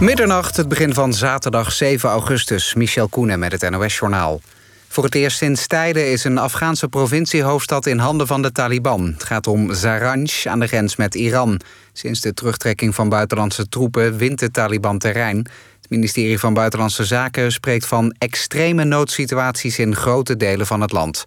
Middernacht, 0.00 0.56
het 0.56 0.68
begin 0.68 0.94
van 0.94 1.12
zaterdag 1.12 1.72
7 1.72 2.08
augustus. 2.08 2.74
Michel 2.74 3.08
Koenen 3.08 3.38
met 3.38 3.52
het 3.52 3.70
NOS-journaal. 3.70 4.40
Voor 4.88 5.04
het 5.04 5.14
eerst 5.14 5.36
sinds 5.36 5.66
tijden 5.66 6.10
is 6.10 6.24
een 6.24 6.38
Afghaanse 6.38 6.88
provinciehoofdstad 6.88 7.86
in 7.86 7.98
handen 7.98 8.26
van 8.26 8.42
de 8.42 8.52
Taliban. 8.52 9.06
Het 9.06 9.24
gaat 9.24 9.46
om 9.46 9.74
Zaranj 9.74 10.30
aan 10.44 10.60
de 10.60 10.66
grens 10.66 10.96
met 10.96 11.14
Iran. 11.14 11.60
Sinds 11.92 12.20
de 12.20 12.34
terugtrekking 12.34 12.94
van 12.94 13.08
buitenlandse 13.08 13.68
troepen 13.68 14.16
wint 14.16 14.38
de 14.38 14.50
Taliban 14.50 14.98
terrein. 14.98 15.36
Het 15.80 15.90
ministerie 15.90 16.38
van 16.38 16.54
Buitenlandse 16.54 17.04
Zaken 17.04 17.52
spreekt 17.52 17.86
van 17.86 18.14
extreme 18.18 18.84
noodsituaties 18.84 19.78
in 19.78 19.96
grote 19.96 20.36
delen 20.36 20.66
van 20.66 20.80
het 20.80 20.92
land. 20.92 21.22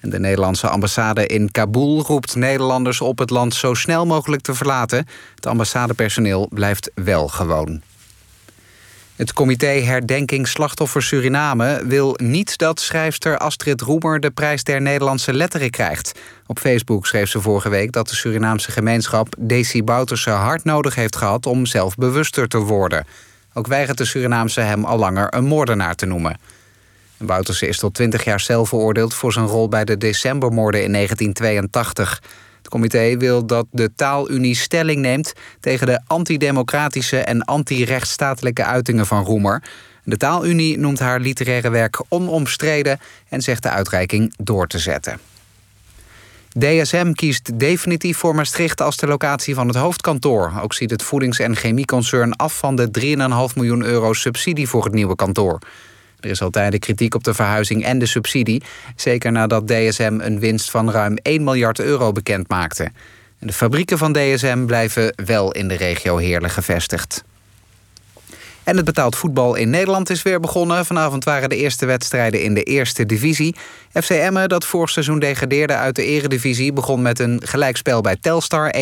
En 0.00 0.10
de 0.10 0.18
Nederlandse 0.18 0.68
ambassade 0.68 1.26
in 1.26 1.50
Kabul 1.50 2.02
roept 2.02 2.34
Nederlanders 2.34 3.00
op 3.00 3.18
het 3.18 3.30
land 3.30 3.54
zo 3.54 3.74
snel 3.74 4.06
mogelijk 4.06 4.42
te 4.42 4.54
verlaten. 4.54 5.06
Het 5.34 5.46
ambassadepersoneel 5.46 6.48
blijft 6.50 6.90
wel 6.94 7.28
gewoon. 7.28 7.82
Het 9.20 9.32
comité 9.32 9.66
Herdenking 9.66 10.48
Slachtoffer 10.48 11.02
Suriname 11.02 11.82
wil 11.86 12.14
niet 12.22 12.58
dat 12.58 12.80
schrijfster 12.80 13.38
Astrid 13.38 13.80
Roemer 13.80 14.20
de 14.20 14.30
prijs 14.30 14.64
der 14.64 14.80
Nederlandse 14.80 15.32
letteren 15.32 15.70
krijgt. 15.70 16.18
Op 16.46 16.58
Facebook 16.58 17.06
schreef 17.06 17.28
ze 17.28 17.40
vorige 17.40 17.68
week 17.68 17.92
dat 17.92 18.08
de 18.08 18.14
Surinaamse 18.14 18.70
gemeenschap 18.70 19.34
Desi 19.38 19.82
Bouterse 19.82 20.30
hard 20.30 20.64
nodig 20.64 20.94
heeft 20.94 21.16
gehad 21.16 21.46
om 21.46 21.66
zelfbewuster 21.66 22.48
te 22.48 22.58
worden. 22.58 23.06
Ook 23.54 23.66
weigert 23.66 23.98
de 23.98 24.04
Surinaamse 24.04 24.60
hem 24.60 24.84
al 24.84 24.98
langer 24.98 25.34
een 25.34 25.44
moordenaar 25.44 25.94
te 25.94 26.06
noemen. 26.06 26.38
Bouterse 27.16 27.68
is 27.68 27.78
tot 27.78 27.94
20 27.94 28.24
jaar 28.24 28.40
cel 28.40 28.66
veroordeeld 28.66 29.14
voor 29.14 29.32
zijn 29.32 29.46
rol 29.46 29.68
bij 29.68 29.84
de 29.84 29.98
decembermoorden 29.98 30.82
in 30.82 30.92
1982. 30.92 32.22
Het 32.60 32.68
comité 32.68 33.16
wil 33.16 33.46
dat 33.46 33.66
de 33.70 33.90
taalunie 33.94 34.56
stelling 34.56 35.00
neemt 35.00 35.32
tegen 35.60 35.86
de 35.86 36.00
antidemocratische 36.06 37.18
en 37.18 37.44
anti-rechtsstatelijke 37.44 38.64
uitingen 38.64 39.06
van 39.06 39.24
Roemer. 39.24 39.62
De 40.04 40.16
taalunie 40.16 40.78
noemt 40.78 40.98
haar 40.98 41.20
literaire 41.20 41.70
werk 41.70 42.02
onomstreden 42.08 43.00
en 43.28 43.42
zegt 43.42 43.62
de 43.62 43.68
uitreiking 43.68 44.34
door 44.38 44.66
te 44.66 44.78
zetten. 44.78 45.20
DSM 46.58 47.12
kiest 47.12 47.58
definitief 47.58 48.18
voor 48.18 48.34
Maastricht 48.34 48.80
als 48.80 48.96
de 48.96 49.06
locatie 49.06 49.54
van 49.54 49.66
het 49.66 49.76
hoofdkantoor. 49.76 50.52
Ook 50.62 50.74
ziet 50.74 50.90
het 50.90 51.02
voedings- 51.02 51.38
en 51.38 51.56
chemieconcern 51.56 52.36
af 52.36 52.58
van 52.58 52.76
de 52.76 52.90
3,5 52.90 53.56
miljoen 53.56 53.82
euro 53.82 54.12
subsidie 54.12 54.68
voor 54.68 54.84
het 54.84 54.92
nieuwe 54.92 55.16
kantoor. 55.16 55.58
Er 56.20 56.30
is 56.30 56.42
altijd 56.42 56.78
kritiek 56.78 57.14
op 57.14 57.24
de 57.24 57.34
verhuizing 57.34 57.84
en 57.84 57.98
de 57.98 58.06
subsidie. 58.06 58.62
Zeker 58.96 59.32
nadat 59.32 59.68
DSM 59.68 60.18
een 60.20 60.40
winst 60.40 60.70
van 60.70 60.90
ruim 60.90 61.16
1 61.22 61.44
miljard 61.44 61.80
euro 61.80 62.12
bekend 62.12 62.48
maakte. 62.48 62.90
De 63.38 63.52
fabrieken 63.52 63.98
van 63.98 64.12
DSM 64.12 64.64
blijven 64.64 65.14
wel 65.24 65.52
in 65.52 65.68
de 65.68 65.74
regio 65.76 66.16
Heerlen 66.16 66.50
gevestigd. 66.50 67.24
En 68.64 68.76
het 68.76 68.84
betaald 68.84 69.16
voetbal 69.16 69.54
in 69.54 69.70
Nederland 69.70 70.10
is 70.10 70.22
weer 70.22 70.40
begonnen. 70.40 70.86
Vanavond 70.86 71.24
waren 71.24 71.48
de 71.48 71.56
eerste 71.56 71.86
wedstrijden 71.86 72.42
in 72.42 72.54
de 72.54 72.62
eerste 72.62 73.06
divisie. 73.06 73.54
FC 73.92 74.10
Emmen, 74.10 74.48
dat 74.48 74.64
vorig 74.64 74.90
seizoen 74.90 75.18
degradeerde 75.18 75.74
uit 75.74 75.96
de 75.96 76.04
eredivisie... 76.04 76.72
begon 76.72 77.02
met 77.02 77.18
een 77.18 77.40
gelijkspel 77.44 78.00
bij 78.00 78.16
Telstar 78.20 78.74
1-1. 78.76 78.78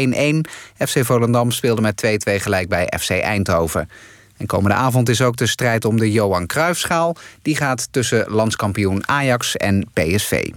FC 0.77 1.05
Volendam 1.05 1.51
speelde 1.51 1.81
met 1.81 2.07
2-2 2.07 2.35
gelijk 2.35 2.69
bij 2.69 2.93
FC 2.99 3.11
Eindhoven. 3.11 3.89
En 4.39 4.47
komende 4.47 4.77
avond 4.77 5.09
is 5.09 5.23
ook 5.23 5.37
de 5.37 5.47
strijd 5.47 5.85
om 5.85 5.99
de 5.99 6.13
Johan 6.13 6.47
Cruijffschaal. 6.47 7.17
Die 7.43 7.57
gaat 7.57 7.89
tussen 7.91 8.25
landskampioen 8.29 9.09
Ajax 9.09 9.57
en 9.57 9.89
PSV. 9.93 10.51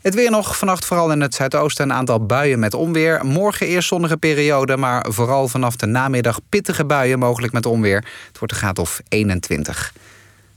Het 0.00 0.14
weer 0.14 0.30
nog. 0.30 0.58
Vannacht 0.58 0.84
vooral 0.84 1.12
in 1.12 1.20
het 1.20 1.34
zuidoosten 1.34 1.84
een 1.84 1.96
aantal 1.96 2.26
buien 2.26 2.58
met 2.58 2.74
onweer. 2.74 3.24
Morgen 3.24 3.66
eerst 3.66 3.88
zonnige 3.88 4.16
periode, 4.16 4.76
maar 4.76 5.06
vooral 5.08 5.48
vanaf 5.48 5.76
de 5.76 5.86
namiddag 5.86 6.40
pittige 6.48 6.84
buien 6.84 7.18
mogelijk 7.18 7.52
met 7.52 7.66
onweer. 7.66 8.04
Het 8.28 8.38
wordt 8.38 8.52
een 8.52 8.58
graad 8.58 8.78
of 8.78 9.00
21. 9.08 9.92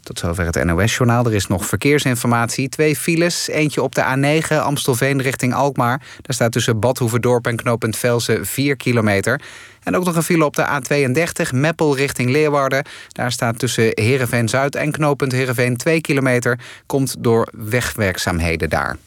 Tot 0.08 0.20
zover 0.20 0.46
het 0.46 0.64
NOS-journaal. 0.64 1.26
Er 1.26 1.34
is 1.34 1.48
nog 1.48 1.66
verkeersinformatie. 1.66 2.70
Twee 2.70 2.96
files. 2.96 3.48
Eentje 3.48 3.82
op 3.82 3.96
de 3.96 4.42
A9 4.42 4.56
Amstelveen 4.56 5.22
richting 5.22 5.54
Alkmaar. 5.54 6.02
Daar 6.22 6.36
staat 6.36 6.52
tussen 6.52 6.80
Badhoevedorp 6.80 7.48
en 7.48 7.56
knooppunt 7.56 7.98
Velsen 7.98 8.46
4 8.46 8.76
kilometer. 8.76 9.42
En 9.84 9.96
ook 9.96 10.06
nog 10.06 10.16
een 10.16 10.24
file 10.24 10.46
op 10.46 10.56
de 10.56 10.66
A32 10.66 11.54
Meppel 11.54 11.96
richting 11.96 12.30
Leeuwarden. 12.30 12.86
Daar 13.08 13.32
staat 13.32 13.60
tussen 13.60 13.92
Heerenveen-Zuid 13.94 14.76
en 14.76 14.92
knooppunt 14.92 15.32
Heerenveen 15.32 15.78
2 15.78 16.02
kilometer. 16.02 16.60
Komt 16.86 17.16
door 17.20 17.48
wegwerkzaamheden 17.52 18.70
daar. 18.70 18.98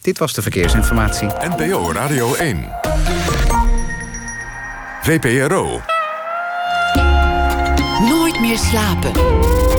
Dit 0.00 0.18
was 0.18 0.34
de 0.34 0.42
verkeersinformatie. 0.42 1.28
NPO 1.56 1.92
Radio 1.92 2.34
1. 2.34 2.68
VPRO. 5.02 5.80
Nooit 8.00 8.40
meer 8.40 8.58
slapen. 8.58 9.71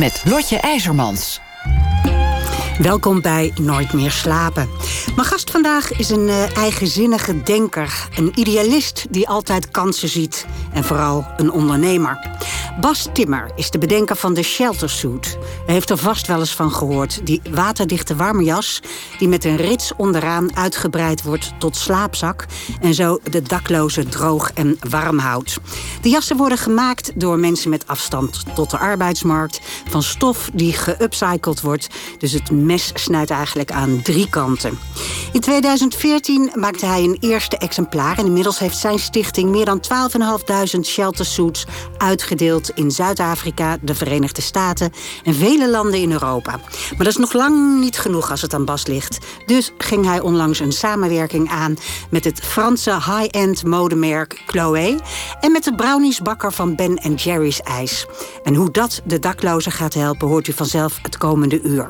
Met 0.00 0.22
Lotje 0.24 0.56
IJzermans. 0.60 1.40
Welkom 2.82 3.20
bij 3.20 3.52
Nooit 3.60 3.92
meer 3.92 4.10
slapen. 4.10 4.68
Mijn 5.14 5.26
gast 5.26 5.50
vandaag 5.50 5.92
is 5.92 6.10
een 6.10 6.28
uh, 6.28 6.56
eigenzinnige 6.56 7.42
denker, 7.42 8.08
een 8.16 8.32
idealist 8.34 9.06
die 9.10 9.28
altijd 9.28 9.70
kansen 9.70 10.08
ziet 10.08 10.46
en 10.72 10.84
vooral 10.84 11.26
een 11.36 11.52
ondernemer. 11.52 12.38
Bas 12.80 13.08
Timmer 13.12 13.50
is 13.54 13.70
de 13.70 13.78
bedenker 13.78 14.16
van 14.16 14.34
de 14.34 14.42
Shelter 14.42 14.90
Suit. 14.90 15.38
U 15.68 15.72
heeft 15.72 15.90
er 15.90 15.96
vast 15.96 16.26
wel 16.26 16.38
eens 16.38 16.54
van 16.54 16.72
gehoord. 16.72 17.26
Die 17.26 17.40
waterdichte 17.50 18.16
warme 18.16 18.44
jas 18.44 18.80
die 19.18 19.28
met 19.28 19.44
een 19.44 19.56
rits 19.56 19.92
onderaan 19.96 20.56
uitgebreid 20.56 21.22
wordt 21.22 21.52
tot 21.58 21.76
slaapzak 21.76 22.46
en 22.80 22.94
zo 22.94 23.18
de 23.30 23.42
daklozen 23.42 24.08
droog 24.08 24.52
en 24.52 24.78
warm 24.88 25.18
houdt. 25.18 25.58
De 26.02 26.08
jassen 26.08 26.36
worden 26.36 26.58
gemaakt 26.58 27.12
door 27.14 27.38
mensen 27.38 27.70
met 27.70 27.86
afstand 27.86 28.44
tot 28.54 28.70
de 28.70 28.78
arbeidsmarkt 28.78 29.60
van 29.88 30.02
stof 30.02 30.50
die 30.52 30.72
geupcycled 30.72 31.60
wordt. 31.60 31.88
Dus 32.18 32.32
het 32.32 32.50
mes 32.70 32.90
snijdt 32.94 33.30
eigenlijk 33.30 33.72
aan 33.72 34.02
drie 34.02 34.28
kanten. 34.28 34.78
In 35.32 35.40
2014 35.40 36.50
maakte 36.54 36.86
hij 36.86 37.02
een 37.02 37.16
eerste 37.20 37.58
exemplaar 37.58 38.18
en 38.18 38.26
inmiddels 38.26 38.58
heeft 38.58 38.76
zijn 38.76 38.98
stichting 38.98 39.50
meer 39.50 39.64
dan 39.64 39.82
12.500 40.74 40.80
shelter 40.82 41.24
suits 41.24 41.66
uitgedeeld 41.98 42.70
in 42.70 42.90
Zuid-Afrika, 42.90 43.76
de 43.80 43.94
Verenigde 43.94 44.40
Staten 44.40 44.92
en 45.24 45.34
vele 45.34 45.70
landen 45.70 46.00
in 46.00 46.12
Europa. 46.12 46.50
Maar 46.50 46.98
dat 46.98 47.06
is 47.06 47.16
nog 47.16 47.32
lang 47.32 47.80
niet 47.80 47.98
genoeg 47.98 48.30
als 48.30 48.42
het 48.42 48.54
aan 48.54 48.64
Bas 48.64 48.86
ligt. 48.86 49.18
Dus 49.46 49.72
ging 49.78 50.04
hij 50.04 50.20
onlangs 50.20 50.60
een 50.60 50.72
samenwerking 50.72 51.50
aan 51.50 51.76
met 52.10 52.24
het 52.24 52.40
Franse 52.40 52.92
high-end 52.92 53.64
modemerk 53.64 54.42
Chloé 54.46 54.96
en 55.40 55.52
met 55.52 55.64
de 55.64 55.74
browniesbakker 55.74 56.52
van 56.52 56.74
Ben 56.74 57.14
Jerry's 57.14 57.60
IJs. 57.60 58.06
En 58.42 58.54
hoe 58.54 58.70
dat 58.70 59.02
de 59.04 59.18
daklozen 59.18 59.72
gaat 59.72 59.94
helpen, 59.94 60.28
hoort 60.28 60.48
u 60.48 60.52
vanzelf 60.52 60.98
het 61.02 61.18
komende 61.18 61.60
uur. 61.62 61.88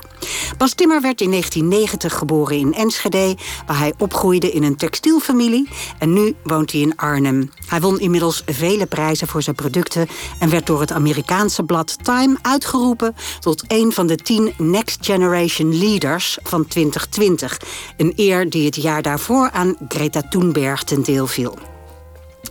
Bas 0.61 0.75
Timmer 0.75 1.01
werd 1.01 1.21
in 1.21 1.31
1990 1.31 2.19
geboren 2.19 2.57
in 2.57 2.75
Enschede, 2.75 3.37
waar 3.67 3.79
hij 3.79 3.95
opgroeide 3.99 4.51
in 4.51 4.63
een 4.63 4.77
textielfamilie 4.77 5.69
en 5.99 6.13
nu 6.13 6.35
woont 6.43 6.73
hij 6.73 6.81
in 6.81 6.97
Arnhem. 6.97 7.51
Hij 7.67 7.81
won 7.81 8.01
inmiddels 8.01 8.43
vele 8.47 8.87
prijzen 8.87 9.29
voor 9.29 9.43
zijn 9.43 9.57
producten 9.57 10.09
en 10.39 10.51
werd 10.51 10.67
door 10.67 10.81
het 10.81 10.93
Amerikaanse 10.93 11.63
blad 11.63 12.05
Time 12.05 12.39
uitgeroepen 12.43 13.15
tot 13.39 13.65
een 13.69 13.93
van 13.93 14.07
de 14.07 14.17
tien 14.17 14.53
Next 14.59 15.07
Generation 15.07 15.79
Leaders 15.79 16.39
van 16.43 16.67
2020. 16.67 17.61
Een 17.97 18.13
eer 18.17 18.51
die 18.51 18.65
het 18.65 18.77
jaar 18.77 19.03
daarvoor 19.03 19.51
aan 19.51 19.77
Greta 19.89 20.23
Thunberg 20.23 20.83
ten 20.83 21.03
deel 21.03 21.27
viel. 21.27 21.70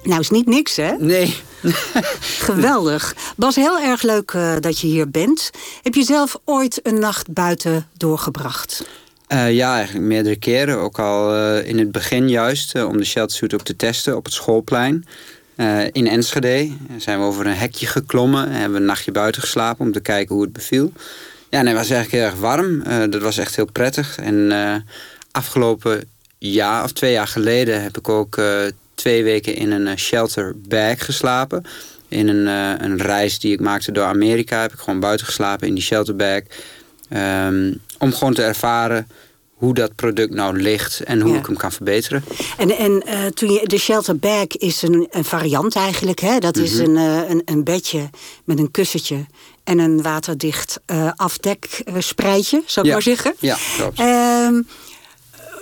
Nou, 0.03 0.19
is 0.19 0.29
niet 0.29 0.45
niks, 0.45 0.75
hè? 0.75 0.91
Nee. 0.97 1.35
Geweldig. 2.49 3.15
Bas, 3.35 3.55
heel 3.55 3.79
erg 3.79 4.01
leuk 4.01 4.31
uh, 4.31 4.55
dat 4.59 4.79
je 4.79 4.87
hier 4.87 5.09
bent. 5.09 5.49
Heb 5.83 5.93
je 5.93 6.03
zelf 6.03 6.39
ooit 6.45 6.79
een 6.83 6.99
nacht 6.99 7.33
buiten 7.33 7.87
doorgebracht? 7.97 8.85
Uh, 9.27 9.53
ja, 9.53 9.75
eigenlijk 9.75 10.05
meerdere 10.05 10.35
keren. 10.35 10.77
Ook 10.77 10.99
al 10.99 11.35
uh, 11.35 11.67
in 11.67 11.79
het 11.79 11.91
begin 11.91 12.29
juist, 12.29 12.83
om 12.83 12.97
de 12.97 13.03
sheltersuit 13.03 13.53
ook 13.53 13.63
te 13.63 13.75
testen 13.75 14.15
op 14.15 14.25
het 14.25 14.33
schoolplein. 14.33 15.05
in 15.91 16.07
Enschede 16.07 16.71
zijn 16.97 17.19
we 17.19 17.25
over 17.25 17.45
een 17.45 17.55
hekje 17.55 17.87
geklommen. 17.87 18.45
En 18.45 18.51
hebben 18.51 18.71
we 18.71 18.77
een 18.77 18.85
nachtje 18.85 19.11
buiten 19.11 19.41
geslapen 19.41 19.85
om 19.85 19.91
te 19.91 19.99
kijken 19.99 20.35
hoe 20.35 20.43
het 20.43 20.53
beviel. 20.53 20.91
Ja, 21.49 21.59
en 21.59 21.67
het 21.67 21.75
was 21.75 21.89
eigenlijk 21.89 22.11
heel 22.11 22.31
erg 22.31 22.39
warm. 22.39 22.83
dat 23.09 23.21
was 23.21 23.37
echt 23.37 23.55
heel 23.55 23.71
prettig. 23.71 24.17
En 24.17 24.53
afgelopen 25.31 26.03
jaar 26.37 26.83
of 26.83 26.91
twee 26.91 27.11
jaar 27.11 27.27
geleden 27.27 27.83
heb 27.83 27.97
ik 27.97 28.09
ook 28.09 28.37
twee 28.99 29.23
weken 29.23 29.55
in 29.55 29.71
een 29.71 29.99
shelter 29.99 30.55
bag 30.67 31.05
geslapen. 31.05 31.63
In 32.07 32.27
een, 32.27 32.45
uh, 32.47 32.87
een 32.87 32.97
reis 32.97 33.39
die 33.39 33.53
ik 33.53 33.59
maakte 33.59 33.91
door 33.91 34.03
Amerika 34.03 34.61
heb 34.61 34.73
ik 34.73 34.79
gewoon 34.79 34.99
buiten 34.99 35.25
geslapen 35.25 35.67
in 35.67 35.73
die 35.73 35.83
shelterbag. 35.83 36.41
Um, 37.13 37.81
om 37.97 38.13
gewoon 38.13 38.33
te 38.33 38.43
ervaren 38.43 39.07
hoe 39.53 39.73
dat 39.73 39.95
product 39.95 40.33
nou 40.33 40.61
ligt 40.61 40.99
en 40.99 41.21
hoe 41.21 41.33
ja. 41.33 41.39
ik 41.39 41.45
hem 41.45 41.57
kan 41.57 41.71
verbeteren. 41.71 42.23
En, 42.57 42.77
en 42.77 43.03
uh, 43.07 43.25
toen 43.25 43.51
je, 43.51 43.67
de 43.67 43.77
shelterbag 43.77 44.47
is 44.47 44.81
een, 44.81 45.07
een 45.11 45.25
variant 45.25 45.75
eigenlijk. 45.75 46.19
Hè? 46.19 46.39
Dat 46.39 46.55
mm 46.55 46.63
-hmm. 46.63 46.71
is 46.71 46.77
een, 46.77 46.95
uh, 46.95 47.29
een, 47.29 47.41
een 47.45 47.63
bedje 47.63 48.09
met 48.43 48.59
een 48.59 48.71
kussentje 48.71 49.25
en 49.63 49.79
een 49.79 50.01
waterdicht 50.01 50.79
uh, 50.91 51.11
afdekspreidje, 51.15 52.63
zou 52.65 52.85
ik 52.85 52.85
ja. 52.85 52.91
maar 52.91 53.01
zeggen. 53.01 53.33
Ja, 53.39 53.57
klopt. 53.75 53.99
Um, 53.99 54.67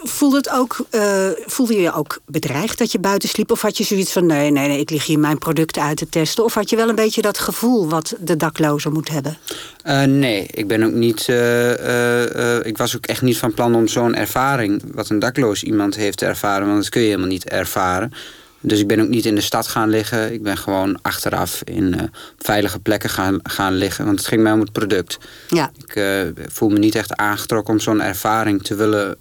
voelde, 0.03 0.38
het 0.38 0.49
ook, 0.49 0.85
uh, 0.91 1.29
voelde 1.45 1.73
je 1.73 1.81
je 1.81 1.94
ook 1.94 2.19
bedreigd 2.25 2.77
dat 2.77 2.91
je 2.91 2.99
buiten 2.99 3.29
sliep? 3.29 3.51
Of 3.51 3.61
had 3.61 3.77
je 3.77 3.83
zoiets 3.83 4.11
van, 4.11 4.25
nee, 4.25 4.51
nee, 4.51 4.67
nee, 4.67 4.79
ik 4.79 4.89
lig 4.89 5.05
hier 5.05 5.19
mijn 5.19 5.38
producten 5.38 5.81
uit 5.81 5.97
te 5.97 6.09
testen? 6.09 6.44
Of 6.44 6.53
had 6.53 6.69
je 6.69 6.75
wel 6.75 6.89
een 6.89 6.95
beetje 6.95 7.21
dat 7.21 7.38
gevoel 7.38 7.89
wat 7.89 8.15
de 8.19 8.35
daklozen 8.35 8.94
moet 8.94 9.09
hebben? 9.09 9.38
Uh, 9.85 10.03
nee, 10.03 10.47
ik 10.51 10.67
ben 10.67 10.83
ook 10.83 10.94
niet. 10.94 11.27
Uh, 11.27 12.65
ik 12.65 12.77
was 12.77 12.95
ook 12.95 13.05
echt 13.05 13.21
niet 13.21 13.38
van 13.38 13.53
plan 13.53 13.75
om 13.75 13.88
zo'n 13.88 14.15
ervaring, 14.15 14.83
wat 14.94 15.09
een 15.09 15.19
dakloos 15.19 15.63
iemand 15.63 15.95
heeft 15.95 16.17
te 16.17 16.25
ervaren, 16.25 16.67
want 16.67 16.81
dat 16.81 16.89
kun 16.89 17.01
je 17.01 17.07
helemaal 17.07 17.29
niet 17.29 17.50
ervaren. 17.50 18.11
Dus 18.59 18.79
ik 18.79 18.88
ben 18.88 19.00
ook 19.00 19.07
niet 19.07 19.25
in 19.25 19.35
de 19.35 19.41
stad 19.41 19.67
gaan 19.67 19.89
liggen. 19.89 20.33
Ik 20.33 20.43
ben 20.43 20.57
gewoon 20.57 21.00
achteraf 21.01 21.61
in 21.63 21.93
uh, 21.93 22.01
veilige 22.38 22.79
plekken 22.79 23.09
gaan, 23.09 23.39
gaan 23.43 23.73
liggen. 23.73 24.05
Want 24.05 24.17
het 24.17 24.27
ging 24.27 24.41
mij 24.41 24.51
om 24.51 24.59
het 24.59 24.71
product. 24.71 25.17
Ja. 25.47 25.71
Ik 25.85 25.95
uh, 25.95 26.21
voel 26.51 26.69
me 26.69 26.77
niet 26.77 26.95
echt 26.95 27.15
aangetrokken 27.15 27.73
om 27.73 27.79
zo'n 27.79 28.01
ervaring 28.01 28.63
te 28.63 28.75
willen 28.75 29.17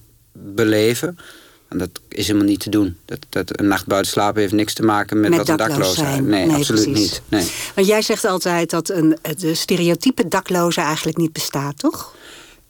beleven. 0.55 1.19
En 1.69 1.79
dat 1.79 1.91
is 2.09 2.27
helemaal 2.27 2.49
niet 2.49 2.61
te 2.61 2.71
doen. 2.71 2.97
Dat, 3.05 3.19
dat, 3.29 3.59
een 3.59 3.67
nacht 3.67 3.87
buiten 3.87 4.13
slapen 4.13 4.41
heeft 4.41 4.53
niks 4.53 4.75
te 4.75 4.83
maken 4.83 5.21
met, 5.21 5.31
met 5.31 5.39
wat 5.39 5.49
een 5.49 5.57
dakloos 5.57 5.95
zijn. 5.95 6.27
Nee, 6.27 6.47
nee, 6.47 6.57
absoluut 6.57 6.87
niet. 6.87 7.23
Nee. 7.29 7.51
Want 7.75 7.87
jij 7.87 8.03
zegt 8.03 8.25
altijd 8.25 8.71
dat 8.71 8.89
een, 8.91 9.19
de 9.37 9.55
stereotype 9.55 10.29
dakloze 10.29 10.81
eigenlijk 10.81 11.17
niet 11.17 11.33
bestaat, 11.33 11.79
toch? 11.79 12.15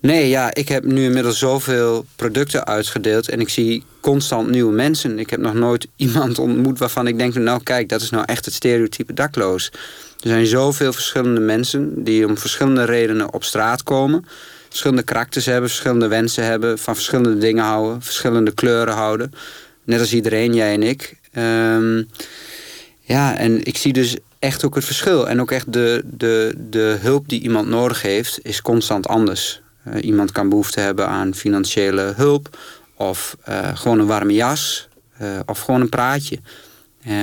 Nee, 0.00 0.28
ja, 0.28 0.54
ik 0.54 0.68
heb 0.68 0.84
nu 0.84 1.04
inmiddels 1.04 1.38
zoveel 1.38 2.06
producten 2.16 2.66
uitgedeeld 2.66 3.28
en 3.28 3.40
ik 3.40 3.48
zie 3.48 3.84
constant 4.00 4.50
nieuwe 4.50 4.72
mensen. 4.72 5.18
Ik 5.18 5.30
heb 5.30 5.40
nog 5.40 5.54
nooit 5.54 5.86
iemand 5.96 6.38
ontmoet 6.38 6.78
waarvan 6.78 7.06
ik 7.06 7.18
denk, 7.18 7.34
nou 7.34 7.62
kijk, 7.62 7.88
dat 7.88 8.00
is 8.00 8.10
nou 8.10 8.24
echt 8.26 8.44
het 8.44 8.54
stereotype 8.54 9.14
dakloos. 9.14 9.70
Er 10.20 10.28
zijn 10.28 10.46
zoveel 10.46 10.92
verschillende 10.92 11.40
mensen 11.40 12.04
die 12.04 12.26
om 12.26 12.38
verschillende 12.38 12.84
redenen 12.84 13.32
op 13.32 13.44
straat 13.44 13.82
komen. 13.82 14.24
Verschillende 14.76 15.12
karakters 15.12 15.46
hebben, 15.46 15.68
verschillende 15.68 16.06
wensen 16.06 16.44
hebben, 16.44 16.78
van 16.78 16.94
verschillende 16.94 17.38
dingen 17.38 17.64
houden, 17.64 18.02
verschillende 18.02 18.52
kleuren 18.52 18.94
houden. 18.94 19.32
Net 19.84 20.00
als 20.00 20.12
iedereen, 20.12 20.54
jij 20.54 20.72
en 20.74 20.82
ik. 20.82 21.16
Um, 21.38 22.08
ja, 23.00 23.36
en 23.36 23.64
ik 23.64 23.76
zie 23.76 23.92
dus 23.92 24.16
echt 24.38 24.64
ook 24.64 24.74
het 24.74 24.84
verschil. 24.84 25.28
En 25.28 25.40
ook 25.40 25.50
echt 25.50 25.72
de, 25.72 26.02
de, 26.04 26.54
de 26.70 26.96
hulp 27.00 27.28
die 27.28 27.40
iemand 27.40 27.68
nodig 27.68 28.02
heeft, 28.02 28.38
is 28.42 28.62
constant 28.62 29.08
anders. 29.08 29.60
Uh, 29.88 30.04
iemand 30.04 30.32
kan 30.32 30.48
behoefte 30.48 30.80
hebben 30.80 31.06
aan 31.08 31.34
financiële 31.34 32.12
hulp, 32.16 32.58
of 32.94 33.36
uh, 33.48 33.76
gewoon 33.76 33.98
een 33.98 34.06
warme 34.06 34.32
jas, 34.32 34.88
uh, 35.22 35.28
of 35.46 35.60
gewoon 35.60 35.80
een 35.80 35.88
praatje. 35.88 36.38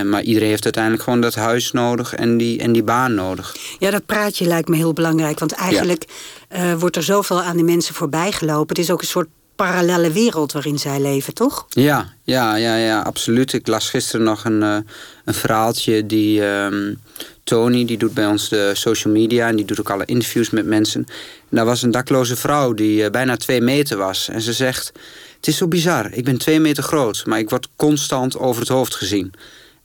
maar 0.05 0.21
iedereen 0.21 0.49
heeft 0.49 0.63
uiteindelijk 0.63 1.03
gewoon 1.03 1.21
dat 1.21 1.35
huis 1.35 1.71
nodig 1.71 2.13
en 2.13 2.37
die, 2.37 2.59
en 2.59 2.71
die 2.71 2.83
baan 2.83 3.13
nodig. 3.13 3.55
Ja, 3.79 3.91
dat 3.91 4.05
praatje 4.05 4.45
lijkt 4.45 4.67
me 4.67 4.75
heel 4.75 4.93
belangrijk. 4.93 5.39
Want 5.39 5.51
eigenlijk 5.51 6.05
ja. 6.07 6.13
Wordt 6.77 6.95
er 6.95 7.03
zoveel 7.03 7.41
aan 7.41 7.55
die 7.55 7.65
mensen 7.65 7.95
voorbij 7.95 8.31
gelopen. 8.31 8.75
Het 8.75 8.85
is 8.85 8.91
ook 8.91 9.01
een 9.01 9.07
soort 9.07 9.27
parallele 9.55 10.11
wereld 10.11 10.51
waarin 10.51 10.79
zij 10.79 11.01
leven, 11.01 11.33
toch? 11.33 11.65
Ja, 11.69 12.13
ja, 12.23 12.55
ja, 12.55 12.75
ja 12.75 13.01
absoluut. 13.01 13.53
Ik 13.53 13.67
las 13.67 13.89
gisteren 13.89 14.25
nog 14.25 14.45
een, 14.45 14.61
uh, 14.61 14.77
een 15.25 15.33
verhaaltje 15.33 16.05
die 16.05 16.43
um, 16.45 17.01
Tony, 17.43 17.85
die 17.85 17.97
doet 17.97 18.13
bij 18.13 18.27
ons 18.27 18.49
de 18.49 18.71
social 18.73 19.13
media 19.13 19.47
en 19.47 19.55
die 19.55 19.65
doet 19.65 19.79
ook 19.79 19.89
alle 19.89 20.05
interviews 20.05 20.49
met 20.49 20.65
mensen. 20.65 21.05
En 21.49 21.57
daar 21.57 21.65
was 21.65 21.81
een 21.81 21.91
dakloze 21.91 22.35
vrouw 22.35 22.73
die 22.73 23.03
uh, 23.03 23.09
bijna 23.09 23.37
twee 23.37 23.61
meter 23.61 23.97
was. 23.97 24.29
En 24.29 24.41
ze 24.41 24.53
zegt: 24.53 24.91
Het 25.35 25.47
is 25.47 25.57
zo 25.57 25.67
bizar, 25.67 26.11
ik 26.11 26.23
ben 26.23 26.37
twee 26.37 26.59
meter 26.59 26.83
groot, 26.83 27.23
maar 27.25 27.39
ik 27.39 27.49
word 27.49 27.67
constant 27.75 28.37
over 28.37 28.61
het 28.61 28.69
hoofd 28.69 28.95
gezien. 28.95 29.33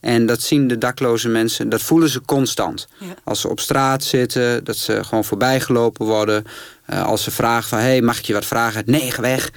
En 0.00 0.26
dat 0.26 0.42
zien 0.42 0.68
de 0.68 0.78
dakloze 0.78 1.28
mensen, 1.28 1.68
dat 1.68 1.82
voelen 1.82 2.08
ze 2.08 2.20
constant. 2.20 2.88
Ja. 2.98 3.14
Als 3.24 3.40
ze 3.40 3.48
op 3.48 3.60
straat 3.60 4.04
zitten, 4.04 4.64
dat 4.64 4.76
ze 4.76 5.04
gewoon 5.04 5.24
voorbijgelopen 5.24 6.06
worden. 6.06 6.44
Uh, 6.90 7.06
als 7.06 7.22
ze 7.22 7.30
vragen 7.30 7.68
van, 7.68 7.78
hey, 7.78 8.02
mag 8.02 8.18
ik 8.18 8.24
je 8.24 8.32
wat 8.32 8.46
vragen? 8.46 8.82
Nee, 8.86 9.10
ga 9.10 9.20
weg. 9.20 9.50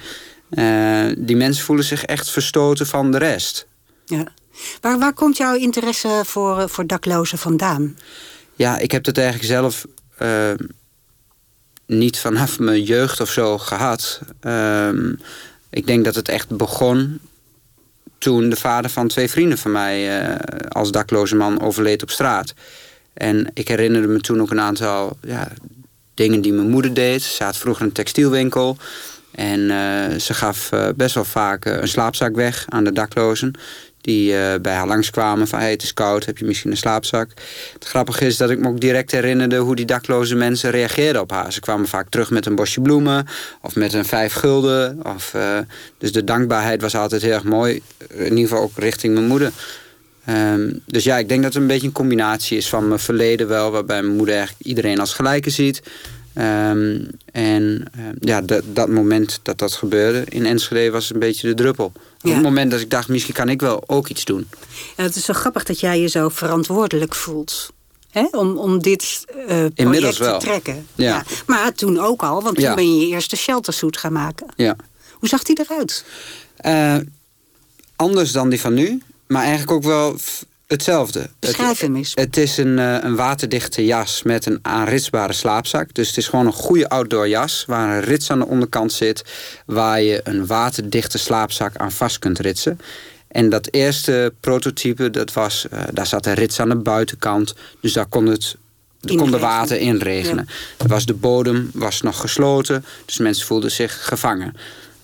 Uh, 0.50 1.16
die 1.18 1.36
mensen 1.36 1.64
voelen 1.64 1.84
zich 1.84 2.04
echt 2.04 2.30
verstoten 2.30 2.86
van 2.86 3.10
de 3.10 3.18
rest. 3.18 3.66
Ja. 4.04 4.26
Waar, 4.80 4.98
waar 4.98 5.12
komt 5.12 5.36
jouw 5.36 5.54
interesse 5.54 6.22
voor, 6.24 6.68
voor 6.68 6.86
daklozen 6.86 7.38
vandaan? 7.38 7.96
Ja, 8.54 8.78
ik 8.78 8.90
heb 8.90 9.04
dat 9.04 9.16
eigenlijk 9.16 9.46
zelf 9.46 9.86
uh, 10.22 10.50
niet 11.86 12.18
vanaf 12.18 12.58
mijn 12.58 12.82
jeugd 12.82 13.20
of 13.20 13.30
zo 13.30 13.58
gehad. 13.58 14.20
Ehm, 14.40 15.14
ik 15.70 15.86
denk 15.86 16.04
dat 16.04 16.14
het 16.14 16.28
echt 16.28 16.56
begon 16.56 17.20
toen 18.22 18.48
de 18.48 18.56
vader 18.56 18.90
van 18.90 19.08
twee 19.08 19.30
vrienden 19.30 19.58
van 19.58 19.72
mij 19.72 20.22
uh, 20.22 20.34
als 20.68 20.90
dakloze 20.90 21.36
man 21.36 21.60
overleed 21.60 22.02
op 22.02 22.10
straat. 22.10 22.54
En 23.14 23.50
ik 23.54 23.68
herinnerde 23.68 24.08
me 24.08 24.20
toen 24.20 24.40
ook 24.40 24.50
een 24.50 24.60
aantal 24.60 25.16
ja, 25.22 25.48
dingen 26.14 26.40
die 26.40 26.52
mijn 26.52 26.68
moeder 26.68 26.94
deed. 26.94 27.22
Ze 27.22 27.44
had 27.44 27.56
vroeger 27.56 27.84
een 27.84 27.92
textielwinkel. 27.92 28.76
En 29.30 29.60
uh, 29.60 30.18
ze 30.18 30.34
gaf 30.34 30.72
uh, 30.72 30.88
best 30.96 31.14
wel 31.14 31.24
vaak 31.24 31.64
een 31.64 31.88
slaapzak 31.88 32.34
weg 32.34 32.64
aan 32.68 32.84
de 32.84 32.92
daklozen 32.92 33.52
die 34.02 34.32
uh, 34.32 34.54
bij 34.62 34.74
haar 34.74 34.86
langskwamen 34.86 35.48
van 35.48 35.58
hey, 35.58 35.70
het 35.70 35.82
is 35.82 35.94
koud, 35.94 36.24
heb 36.24 36.38
je 36.38 36.44
misschien 36.44 36.70
een 36.70 36.76
slaapzak. 36.76 37.30
Het 37.72 37.84
grappige 37.84 38.26
is 38.26 38.36
dat 38.36 38.50
ik 38.50 38.58
me 38.58 38.68
ook 38.68 38.80
direct 38.80 39.10
herinnerde 39.10 39.56
hoe 39.56 39.76
die 39.76 39.84
dakloze 39.84 40.34
mensen 40.34 40.70
reageerden 40.70 41.22
op 41.22 41.30
haar. 41.30 41.52
Ze 41.52 41.60
kwamen 41.60 41.88
vaak 41.88 42.08
terug 42.08 42.30
met 42.30 42.46
een 42.46 42.54
bosje 42.54 42.80
bloemen 42.80 43.26
of 43.60 43.74
met 43.74 43.92
een 43.92 44.04
vijf 44.04 44.32
gulden. 44.32 45.00
Of, 45.14 45.32
uh, 45.36 45.58
dus 45.98 46.12
de 46.12 46.24
dankbaarheid 46.24 46.82
was 46.82 46.94
altijd 46.94 47.22
heel 47.22 47.32
erg 47.32 47.44
mooi, 47.44 47.82
in 48.08 48.24
ieder 48.24 48.48
geval 48.48 48.62
ook 48.62 48.76
richting 48.76 49.14
mijn 49.14 49.26
moeder. 49.26 49.52
Um, 50.28 50.82
dus 50.86 51.04
ja, 51.04 51.18
ik 51.18 51.28
denk 51.28 51.42
dat 51.42 51.52
het 51.52 51.62
een 51.62 51.68
beetje 51.68 51.86
een 51.86 51.92
combinatie 51.92 52.56
is 52.56 52.68
van 52.68 52.88
mijn 52.88 53.00
verleden 53.00 53.48
wel, 53.48 53.70
waarbij 53.70 54.02
mijn 54.02 54.16
moeder 54.16 54.34
eigenlijk 54.34 54.66
iedereen 54.66 55.00
als 55.00 55.14
gelijke 55.14 55.50
ziet. 55.50 55.82
Um, 56.38 57.08
en 57.32 57.84
uh, 57.98 58.04
ja, 58.20 58.40
dat, 58.40 58.62
dat 58.72 58.88
moment 58.88 59.40
dat 59.42 59.58
dat 59.58 59.72
gebeurde 59.72 60.24
in 60.28 60.46
Enschede 60.46 60.90
was 60.90 61.12
een 61.12 61.18
beetje 61.18 61.48
de 61.48 61.54
druppel. 61.54 61.92
Ja. 62.22 62.28
Op 62.28 62.34
het 62.34 62.44
moment 62.44 62.70
dat 62.70 62.80
ik 62.80 62.90
dacht, 62.90 63.08
misschien 63.08 63.34
kan 63.34 63.48
ik 63.48 63.60
wel 63.60 63.84
ook 63.86 64.08
iets 64.08 64.24
doen. 64.24 64.48
Ja, 64.96 65.02
het 65.02 65.16
is 65.16 65.24
zo 65.24 65.32
grappig 65.32 65.64
dat 65.64 65.80
jij 65.80 66.00
je 66.00 66.08
zo 66.08 66.28
verantwoordelijk 66.28 67.14
voelt. 67.14 67.72
Hè? 68.10 68.26
Om, 68.30 68.56
om 68.56 68.82
dit 68.82 69.24
uh, 69.28 69.44
project 69.44 69.78
Inmiddels 69.78 70.18
wel. 70.18 70.38
te 70.38 70.46
trekken. 70.46 70.86
Ja. 70.94 71.06
ja. 71.06 71.24
Maar 71.46 71.72
toen 71.72 71.98
ook 71.98 72.22
al, 72.22 72.42
want 72.42 72.56
toen 72.56 72.74
ben 72.74 72.94
je 72.94 73.06
je 73.06 73.14
eerste 73.14 73.36
sheltersuit 73.36 73.96
gaan 73.96 74.12
maken. 74.12 74.46
Ja. 74.56 74.76
Hoe 75.12 75.28
zag 75.28 75.42
die 75.42 75.60
eruit? 75.60 76.04
Uh, 76.66 76.96
anders 77.96 78.32
dan 78.32 78.48
die 78.48 78.60
van 78.60 78.74
nu, 78.74 79.02
maar 79.26 79.42
eigenlijk 79.42 79.70
ook 79.70 79.82
wel 79.82 80.16
hetzelfde. 80.72 81.30
Beschrijf 81.38 81.68
het, 81.68 81.80
hem 81.80 81.96
eens. 81.96 82.12
Het 82.14 82.36
is 82.36 82.56
een, 82.56 82.78
uh, 82.78 82.96
een 83.00 83.16
waterdichte 83.16 83.84
jas 83.84 84.22
met 84.22 84.46
een 84.46 84.58
aanritsbare 84.62 85.32
slaapzak. 85.32 85.94
Dus 85.94 86.08
het 86.08 86.16
is 86.16 86.28
gewoon 86.28 86.46
een 86.46 86.52
goede 86.52 86.88
outdoor 86.88 87.28
jas 87.28 87.64
waar 87.66 87.96
een 87.96 88.02
rits 88.02 88.30
aan 88.30 88.38
de 88.38 88.46
onderkant 88.46 88.92
zit, 88.92 89.24
waar 89.66 90.02
je 90.02 90.20
een 90.24 90.46
waterdichte 90.46 91.18
slaapzak 91.18 91.76
aan 91.76 91.92
vast 91.92 92.18
kunt 92.18 92.38
ritsen. 92.38 92.80
En 93.28 93.48
dat 93.48 93.68
eerste 93.70 94.34
prototype, 94.40 95.10
dat 95.10 95.32
was, 95.32 95.66
uh, 95.72 95.80
daar 95.92 96.06
zat 96.06 96.26
een 96.26 96.34
rits 96.34 96.60
aan 96.60 96.68
de 96.68 96.76
buitenkant. 96.76 97.54
Dus 97.80 97.92
daar 97.92 98.06
kon 98.06 98.26
het 98.26 98.56
er 99.02 99.16
kon 99.16 99.30
de 99.30 99.38
water 99.38 99.80
in 99.80 99.96
regenen. 99.96 100.48
Ja. 100.78 100.86
Was 100.86 101.06
de 101.06 101.14
bodem 101.14 101.70
was 101.74 102.00
nog 102.00 102.20
gesloten, 102.20 102.84
dus 103.04 103.18
mensen 103.18 103.46
voelden 103.46 103.70
zich 103.70 104.06
gevangen. 104.06 104.56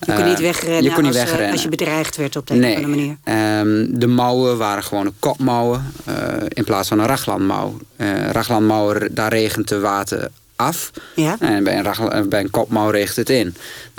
Je 0.05 0.13
kon 0.13 0.25
niet 0.25 0.39
wegrennen, 0.39 0.83
je 0.83 0.91
kon 0.91 1.03
niet 1.03 1.13
als, 1.13 1.23
wegrennen. 1.23 1.51
als 1.51 1.63
je 1.63 1.69
bedreigd 1.69 2.15
werd 2.15 2.35
op 2.35 2.47
de 2.47 2.53
een 2.53 2.59
nee. 2.59 2.75
of 2.75 2.83
andere 2.83 2.95
manier. 2.95 3.59
Um, 3.59 3.99
de 3.99 4.07
mouwen 4.07 4.57
waren 4.57 4.83
gewoon 4.83 5.13
kopmouwen 5.19 5.93
uh, 6.09 6.15
in 6.47 6.63
plaats 6.63 6.87
van 6.87 6.99
een 6.99 7.05
raglandmouw. 7.05 7.77
Uh, 7.97 8.29
raglandmouwen, 8.29 9.15
daar 9.15 9.33
regent 9.33 9.67
de 9.67 9.79
water 9.79 10.29
af. 10.59 10.91
Ja? 11.15 11.35
En 11.39 11.63
bij 11.63 11.77
een, 11.77 11.83
ragla, 11.83 12.23
bij 12.23 12.39
een 12.39 12.49
kopmouw 12.49 12.89
regent 12.89 13.15
het 13.15 13.29
in. 13.29 13.37
En 13.37 13.53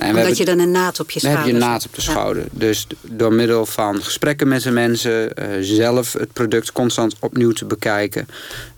Omdat 0.08 0.14
hebben, 0.14 0.36
je 0.36 0.44
dan 0.44 0.58
een 0.58 0.70
naad 0.70 1.00
op 1.00 1.10
je 1.10 1.20
schouder 1.20 1.42
Dan 1.42 1.52
heb 1.52 1.60
je 1.60 1.66
een 1.66 1.72
naad 1.72 1.86
op 1.86 1.94
de 1.94 2.00
schouder. 2.00 2.44
Dus 2.50 2.86
door 3.02 3.32
middel 3.32 3.66
van 3.66 4.02
gesprekken 4.02 4.48
met 4.48 4.62
de 4.62 4.70
mensen... 4.70 5.32
Uh, 5.38 5.46
zelf 5.60 6.12
het 6.12 6.32
product 6.32 6.72
constant 6.72 7.14
opnieuw 7.18 7.52
te 7.52 7.64
bekijken... 7.64 8.28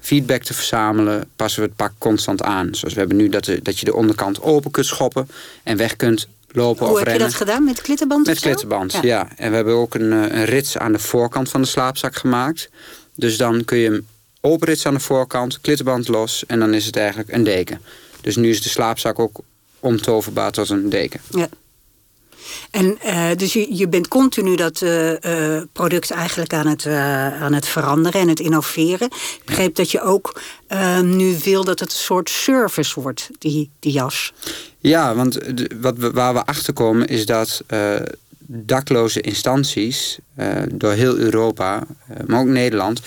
feedback 0.01 0.43
te 0.43 0.55
verzamelen, 0.55 1.25
passen 1.37 1.63
we 1.63 1.67
het 1.67 1.77
pak 1.77 1.93
constant 1.99 2.43
aan. 2.43 2.75
Zoals 2.75 2.95
we 2.95 3.01
hebben 3.01 3.19
nu 3.19 3.29
dat, 3.29 3.45
de, 3.45 3.63
dat 3.63 3.79
je 3.79 3.85
de 3.85 3.95
onderkant 3.95 4.43
open 4.43 4.71
kunt 4.71 4.87
schoppen... 4.87 5.29
en 5.63 5.77
weg 5.77 5.97
kunt 5.97 6.29
lopen 6.53 6.87
Hoe 6.87 6.99
of 6.99 7.05
heb 7.05 7.13
je 7.13 7.19
dat 7.19 7.35
gedaan? 7.35 7.65
Met 7.65 7.81
klittenband? 7.81 8.27
Met 8.27 8.41
klittenband, 8.41 8.93
ja. 8.93 9.01
ja. 9.03 9.29
En 9.37 9.51
we 9.51 9.57
hebben 9.57 9.75
ook 9.75 9.95
een, 9.95 10.11
een 10.11 10.45
rits 10.45 10.79
aan 10.79 10.93
de 10.93 10.99
voorkant 10.99 11.49
van 11.49 11.63
de 11.63 11.69
slaapzak 11.69 12.17
gemaakt. 12.17 12.69
Dus 13.15 13.37
dan 13.37 13.65
kun 13.65 13.79
je 13.79 13.91
hem 13.91 14.07
openritsen 14.41 14.91
aan 14.91 14.97
de 14.97 15.03
voorkant, 15.03 15.61
klittenband 15.61 16.09
los... 16.09 16.47
en 16.47 16.59
dan 16.59 16.75
is 16.75 16.87
het 16.87 16.97
eigenlijk 16.97 17.33
een 17.33 17.45
deken. 17.45 17.81
Dus 18.21 18.37
nu 18.37 18.51
is 18.51 18.63
de 18.63 18.69
slaapzak 18.69 19.19
ook 19.19 19.41
omtoverbaar 19.81 20.51
tot 20.51 20.69
een 20.69 20.89
deken. 20.89 21.21
Ja. 21.31 21.49
En 22.73 22.99
uh, 23.07 23.27
dus 23.37 23.53
je, 23.53 23.89
bent 23.89 24.09
continu 24.09 24.57
dat 24.57 24.81
uh, 24.81 25.11
uh, 25.11 25.63
product 25.73 26.11
eigenlijk 26.11 26.53
aan 26.53 26.67
het, 26.67 26.87
aan 27.41 27.53
het 27.53 27.67
veranderen 27.67 28.21
en 28.21 28.29
het 28.29 28.41
innoveren. 28.41 29.07
Ik 29.07 29.43
begreep 29.45 29.75
dat 29.75 29.91
je 29.91 30.01
ook 30.01 30.41
nu 31.03 31.37
wil 31.45 31.65
dat 31.65 31.81
het 31.81 31.93
een 31.93 31.99
soort 31.99 32.31
service 32.31 33.01
wordt, 33.01 33.29
die, 33.39 33.71
die 33.79 33.93
jas. 33.93 34.33
Ja, 34.79 35.15
want 35.15 35.39
wat 35.81 35.99
waar 35.99 36.35
we 36.35 36.45
achter 36.45 36.73
komen 36.73 37.07
is 37.07 37.27
dat 37.27 37.63
dakloze 38.47 39.21
instanties 39.21 40.19
door 40.69 40.93
heel 40.93 41.17
Europa, 41.17 41.87
maar 42.27 42.41
ook 42.41 42.47
Nederland 42.47 43.01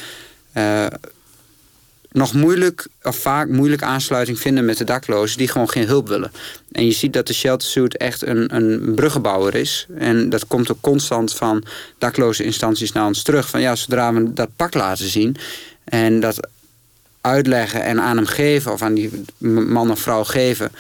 nog 2.15 2.33
moeilijk, 2.33 2.87
of 3.03 3.15
vaak 3.15 3.47
moeilijk 3.47 3.81
aansluiting 3.81 4.39
vinden 4.39 4.65
met 4.65 4.77
de 4.77 4.83
daklozen 4.83 5.37
die 5.37 5.47
gewoon 5.47 5.69
geen 5.69 5.87
hulp 5.87 6.07
willen. 6.07 6.31
En 6.71 6.85
je 6.85 6.91
ziet 6.91 7.13
dat 7.13 7.27
de 7.27 7.33
Shelter 7.33 7.67
Suit 7.67 7.97
echt 7.97 8.25
een, 8.25 8.55
een 8.55 8.95
bruggenbouwer 8.95 9.55
is. 9.55 9.87
En 9.97 10.29
dat 10.29 10.47
komt 10.47 10.71
ook 10.71 10.81
constant 10.81 11.33
van 11.33 11.63
dakloze 11.97 12.43
instanties 12.43 12.91
naar 12.91 13.05
ons 13.05 13.23
terug. 13.23 13.49
Van 13.49 13.61
ja, 13.61 13.75
zodra 13.75 14.13
we 14.13 14.33
dat 14.33 14.49
pak 14.55 14.73
laten 14.73 15.09
zien 15.09 15.35
en 15.83 16.19
dat 16.19 16.47
uitleggen 17.21 17.83
en 17.83 18.01
aan 18.01 18.17
hem 18.17 18.25
geven, 18.25 18.71
of 18.71 18.81
aan 18.81 18.93
die 18.93 19.23
man 19.37 19.91
of 19.91 19.99
vrouw 19.99 20.23
geven, 20.23 20.71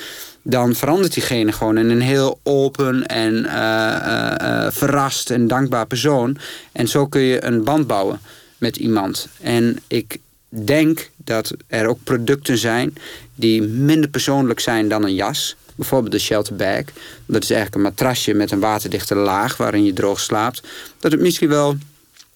dan 0.41 0.75
verandert 0.75 1.13
diegene 1.13 1.51
gewoon 1.51 1.77
in 1.77 1.89
een 1.89 2.01
heel 2.01 2.39
open 2.43 3.05
en 3.05 3.33
uh, 3.33 4.67
verrast 4.69 5.29
en 5.29 5.47
dankbaar 5.47 5.87
persoon. 5.87 6.37
En 6.71 6.87
zo 6.87 7.07
kun 7.07 7.21
je 7.21 7.43
een 7.43 7.63
band 7.63 7.87
bouwen 7.87 8.19
met 8.57 8.77
iemand. 8.77 9.27
En 9.41 9.79
ik 9.87 10.17
denk 10.49 11.09
dat 11.25 11.53
er 11.67 11.87
ook 11.87 11.99
producten 12.03 12.57
zijn 12.57 12.93
die 13.35 13.61
minder 13.61 14.09
persoonlijk 14.09 14.59
zijn 14.59 14.87
dan 14.87 15.03
een 15.03 15.15
jas. 15.15 15.55
Bijvoorbeeld 15.75 16.11
de 16.11 16.19
shelter 16.19 16.55
bag. 16.55 16.83
Dat 17.25 17.43
is 17.43 17.49
eigenlijk 17.49 17.75
een 17.75 17.81
matrasje 17.81 18.33
met 18.33 18.51
een 18.51 18.59
waterdichte 18.59 19.15
laag 19.15 19.57
waarin 19.57 19.83
je 19.83 19.93
droog 19.93 20.19
slaapt. 20.19 20.61
Dat 20.99 21.11
het 21.11 21.21
misschien 21.21 21.49
wel 21.49 21.77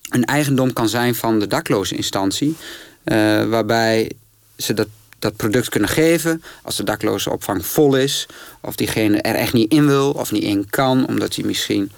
een 0.10 0.26
eigendom 0.26 0.74
kan 0.74 0.90
zijn 0.90 1.16
van 1.16 1.40
de 1.40 1.48
dakloze 1.48 1.96
instantie. 1.96 2.56
Uh, 3.06 3.46
waarbij 3.46 4.12
ze 4.58 4.74
dat, 4.74 4.88
dat 5.20 5.36
product 5.36 5.70
kunnen 5.70 5.90
geven 5.90 6.44
als 6.64 6.76
de 6.76 6.84
dakloze 6.84 7.32
opvang 7.32 7.66
vol 7.66 7.96
is. 7.96 8.26
Of 8.62 8.76
diegene 8.76 9.22
er 9.22 9.36
echt 9.36 9.54
niet 9.54 9.72
in 9.72 9.88
wil 9.88 10.12
of 10.12 10.32
niet 10.32 10.44
in 10.44 10.70
kan. 10.70 11.08
Omdat 11.08 11.36
hij 11.36 11.46
misschien... 11.46 11.92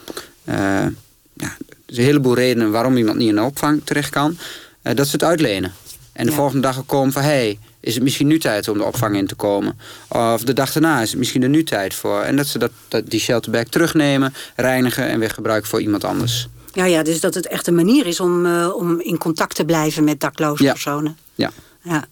Ja, 1.34 1.58
er 1.58 1.98
zijn 1.98 2.00
een 2.00 2.04
heleboel 2.04 2.36
redenen 2.36 2.72
waarom 2.72 2.98
iemand 2.98 3.18
niet 3.18 3.30
in 3.30 3.36
de 3.36 3.42
opvang 3.42 3.82
terecht 3.84 4.10
kan. 4.10 4.38
Uh, 4.84 4.96
dat 4.96 5.06
ze 5.06 5.12
het 5.12 5.24
uitlenen. 5.24 5.74
En 6.22 6.28
de 6.28 6.34
volgende 6.34 6.62
dag 6.62 6.86
komen 6.86 7.12
van... 7.12 7.22
hey, 7.22 7.60
is 7.80 7.94
het 7.94 8.04
misschien 8.04 8.28
nu 8.28 8.40
tijd 8.40 8.68
om 8.68 8.78
de 8.78 8.84
opvang 8.84 9.16
in 9.16 9.28
te 9.28 9.36
komen? 9.36 9.80
Of 10.08 10.44
de 10.44 10.54
dag 10.54 10.72
daarna 10.72 11.02
is 11.02 11.10
het 11.10 11.20
misschien 11.20 11.44
er 11.44 11.50
nu 11.50 11.64
tijd 11.64 11.94
voor. 11.94 12.22
En 12.22 12.36
dat 12.36 12.48
ze 12.48 12.58
dat, 12.58 12.72
dat 12.88 13.10
die 13.10 13.20
shelterbag 13.20 13.64
terugnemen, 13.64 14.34
reinigen... 14.56 15.08
en 15.08 15.20
weer 15.20 15.30
gebruiken 15.30 15.70
voor 15.70 15.82
iemand 15.82 16.04
anders. 16.04 16.48
Ja, 16.74 16.86
ja, 16.86 17.04
dus 17.04 17.20
dat 17.20 17.34
het 17.34 17.48
echt 17.48 17.68
een 17.68 17.76
manier 17.76 18.08
is 18.08 18.20
om, 18.20 18.46
uh, 18.46 18.76
om 18.76 19.00
in 19.00 19.18
contact 19.18 19.56
te 19.56 19.66
blijven 19.66 20.04
met 20.04 20.20
dakloze 20.20 20.64
ja. 20.64 20.72
personen. 20.72 21.18
Ja. 21.36 21.52
Ja. 21.84 22.06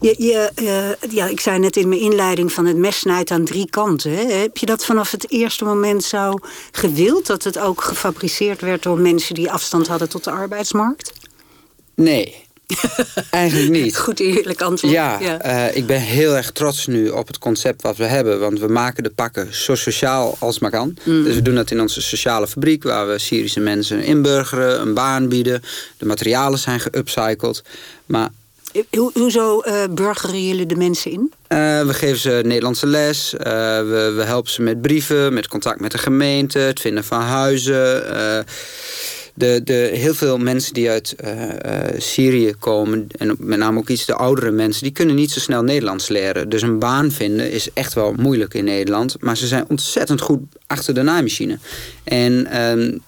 Je, 0.00 0.14
je, 0.18 0.50
uh, 0.62 1.12
ja, 1.12 1.26
ik 1.26 1.40
zei 1.40 1.58
net 1.58 1.76
in 1.76 1.88
mijn 1.88 2.00
inleiding 2.00 2.52
van 2.52 2.66
het 2.66 2.76
mes 2.76 2.98
snijdt 2.98 3.30
aan 3.30 3.44
drie 3.44 3.70
kanten. 3.70 4.12
Hè? 4.12 4.24
Heb 4.24 4.56
je 4.56 4.66
dat 4.66 4.84
vanaf 4.84 5.10
het 5.10 5.30
eerste 5.30 5.64
moment 5.64 6.04
zo 6.04 6.34
gewild? 6.72 7.26
Dat 7.26 7.44
het 7.44 7.58
ook 7.58 7.82
gefabriceerd 7.82 8.60
werd 8.60 8.82
door 8.82 8.98
mensen 8.98 9.34
die 9.34 9.50
afstand 9.50 9.86
hadden 9.86 10.08
tot 10.08 10.24
de 10.24 10.30
arbeidsmarkt? 10.30 11.12
Nee, 11.94 12.48
Eigenlijk 13.30 13.70
niet. 13.70 13.98
Goed 13.98 14.20
eerlijk 14.20 14.62
antwoord. 14.62 14.92
Ja, 14.92 15.18
ja. 15.20 15.46
Uh, 15.46 15.76
ik 15.76 15.86
ben 15.86 16.00
heel 16.00 16.36
erg 16.36 16.50
trots 16.50 16.86
nu 16.86 17.08
op 17.08 17.26
het 17.26 17.38
concept 17.38 17.82
wat 17.82 17.96
we 17.96 18.04
hebben. 18.04 18.40
Want 18.40 18.58
we 18.58 18.68
maken 18.68 19.02
de 19.02 19.10
pakken 19.10 19.54
zo 19.54 19.74
sociaal 19.74 20.36
als 20.38 20.58
maar 20.58 20.70
kan. 20.70 20.96
Mm. 21.04 21.24
Dus 21.24 21.34
we 21.34 21.42
doen 21.42 21.54
dat 21.54 21.70
in 21.70 21.80
onze 21.80 22.02
sociale 22.02 22.48
fabriek... 22.48 22.82
waar 22.82 23.08
we 23.08 23.18
Syrische 23.18 23.60
mensen 23.60 24.02
inburgeren, 24.02 24.80
een 24.80 24.94
baan 24.94 25.28
bieden. 25.28 25.62
De 25.98 26.06
materialen 26.06 26.58
zijn 26.58 26.80
geupcycled. 26.80 27.62
Maar 28.06 28.28
Ho 28.90 29.10
hoezo 29.14 29.62
uh, 29.66 29.84
burgeren 29.90 30.46
jullie 30.46 30.66
de 30.66 30.76
mensen 30.76 31.10
in? 31.10 31.32
Uh, 31.48 31.58
we 31.82 31.94
geven 31.94 32.18
ze 32.18 32.40
Nederlandse 32.44 32.86
les. 32.86 33.34
Uh, 33.34 33.40
we, 33.42 34.12
we, 34.16 34.22
helpen 34.22 34.52
ze 34.52 34.62
met 34.62 34.82
brieven, 34.82 35.32
met 35.32 35.48
contact 35.48 35.80
met 35.80 35.90
de 35.90 35.98
gemeente, 35.98 36.58
het 36.58 36.80
vinden 36.80 37.04
van 37.04 37.20
huizen. 37.20 38.04
De, 39.40 39.60
de, 39.64 39.90
heel 39.92 40.14
veel 40.14 40.38
mensen 40.38 40.74
die 40.74 40.90
uit 40.90 41.14
Syrië 41.96 42.54
komen, 42.58 43.06
en 43.18 43.36
met 43.38 43.58
name 43.58 43.78
ook 43.78 43.88
iets 43.88 44.04
de 44.04 44.14
oudere 44.14 44.50
mensen, 44.50 44.82
die 44.82 44.92
kunnen 44.92 45.14
niet 45.14 45.30
zo 45.30 45.40
snel 45.40 45.62
Nederlands 45.62 46.08
leren. 46.08 46.48
Dus 46.48 46.62
een 46.62 46.78
baan 46.78 47.10
vinden 47.10 47.50
is 47.50 47.68
echt 47.72 47.94
wel 47.94 48.12
moeilijk 48.12 48.54
in 48.54 48.64
Nederland. 48.64 49.16
Maar 49.20 49.36
ze 49.36 49.46
zijn 49.46 49.64
ontzettend 49.68 50.20
goed 50.20 50.40
achter 50.66 50.94
de 50.94 51.02
naaimachine. 51.02 51.58
En 52.04 52.46
ehm, 52.46 52.98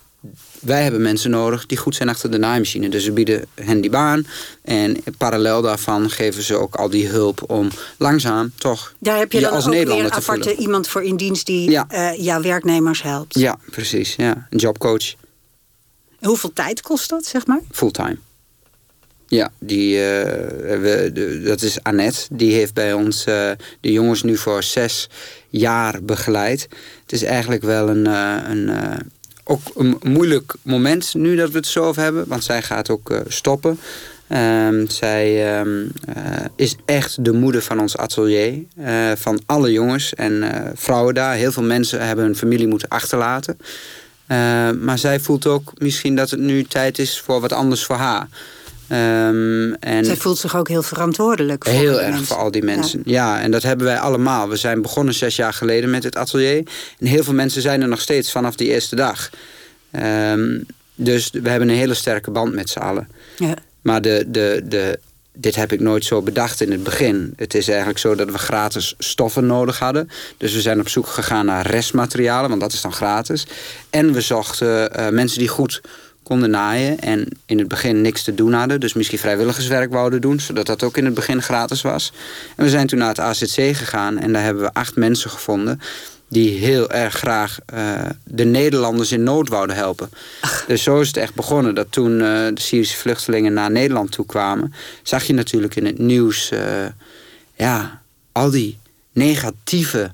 wij 0.61 0.83
hebben 0.83 1.03
mensen 1.03 1.31
nodig 1.31 1.67
die 1.67 1.79
goed 1.79 1.95
zijn 1.95 2.09
achter 2.09 2.31
de 2.31 2.39
naaimachine. 2.39 2.89
Dus 2.89 3.05
we 3.05 3.13
bieden 3.13 3.45
hen 3.55 3.81
die 3.81 3.91
baan. 3.91 4.27
En 4.63 4.97
parallel 5.19 5.63
daarvan 5.63 6.11
geven 6.11 6.43
ze 6.43 6.55
ook 6.55 6.75
al 6.75 6.91
die 6.91 7.09
hulp 7.09 7.51
om 7.51 7.69
langzaam 7.99 8.53
toch 8.59 8.95
Daar 8.99 9.19
heb 9.19 9.33
je, 9.33 9.39
je 9.39 9.45
dan 9.45 9.55
als 9.55 9.67
ook 9.67 9.73
Nederlander 9.73 10.05
weer 10.05 10.17
een 10.17 10.23
aparte 10.23 10.43
voelen. 10.43 10.63
iemand 10.63 10.89
voor 10.89 11.03
in 11.03 11.17
dienst 11.17 11.47
die 11.47 11.71
ja. 11.71 11.87
uh, 11.93 12.25
jouw 12.25 12.43
werknemers 12.43 13.03
helpt. 13.03 13.39
Ja, 13.39 13.59
precies. 13.71 14.15
Ja. 14.17 14.47
Een 14.51 14.59
jobcoach. 14.59 15.15
Hoeveel 16.23 16.53
tijd 16.53 16.81
kost 16.81 17.09
dat, 17.09 17.25
zeg 17.25 17.47
maar? 17.47 17.61
Fulltime. 17.71 18.17
Ja, 19.27 19.53
die, 19.59 19.95
uh, 19.95 20.03
we, 20.03 21.41
dat 21.45 21.63
is 21.63 21.83
Annette. 21.83 22.21
Die 22.31 22.55
heeft 22.55 22.75
bij 22.75 22.93
ons 22.93 23.27
uh, 23.27 23.51
de 23.81 23.93
jongens 23.93 24.23
nu 24.23 24.37
voor 24.37 24.63
zes 24.63 25.09
jaar 25.49 26.03
begeleid. 26.03 26.69
Het 27.03 27.13
is 27.13 27.23
eigenlijk 27.23 27.63
wel 27.63 27.89
een, 27.89 28.07
uh, 28.07 28.37
een 28.49 28.71
ook 29.45 29.61
een 29.77 29.99
moeilijk 30.03 30.55
moment 30.63 31.15
nu 31.15 31.37
dat 31.37 31.51
we 31.51 31.57
het 31.57 31.67
zo 31.67 31.85
over 31.85 32.03
hebben. 32.03 32.25
Want 32.29 32.45
zij 32.45 32.63
gaat 32.63 32.91
ook 32.91 33.23
stoppen. 33.29 33.79
Um, 34.29 34.89
zij 34.89 35.61
uh, 35.63 35.85
is 36.57 36.77
echt 36.85 37.25
de 37.25 37.33
moeder 37.33 37.63
van 37.63 37.81
ons 37.81 37.97
atelier. 37.97 38.63
Van 39.15 39.41
alle 39.47 39.73
jongens 39.73 40.15
en 40.15 40.45
vrouwen 40.75 41.15
daar. 41.15 41.35
Heel 41.35 41.53
veel 41.53 41.63
mensen 41.63 42.07
hebben 42.07 42.25
hun 42.25 42.37
familie 42.37 42.67
moeten 42.67 42.89
achterlaten. 42.89 43.59
Maar 44.81 44.99
zij 44.99 45.21
voelt 45.21 45.47
ook 45.47 45.73
misschien 45.77 46.17
dat 46.17 46.31
het 46.31 46.41
nu 46.41 46.65
tijd 46.65 46.99
is 46.99 47.21
voor 47.21 47.41
wat 47.41 47.53
anders 47.53 47.85
voor 47.85 47.97
haar. 47.97 48.29
Um, 48.89 49.75
en 49.75 50.05
Zij 50.05 50.17
voelt 50.17 50.39
zich 50.39 50.57
ook 50.57 50.69
heel 50.69 50.83
verantwoordelijk. 50.83 51.65
Voor 51.65 51.73
heel 51.73 52.01
erg 52.01 52.09
mensen. 52.09 52.27
voor 52.27 52.37
al 52.37 52.51
die 52.51 52.63
mensen. 52.63 53.03
Ja. 53.05 53.37
ja. 53.37 53.43
en 53.43 53.51
dat 53.51 53.63
hebben 53.63 53.87
wij 53.87 53.99
allemaal. 53.99 54.49
We 54.49 54.57
zijn 54.57 54.83
begonnen 54.83 55.15
zes 55.15 55.37
jaar 55.37 55.53
geleden 55.53 55.91
met 55.91 56.05
het 56.05 56.17
atelier. 56.17 56.63
En 56.99 57.07
heel 57.07 57.25
veel 57.25 57.35
mensen 57.35 57.63
zijn 57.63 57.83
er 57.83 57.89
nog 57.89 58.01
steeds 58.01 58.33
vanaf 58.33 58.57
die 58.57 58.69
eerste 58.69 58.97
dag. 58.97 59.31
Um, 59.93 60.67
dus 60.95 61.31
we 61.31 61.49
hebben 61.49 61.69
een 61.69 61.77
hele 61.77 61.95
sterke 61.95 62.31
band 62.31 62.55
met 62.55 62.71
z'n 62.71 62.79
allen. 62.79 63.09
Ja. 63.37 63.55
Maar 63.83 64.03
de, 64.03 64.25
de, 64.29 64.63
de, 64.65 64.99
dit 65.35 65.55
heb 65.55 65.73
ik 65.73 65.81
nooit 65.81 66.05
zo 66.05 66.23
bedacht 66.23 66.61
in 66.61 66.71
het 66.71 66.83
begin. 66.83 67.33
Het 67.37 67.55
is 67.55 67.69
eigenlijk 67.69 67.99
zo 67.99 68.15
dat 68.15 68.31
we 68.31 68.39
gratis 68.39 68.95
stoffen 68.99 69.47
nodig 69.47 69.79
hadden. 69.79 70.11
Dus 70.37 70.55
we 70.55 70.61
zijn 70.61 70.81
op 70.81 70.89
zoek 70.89 71.07
gegaan 71.07 71.47
naar 71.47 71.67
restmaterialen, 71.67 72.49
want 72.49 72.61
dat 72.61 72.73
is 72.73 72.81
dan 72.81 72.93
gratis. 72.93 73.47
En 73.91 74.13
we 74.13 74.21
zochten 74.21 75.01
uh, 75.01 75.09
mensen 75.09 75.39
die 75.39 75.49
goed 75.49 75.81
konden 76.23 76.51
naaien 76.51 77.01
en 77.01 77.29
in 77.47 77.59
het 77.59 77.69
begin 77.69 78.01
niks 78.01 78.23
te 78.23 78.35
doen 78.35 78.53
hadden. 78.53 78.81
Dus 78.81 78.93
misschien 78.93 79.19
vrijwilligerswerk 79.19 79.93
wouden 79.93 80.21
doen, 80.21 80.41
zodat 80.41 80.67
dat 80.67 80.83
ook 80.83 80.97
in 80.97 81.05
het 81.05 81.15
begin 81.15 81.43
gratis 81.43 81.83
was. 81.83 82.13
En 82.57 82.65
we 82.65 82.71
zijn 82.71 82.87
toen 82.87 82.99
naar 82.99 83.09
het 83.09 83.21
AZC 83.21 83.77
gegaan 83.77 84.19
en 84.19 84.33
daar 84.33 84.43
hebben 84.43 84.63
we 84.63 84.73
acht 84.73 84.97
mensen 84.97 85.31
gevonden 85.31 85.81
die 86.33 86.59
heel 86.59 86.91
erg 86.91 87.15
graag 87.15 87.59
uh, 87.75 88.01
de 88.25 88.45
Nederlanders 88.45 89.13
in 89.13 89.23
nood 89.23 89.49
wouden 89.49 89.77
helpen. 89.77 90.11
Ach. 90.41 90.65
Dus 90.67 90.83
zo 90.83 91.01
is 91.01 91.07
het 91.07 91.17
echt 91.17 91.35
begonnen. 91.35 91.75
Dat 91.75 91.87
toen 91.91 92.13
uh, 92.13 92.19
de 92.19 92.61
Syrische 92.61 92.97
vluchtelingen 92.97 93.53
naar 93.53 93.71
Nederland 93.71 94.13
toe 94.13 94.27
kwamen... 94.27 94.75
zag 95.03 95.25
je 95.25 95.35
natuurlijk 95.35 95.77
in 95.77 95.87
het 95.87 95.99
nieuws... 95.99 96.51
Uh, 96.53 96.61
ja, 97.55 98.03
al 98.33 98.51
die 98.51 98.79
negatieve 99.13 100.13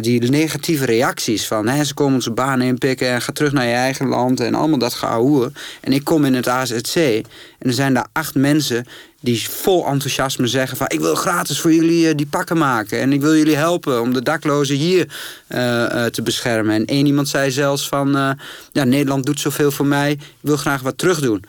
die 0.00 0.30
negatieve 0.30 0.84
reacties 0.84 1.46
van 1.46 1.68
hè, 1.68 1.84
ze 1.84 1.94
komen 1.94 2.14
onze 2.14 2.30
banen 2.30 2.66
inpikken 2.66 3.08
en 3.08 3.22
ga 3.22 3.32
terug 3.32 3.52
naar 3.52 3.66
je 3.66 3.72
eigen 3.72 4.06
land 4.06 4.40
en 4.40 4.54
allemaal 4.54 4.78
dat 4.78 4.94
gehouden. 4.94 5.54
En 5.80 5.92
ik 5.92 6.04
kom 6.04 6.24
in 6.24 6.34
het 6.34 6.48
AZC 6.48 6.96
en 6.96 7.68
er 7.68 7.72
zijn 7.72 7.94
daar 7.94 8.06
acht 8.12 8.34
mensen 8.34 8.86
die 9.20 9.48
vol 9.50 9.86
enthousiasme 9.86 10.46
zeggen 10.46 10.76
van 10.76 10.86
ik 10.88 11.00
wil 11.00 11.14
gratis 11.14 11.60
voor 11.60 11.72
jullie 11.72 12.08
uh, 12.08 12.14
die 12.16 12.26
pakken 12.26 12.58
maken 12.58 13.00
en 13.00 13.12
ik 13.12 13.20
wil 13.20 13.36
jullie 13.36 13.56
helpen 13.56 14.00
om 14.00 14.12
de 14.12 14.22
daklozen 14.22 14.76
hier 14.76 15.16
uh, 15.48 15.58
uh, 15.58 16.04
te 16.04 16.22
beschermen. 16.22 16.74
En 16.74 16.84
één 16.84 17.06
iemand 17.06 17.28
zei 17.28 17.50
zelfs 17.50 17.88
van 17.88 18.36
ja, 18.72 18.84
Nederland 18.84 19.26
doet 19.26 19.40
zoveel 19.40 19.70
voor 19.70 19.86
mij, 19.86 20.10
ik 20.10 20.20
wil 20.40 20.56
graag 20.56 20.82
wat 20.82 20.98
terug 20.98 21.20
doen. 21.20 21.44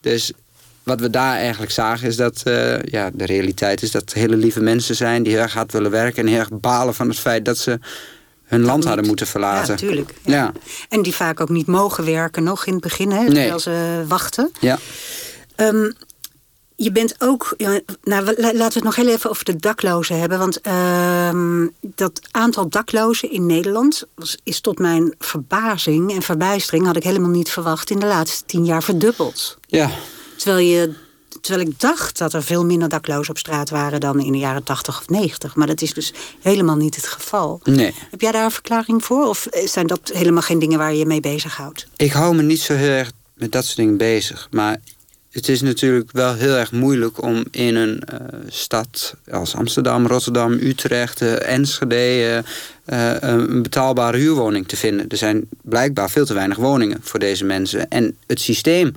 Dus 0.00 0.32
wat 0.88 1.00
we 1.00 1.10
daar 1.10 1.36
eigenlijk 1.36 1.72
zagen 1.72 2.08
is 2.08 2.16
dat 2.16 2.42
uh, 2.44 2.82
ja, 2.82 3.10
de 3.12 3.26
realiteit 3.26 3.82
is 3.82 3.90
dat 3.90 4.12
hele 4.12 4.36
lieve 4.36 4.60
mensen 4.60 4.94
zijn 4.94 5.22
die 5.22 5.32
heel 5.32 5.42
erg 5.42 5.54
hard 5.54 5.72
willen 5.72 5.90
werken 5.90 6.22
en 6.22 6.28
heel 6.28 6.38
erg 6.38 6.60
balen 6.60 6.94
van 6.94 7.08
het 7.08 7.18
feit 7.18 7.44
dat 7.44 7.58
ze 7.58 7.78
hun 8.44 8.62
land 8.62 8.84
hadden 8.84 9.06
moeten 9.06 9.26
verlaten. 9.26 9.66
Ja, 9.66 9.70
natuurlijk. 9.70 10.14
Ja. 10.22 10.34
ja. 10.34 10.52
En 10.88 11.02
die 11.02 11.14
vaak 11.14 11.40
ook 11.40 11.48
niet 11.48 11.66
mogen 11.66 12.04
werken 12.04 12.42
nog 12.42 12.66
in 12.66 12.72
het 12.72 12.82
begin, 12.82 13.10
hè, 13.10 13.24
terwijl 13.24 13.50
nee. 13.50 13.60
ze 13.60 14.04
wachten. 14.06 14.50
Ja. 14.60 14.78
Um, 15.56 15.92
je 16.76 16.92
bent 16.92 17.14
ook, 17.18 17.54
ja, 17.56 17.80
nou, 18.02 18.24
laten 18.36 18.56
we 18.56 18.62
het 18.62 18.82
nog 18.82 18.96
heel 18.96 19.08
even 19.08 19.30
over 19.30 19.44
de 19.44 19.56
daklozen 19.56 20.18
hebben. 20.18 20.38
Want 20.38 20.66
uh, 20.66 21.66
dat 21.80 22.20
aantal 22.30 22.68
daklozen 22.68 23.30
in 23.30 23.46
Nederland 23.46 24.04
was, 24.14 24.38
is 24.42 24.60
tot 24.60 24.78
mijn 24.78 25.14
verbazing 25.18 26.12
en 26.12 26.22
verbijstering, 26.22 26.86
had 26.86 26.96
ik 26.96 27.02
helemaal 27.02 27.30
niet 27.30 27.50
verwacht, 27.50 27.90
in 27.90 27.98
de 27.98 28.06
laatste 28.06 28.44
tien 28.46 28.64
jaar 28.64 28.82
verdubbeld. 28.82 29.58
Ja, 29.66 29.90
Terwijl, 30.38 30.66
je, 30.66 30.94
terwijl 31.40 31.68
ik 31.68 31.80
dacht 31.80 32.18
dat 32.18 32.32
er 32.32 32.42
veel 32.42 32.64
minder 32.64 32.88
daklozen 32.88 33.30
op 33.30 33.38
straat 33.38 33.70
waren 33.70 34.00
dan 34.00 34.20
in 34.20 34.32
de 34.32 34.38
jaren 34.38 34.62
80 34.62 35.00
of 35.00 35.08
90. 35.08 35.56
Maar 35.56 35.66
dat 35.66 35.82
is 35.82 35.94
dus 35.94 36.12
helemaal 36.40 36.76
niet 36.76 36.96
het 36.96 37.06
geval. 37.06 37.60
Nee. 37.64 37.94
Heb 38.10 38.20
jij 38.20 38.32
daar 38.32 38.44
een 38.44 38.50
verklaring 38.50 39.04
voor? 39.04 39.26
Of 39.26 39.46
zijn 39.64 39.86
dat 39.86 40.10
helemaal 40.14 40.42
geen 40.42 40.58
dingen 40.58 40.78
waar 40.78 40.92
je 40.92 40.98
je 40.98 41.06
mee 41.06 41.20
bezighoudt? 41.20 41.86
Ik 41.96 42.12
hou 42.12 42.34
me 42.34 42.42
niet 42.42 42.60
zo 42.60 42.74
heel 42.74 42.90
erg 42.90 43.10
met 43.34 43.52
dat 43.52 43.64
soort 43.64 43.76
dingen 43.76 43.96
bezig. 43.96 44.48
Maar 44.50 44.80
het 45.38 45.48
is 45.48 45.62
natuurlijk 45.62 46.12
wel 46.12 46.34
heel 46.34 46.54
erg 46.54 46.72
moeilijk 46.72 47.22
om 47.22 47.44
in 47.50 47.76
een 47.76 48.02
uh, 48.12 48.18
stad 48.48 49.14
als 49.30 49.54
Amsterdam, 49.54 50.06
Rotterdam, 50.06 50.52
Utrecht, 50.52 51.22
uh, 51.22 51.48
Enschede 51.48 52.44
uh, 52.86 53.14
een 53.20 53.62
betaalbare 53.62 54.16
huurwoning 54.16 54.68
te 54.68 54.76
vinden. 54.76 55.08
Er 55.08 55.16
zijn 55.16 55.48
blijkbaar 55.62 56.10
veel 56.10 56.26
te 56.26 56.34
weinig 56.34 56.56
woningen 56.56 56.98
voor 57.02 57.18
deze 57.18 57.44
mensen. 57.44 57.88
En 57.88 58.16
het 58.26 58.40
systeem 58.40 58.92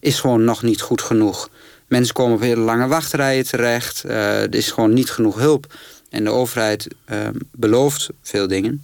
is 0.00 0.20
gewoon 0.20 0.44
nog 0.44 0.62
niet 0.62 0.80
goed 0.80 1.02
genoeg. 1.02 1.48
Mensen 1.86 2.14
komen 2.14 2.34
op 2.34 2.40
hele 2.40 2.60
lange 2.60 2.86
wachtrijen 2.86 3.46
terecht. 3.46 4.02
er 4.02 4.54
is 4.54 4.70
gewoon 4.70 4.92
niet 4.92 5.10
genoeg 5.10 5.38
hulp. 5.38 5.74
En 6.10 6.24
de 6.24 6.30
overheid 6.30 6.88
belooft 7.52 8.08
veel 8.22 8.48
dingen. 8.48 8.80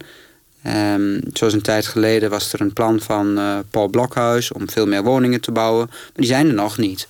Um, 0.67 1.19
zoals 1.33 1.53
een 1.53 1.61
tijd 1.61 1.87
geleden 1.87 2.29
was 2.29 2.53
er 2.53 2.61
een 2.61 2.73
plan 2.73 2.99
van 2.99 3.37
uh, 3.39 3.59
Paul 3.69 3.87
Blokhuis 3.87 4.51
om 4.51 4.69
veel 4.69 4.85
meer 4.85 5.03
woningen 5.03 5.41
te 5.41 5.51
bouwen. 5.51 5.87
Maar 5.89 6.11
die 6.13 6.25
zijn 6.25 6.47
er 6.47 6.53
nog 6.53 6.77
niet. 6.77 7.07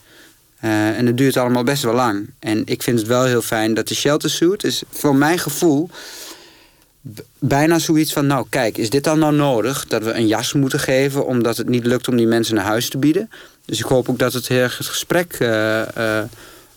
Uh, 0.63 0.97
en 0.97 1.05
het 1.05 1.17
duurt 1.17 1.37
allemaal 1.37 1.63
best 1.63 1.83
wel 1.83 1.93
lang. 1.93 2.29
En 2.39 2.61
ik 2.65 2.83
vind 2.83 2.99
het 2.99 3.07
wel 3.07 3.23
heel 3.23 3.41
fijn 3.41 3.73
dat 3.73 3.87
de 3.87 3.95
shelter 3.95 4.29
suit 4.29 4.63
is 4.63 4.83
voor 4.89 5.15
mijn 5.15 5.39
gevoel 5.39 5.89
bijna 7.39 7.79
zoiets 7.79 8.13
van... 8.13 8.27
nou 8.27 8.45
kijk, 8.49 8.77
is 8.77 8.89
dit 8.89 9.03
dan 9.03 9.19
nou 9.19 9.35
nodig 9.35 9.87
dat 9.87 10.03
we 10.03 10.13
een 10.13 10.27
jas 10.27 10.53
moeten 10.53 10.79
geven... 10.79 11.25
omdat 11.25 11.57
het 11.57 11.69
niet 11.69 11.85
lukt 11.85 12.07
om 12.07 12.15
die 12.15 12.27
mensen 12.27 12.55
naar 12.55 12.65
huis 12.65 12.89
te 12.89 12.97
bieden? 12.97 13.29
Dus 13.65 13.79
ik 13.79 13.85
hoop 13.85 14.09
ook 14.09 14.19
dat 14.19 14.33
het 14.33 14.47
heel 14.47 14.61
het 14.61 14.73
gesprek 14.73 15.39
uh, 15.39 16.19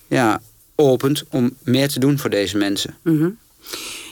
ja, 0.06 0.40
opent 0.75 1.25
om 1.30 1.56
meer 1.62 1.88
te 1.88 1.99
doen 1.99 2.18
voor 2.18 2.30
deze 2.30 2.56
mensen. 2.56 2.97
Mm. 3.02 3.38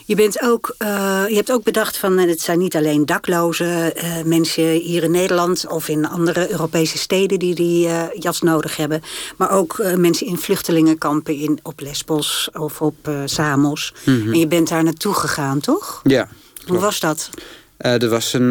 Je, 0.07 0.15
bent 0.15 0.41
ook, 0.41 0.75
uh, 0.79 1.23
je 1.27 1.35
hebt 1.35 1.51
ook 1.51 1.63
bedacht 1.63 1.97
van 1.97 2.17
het 2.17 2.41
zijn 2.41 2.59
niet 2.59 2.75
alleen 2.75 3.05
dakloze 3.05 3.95
uh, 3.95 4.23
mensen 4.25 4.71
hier 4.71 5.03
in 5.03 5.11
Nederland 5.11 5.67
of 5.67 5.87
in 5.87 6.07
andere 6.07 6.51
Europese 6.51 6.97
steden 6.97 7.39
die 7.39 7.55
die 7.55 7.87
uh, 7.87 8.03
jas 8.19 8.41
nodig 8.41 8.77
hebben. 8.77 9.01
Maar 9.37 9.51
ook 9.51 9.83
mensen 9.95 10.27
in 10.27 10.37
vluchtelingenkampen 10.37 11.35
in, 11.35 11.59
op 11.63 11.79
Lesbos 11.79 12.49
of 12.53 12.81
op 12.81 13.09
Samos. 13.25 13.93
Mm 14.03 14.21
-hmm. 14.21 14.33
En 14.33 14.39
je 14.39 14.47
bent 14.47 14.69
daar 14.69 14.83
naartoe 14.83 15.13
gegaan, 15.13 15.59
toch? 15.59 16.01
Ja. 16.03 16.23
Klopt. 16.53 16.69
Hoe 16.69 16.79
was 16.79 16.99
dat? 16.99 17.29
dat 17.77 18.03
was 18.03 18.33
een, 18.33 18.49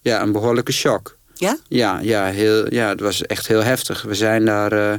ja, 0.00 0.22
een 0.22 0.32
behoorlijke 0.32 0.72
shock. 0.72 1.16
Ja? 1.34 1.56
Ja, 1.68 1.98
ja, 1.98 2.24
heel, 2.24 2.74
ja, 2.74 2.88
het 2.88 3.00
was 3.00 3.22
echt 3.22 3.46
heel 3.46 3.62
heftig. 3.62 4.02
We 4.02 4.14
zijn 4.14 4.44
daar 4.44 4.98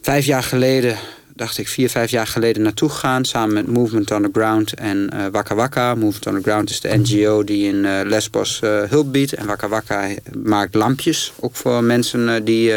vijf 0.00 0.24
jaar 0.24 0.42
geleden 0.42 0.98
dacht 1.34 1.58
ik, 1.58 1.68
vier, 1.68 1.90
vijf 1.90 2.10
jaar 2.10 2.26
geleden 2.26 2.62
naartoe 2.62 2.88
gegaan. 2.88 3.24
Samen 3.24 3.54
met 3.54 3.66
Movement 3.66 4.10
on 4.10 4.22
the 4.22 4.28
Ground 4.32 4.74
en 4.74 5.10
uh, 5.14 5.26
Waka 5.32 5.54
Waka. 5.54 5.94
Movement 5.94 6.26
on 6.26 6.34
the 6.34 6.50
Ground 6.50 6.70
is 6.70 6.80
de 6.80 6.96
NGO 6.96 7.44
die 7.44 7.68
in 7.68 7.84
uh, 7.84 8.00
Lesbos 8.04 8.60
uh, 8.64 8.82
hulp 8.82 9.12
biedt. 9.12 9.32
En 9.32 9.46
Waka 9.46 9.68
Waka 9.68 10.08
maakt 10.42 10.74
lampjes. 10.74 11.32
Ook 11.40 11.54
voor 11.54 11.84
mensen 11.84 12.44
die 12.44 12.72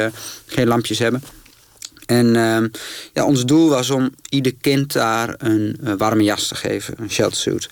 geen 0.46 0.68
lampjes 0.68 1.00
hebben. 1.00 1.22
En 2.08 2.36
ehm, 2.36 2.68
ja, 3.14 3.26
ons 3.26 3.46
doel 3.46 3.70
was 3.70 3.90
om 3.90 4.10
ieder 4.30 4.54
kind 4.62 4.94
daar 4.94 5.36
een 5.38 5.80
warme 5.98 6.24
jas 6.24 6.48
te 6.48 6.56
geven. 6.56 6.94
Een 6.98 7.12
sheltersuit. 7.12 7.70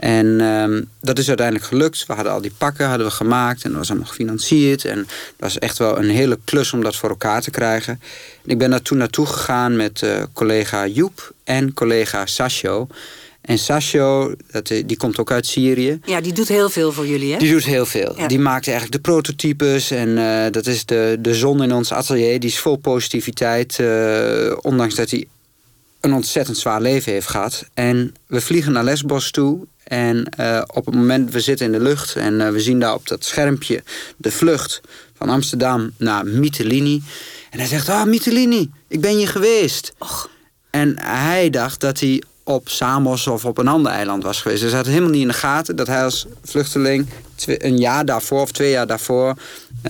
En 0.00 0.40
um, 0.40 0.88
dat 1.00 1.18
is 1.18 1.28
uiteindelijk 1.28 1.66
gelukt. 1.66 2.06
We 2.06 2.12
hadden 2.12 2.32
al 2.32 2.40
die 2.40 2.52
pakken 2.58 2.88
hadden 2.88 3.06
we 3.06 3.12
gemaakt 3.12 3.64
en 3.64 3.70
dat 3.70 3.78
was 3.78 3.88
allemaal 3.88 4.08
gefinancierd. 4.08 4.84
En 4.84 4.96
dat 4.96 5.06
was 5.36 5.58
echt 5.58 5.78
wel 5.78 5.98
een 5.98 6.10
hele 6.10 6.38
klus 6.44 6.72
om 6.72 6.82
dat 6.82 6.96
voor 6.96 7.08
elkaar 7.08 7.42
te 7.42 7.50
krijgen. 7.50 8.00
En 8.44 8.50
ik 8.50 8.58
ben 8.58 8.70
daar 8.70 8.82
toen 8.82 8.98
naartoe 8.98 9.26
gegaan 9.26 9.76
met 9.76 10.02
uh, 10.02 10.22
collega 10.32 10.86
Joep 10.86 11.32
en 11.44 11.74
collega 11.74 12.26
Sasho. 12.26 12.88
En 13.40 13.58
Sasho, 13.58 14.34
dat, 14.50 14.66
die 14.66 14.96
komt 14.96 15.18
ook 15.18 15.30
uit 15.30 15.46
Syrië. 15.46 16.00
Ja, 16.04 16.20
die 16.20 16.32
doet 16.32 16.48
heel 16.48 16.70
veel 16.70 16.92
voor 16.92 17.06
jullie, 17.06 17.32
hè? 17.32 17.38
Die 17.38 17.52
doet 17.52 17.64
heel 17.64 17.86
veel. 17.86 18.14
Ja. 18.16 18.26
Die 18.26 18.38
maakt 18.38 18.68
eigenlijk 18.68 19.04
de 19.04 19.10
prototypes. 19.10 19.90
En 19.90 20.08
uh, 20.08 20.46
dat 20.50 20.66
is 20.66 20.84
de, 20.84 21.16
de 21.20 21.34
zon 21.34 21.62
in 21.62 21.72
ons 21.72 21.92
atelier. 21.92 22.40
Die 22.40 22.50
is 22.50 22.58
vol 22.58 22.76
positiviteit. 22.76 23.78
Uh, 23.80 24.56
ondanks 24.60 24.94
dat 24.94 25.10
hij 25.10 25.26
een 26.00 26.12
ontzettend 26.12 26.58
zwaar 26.58 26.80
leven 26.80 27.12
heeft 27.12 27.28
gehad. 27.28 27.64
En 27.74 28.14
we 28.26 28.40
vliegen 28.40 28.72
naar 28.72 28.84
Lesbos 28.84 29.30
toe. 29.30 29.66
En 29.84 30.28
uh, 30.40 30.62
op 30.66 30.86
het 30.86 30.94
moment, 30.94 31.32
we 31.32 31.40
zitten 31.40 31.66
in 31.66 31.72
de 31.72 31.80
lucht 31.80 32.16
en 32.16 32.52
we 32.52 32.60
zien 32.60 32.80
daar 32.80 32.94
op 32.94 33.08
dat 33.08 33.24
schermpje 33.24 33.82
de 34.16 34.30
vlucht 34.30 34.80
van 35.14 35.28
Amsterdam 35.28 35.90
naar 35.96 36.26
Mytilini. 36.26 37.02
En 37.50 37.58
hij 37.58 37.68
zegt, 37.68 37.88
ah, 37.88 38.00
oh, 38.00 38.06
Mytilini, 38.06 38.70
ik 38.88 39.00
ben 39.00 39.16
hier 39.16 39.28
geweest. 39.28 39.92
Och. 39.98 40.30
En 40.70 40.98
hij 40.98 41.50
dacht 41.50 41.80
dat 41.80 42.00
hij 42.00 42.22
op 42.50 42.68
Samos 42.68 43.26
of 43.26 43.44
op 43.44 43.58
een 43.58 43.68
ander 43.68 43.92
eiland 43.92 44.22
was 44.22 44.42
geweest. 44.42 44.60
Hij 44.60 44.70
zat 44.70 44.86
helemaal 44.86 45.10
niet 45.10 45.22
in 45.22 45.28
de 45.28 45.34
gaten 45.34 45.76
dat 45.76 45.86
hij 45.86 46.04
als 46.04 46.26
vluchteling 46.44 47.06
een 47.46 47.78
jaar 47.78 48.04
daarvoor 48.04 48.40
of 48.40 48.52
twee 48.52 48.70
jaar 48.70 48.86
daarvoor 48.86 49.34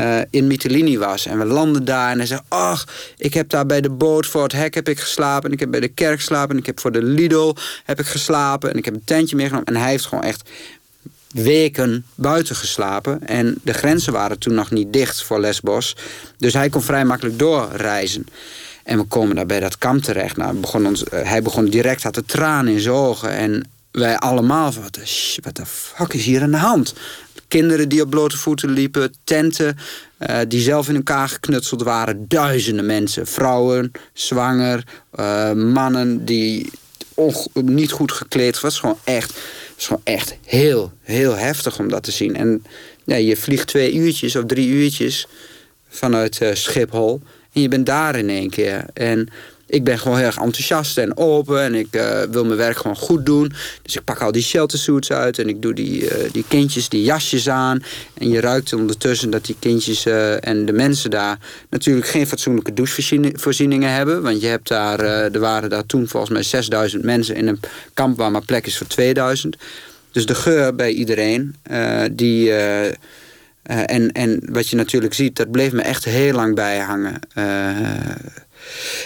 uh, 0.00 0.18
in 0.30 0.46
Mytilini 0.46 0.98
was. 0.98 1.26
En 1.26 1.38
we 1.38 1.44
landen 1.44 1.84
daar 1.84 2.10
en 2.10 2.18
hij 2.18 2.26
zegt... 2.26 2.42
ach, 2.48 2.86
ik 3.16 3.34
heb 3.34 3.48
daar 3.48 3.66
bij 3.66 3.80
de 3.80 3.90
boot 3.90 4.26
voor 4.26 4.42
het 4.42 4.52
hek 4.52 4.74
heb 4.74 4.88
ik 4.88 5.00
geslapen... 5.00 5.48
en 5.48 5.52
ik 5.52 5.60
heb 5.60 5.70
bij 5.70 5.80
de 5.80 5.88
kerk 5.88 6.18
geslapen... 6.18 6.50
en 6.50 6.58
ik 6.60 6.66
heb 6.66 6.80
voor 6.80 6.92
de 6.92 7.02
Lidl 7.02 7.54
heb 7.84 8.00
ik 8.00 8.06
geslapen... 8.06 8.70
en 8.70 8.76
ik 8.76 8.84
heb 8.84 8.94
een 8.94 9.04
tentje 9.04 9.36
meegenomen. 9.36 9.66
En 9.66 9.76
hij 9.76 9.90
heeft 9.90 10.06
gewoon 10.06 10.24
echt 10.24 10.50
weken 11.30 12.04
buiten 12.14 12.56
geslapen. 12.56 13.26
En 13.26 13.54
de 13.62 13.72
grenzen 13.72 14.12
waren 14.12 14.38
toen 14.38 14.54
nog 14.54 14.70
niet 14.70 14.92
dicht 14.92 15.22
voor 15.22 15.40
Lesbos. 15.40 15.96
Dus 16.38 16.52
hij 16.52 16.68
kon 16.68 16.82
vrij 16.82 17.04
makkelijk 17.04 17.38
doorreizen. 17.38 18.26
En 18.90 18.98
we 18.98 19.04
komen 19.04 19.36
daar 19.36 19.46
bij 19.46 19.60
dat 19.60 19.78
kamp 19.78 20.02
terecht. 20.02 20.36
Nou, 20.36 20.54
begon 20.54 20.86
ons, 20.86 21.04
uh, 21.04 21.22
hij 21.22 21.42
begon 21.42 21.64
direct, 21.64 22.02
had 22.02 22.14
de 22.14 22.24
tranen 22.24 22.72
in 22.72 22.80
zijn 22.80 22.94
ogen. 22.94 23.30
En 23.30 23.70
wij 23.90 24.16
allemaal 24.16 24.72
van, 24.72 24.82
wat 25.42 25.56
de 25.56 25.66
fuck 25.66 26.12
is 26.12 26.24
hier 26.24 26.42
aan 26.42 26.50
de 26.50 26.56
hand? 26.56 26.94
Kinderen 27.48 27.88
die 27.88 28.02
op 28.02 28.10
blote 28.10 28.36
voeten 28.36 28.70
liepen, 28.70 29.14
tenten 29.24 29.78
uh, 30.18 30.38
die 30.48 30.60
zelf 30.60 30.88
in 30.88 30.94
elkaar 30.94 31.28
geknutseld 31.28 31.82
waren. 31.82 32.24
Duizenden 32.28 32.86
mensen, 32.86 33.26
vrouwen, 33.26 33.92
zwanger, 34.12 34.84
uh, 35.14 35.52
mannen 35.52 36.24
die 36.24 36.70
niet 37.52 37.92
goed 37.92 38.12
gekleed. 38.12 38.60
Was 38.60 38.78
gewoon 38.78 38.98
echt, 39.04 39.32
was 39.76 39.86
gewoon 39.86 40.02
echt 40.04 40.36
heel, 40.44 40.92
heel 41.02 41.36
heftig 41.36 41.78
om 41.78 41.88
dat 41.88 42.02
te 42.02 42.10
zien. 42.10 42.36
En 42.36 42.64
ja, 43.04 43.16
je 43.16 43.36
vliegt 43.36 43.66
twee 43.66 43.92
uurtjes 43.92 44.36
of 44.36 44.44
drie 44.46 44.68
uurtjes 44.68 45.26
vanuit 45.88 46.40
uh, 46.42 46.54
Schiphol. 46.54 47.20
En 47.52 47.60
je 47.60 47.68
bent 47.68 47.86
daar 47.86 48.16
in 48.16 48.28
één 48.28 48.50
keer. 48.50 48.84
En 48.92 49.28
ik 49.70 49.84
ben 49.84 49.98
gewoon 49.98 50.16
heel 50.16 50.26
erg 50.26 50.36
enthousiast 50.36 50.98
en 50.98 51.16
open. 51.16 51.62
En 51.62 51.74
ik 51.74 51.96
uh, 51.96 52.20
wil 52.30 52.44
mijn 52.44 52.56
werk 52.56 52.76
gewoon 52.76 52.96
goed 52.96 53.26
doen. 53.26 53.52
Dus 53.82 53.96
ik 53.96 54.04
pak 54.04 54.20
al 54.20 54.32
die 54.32 54.42
sheltersuits 54.42 55.12
uit. 55.12 55.38
En 55.38 55.48
ik 55.48 55.62
doe 55.62 55.74
die, 55.74 56.02
uh, 56.02 56.30
die 56.32 56.44
kindjes 56.48 56.88
die 56.88 57.02
jasjes 57.02 57.48
aan. 57.48 57.82
En 58.14 58.28
je 58.28 58.40
ruikt 58.40 58.72
ondertussen 58.72 59.30
dat 59.30 59.44
die 59.44 59.56
kindjes 59.58 60.06
uh, 60.06 60.46
en 60.46 60.66
de 60.66 60.72
mensen 60.72 61.10
daar... 61.10 61.38
natuurlijk 61.70 62.06
geen 62.06 62.26
fatsoenlijke 62.26 62.74
douchevoorzieningen 62.74 63.92
hebben. 63.92 64.22
Want 64.22 64.40
je 64.40 64.46
hebt 64.46 64.68
daar, 64.68 65.00
er 65.00 65.40
waren 65.40 65.70
daar 65.70 65.86
toen 65.86 66.08
volgens 66.08 66.32
mij 66.32 66.42
6000 66.42 67.04
mensen... 67.04 67.36
in 67.36 67.48
een 67.48 67.60
kamp 67.94 68.16
waar 68.16 68.30
maar 68.30 68.44
plek 68.44 68.66
is 68.66 68.76
voor 68.76 68.86
2000. 68.86 69.56
Dus 70.12 70.26
de 70.26 70.34
geur 70.34 70.74
bij 70.74 70.92
iedereen, 70.92 71.54
die... 72.12 72.52
en, 73.62 74.12
en 74.12 74.40
wat 74.44 74.68
je 74.68 74.76
natuurlijk 74.76 75.14
ziet, 75.14 75.36
dat 75.36 75.50
bleef 75.50 75.72
me 75.72 75.82
echt 75.82 76.04
heel 76.04 76.34
lang 76.34 76.54
bijhangen. 76.54 77.18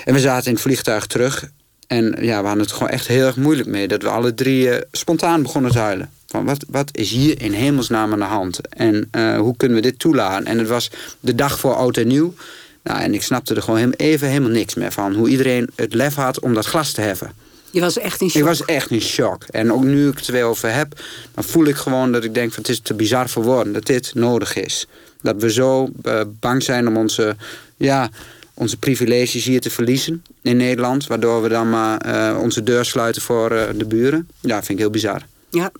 En 0.04 0.14
we 0.14 0.20
zaten 0.20 0.46
in 0.46 0.52
het 0.52 0.62
vliegtuig 0.62 1.06
terug. 1.06 1.50
En 1.86 2.16
ja, 2.20 2.40
we 2.40 2.46
hadden 2.46 2.64
het 2.64 2.72
gewoon 2.72 2.88
echt 2.88 3.06
heel 3.06 3.26
erg 3.26 3.36
moeilijk 3.36 3.68
mee. 3.68 3.88
Dat 3.88 4.02
we 4.02 4.08
alle 4.08 4.34
drie 4.34 4.68
uh, 4.68 4.76
spontaan 4.92 5.42
begonnen 5.42 5.70
te 5.70 5.78
huilen. 5.78 6.10
Van 6.26 6.44
wat, 6.44 6.64
wat 6.68 6.96
is 6.96 7.10
hier 7.10 7.42
in 7.42 7.52
hemelsnaam 7.52 8.12
aan 8.12 8.18
de 8.18 8.24
hand? 8.24 8.68
En 8.68 9.08
uh, 9.16 9.38
hoe 9.38 9.56
kunnen 9.56 9.76
we 9.76 9.82
dit 9.82 9.98
toelaten? 9.98 10.46
En 10.46 10.58
het 10.58 10.68
was 10.68 10.90
de 11.20 11.34
dag 11.34 11.58
voor 11.58 11.74
oud 11.74 11.96
en 11.96 12.06
nieuw. 12.06 12.34
Nou, 12.82 13.00
en 13.00 13.14
ik 13.14 13.22
snapte 13.22 13.54
er 13.54 13.62
gewoon 13.62 13.92
even 13.96 14.28
helemaal 14.28 14.50
niks 14.50 14.74
meer 14.74 14.92
van. 14.92 15.14
Hoe 15.14 15.28
iedereen 15.28 15.70
het 15.74 15.94
lef 15.94 16.14
had 16.14 16.40
om 16.40 16.54
dat 16.54 16.66
glas 16.66 16.92
te 16.92 17.00
heffen. 17.00 17.32
Je 17.74 17.80
was 17.80 17.98
echt 17.98 18.20
in 18.20 18.30
shock? 18.30 18.40
Ik 18.40 18.48
was 18.48 18.64
echt 18.64 18.90
in 18.90 19.00
shock. 19.00 19.44
En 19.50 19.72
ook 19.72 19.84
nu 19.84 20.08
ik 20.08 20.16
het 20.16 20.26
er 20.26 20.32
weer 20.32 20.44
over 20.44 20.74
heb... 20.74 21.00
dan 21.34 21.44
voel 21.44 21.64
ik 21.64 21.76
gewoon 21.76 22.12
dat 22.12 22.24
ik 22.24 22.34
denk... 22.34 22.52
van 22.52 22.62
het 22.62 22.70
is 22.70 22.80
te 22.80 22.94
bizar 22.94 23.28
voor 23.28 23.42
woorden 23.42 23.72
dat 23.72 23.86
dit 23.86 24.14
nodig 24.14 24.56
is. 24.56 24.86
Dat 25.22 25.36
we 25.38 25.52
zo 25.52 25.90
uh, 26.02 26.20
bang 26.40 26.62
zijn 26.62 26.88
om 26.88 26.96
onze... 26.96 27.36
Ja, 27.76 28.10
onze 28.54 28.76
privileges 28.76 29.44
hier 29.44 29.60
te 29.60 29.70
verliezen 29.70 30.24
in 30.42 30.56
Nederland. 30.56 31.06
Waardoor 31.06 31.42
we 31.42 31.48
dan 31.48 31.70
maar 31.70 32.06
uh, 32.06 32.38
onze 32.40 32.62
deur 32.62 32.84
sluiten 32.84 33.22
voor 33.22 33.52
uh, 33.52 33.62
de 33.76 33.84
buren. 33.84 34.28
Ja, 34.40 34.56
vind 34.56 34.68
ik 34.68 34.78
heel 34.78 34.90
bizar. 34.90 35.26
Ja, 35.50 35.70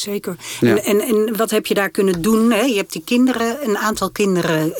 zeker. 0.00 0.36
Ja. 0.60 0.68
En, 0.68 0.84
en, 0.84 1.00
en, 1.00 1.36
wat 1.36 1.50
heb 1.50 1.66
je 1.66 1.74
daar 1.74 1.90
kunnen 1.90 2.22
doen? 2.22 2.52
Hè? 2.52 2.60
Je 2.60 2.76
hebt 2.76 2.92
die 2.92 3.02
kinderen, 3.04 3.68
een 3.68 3.78
aantal 3.78 4.10
kinderen 4.10 4.66
uh, 4.66 4.76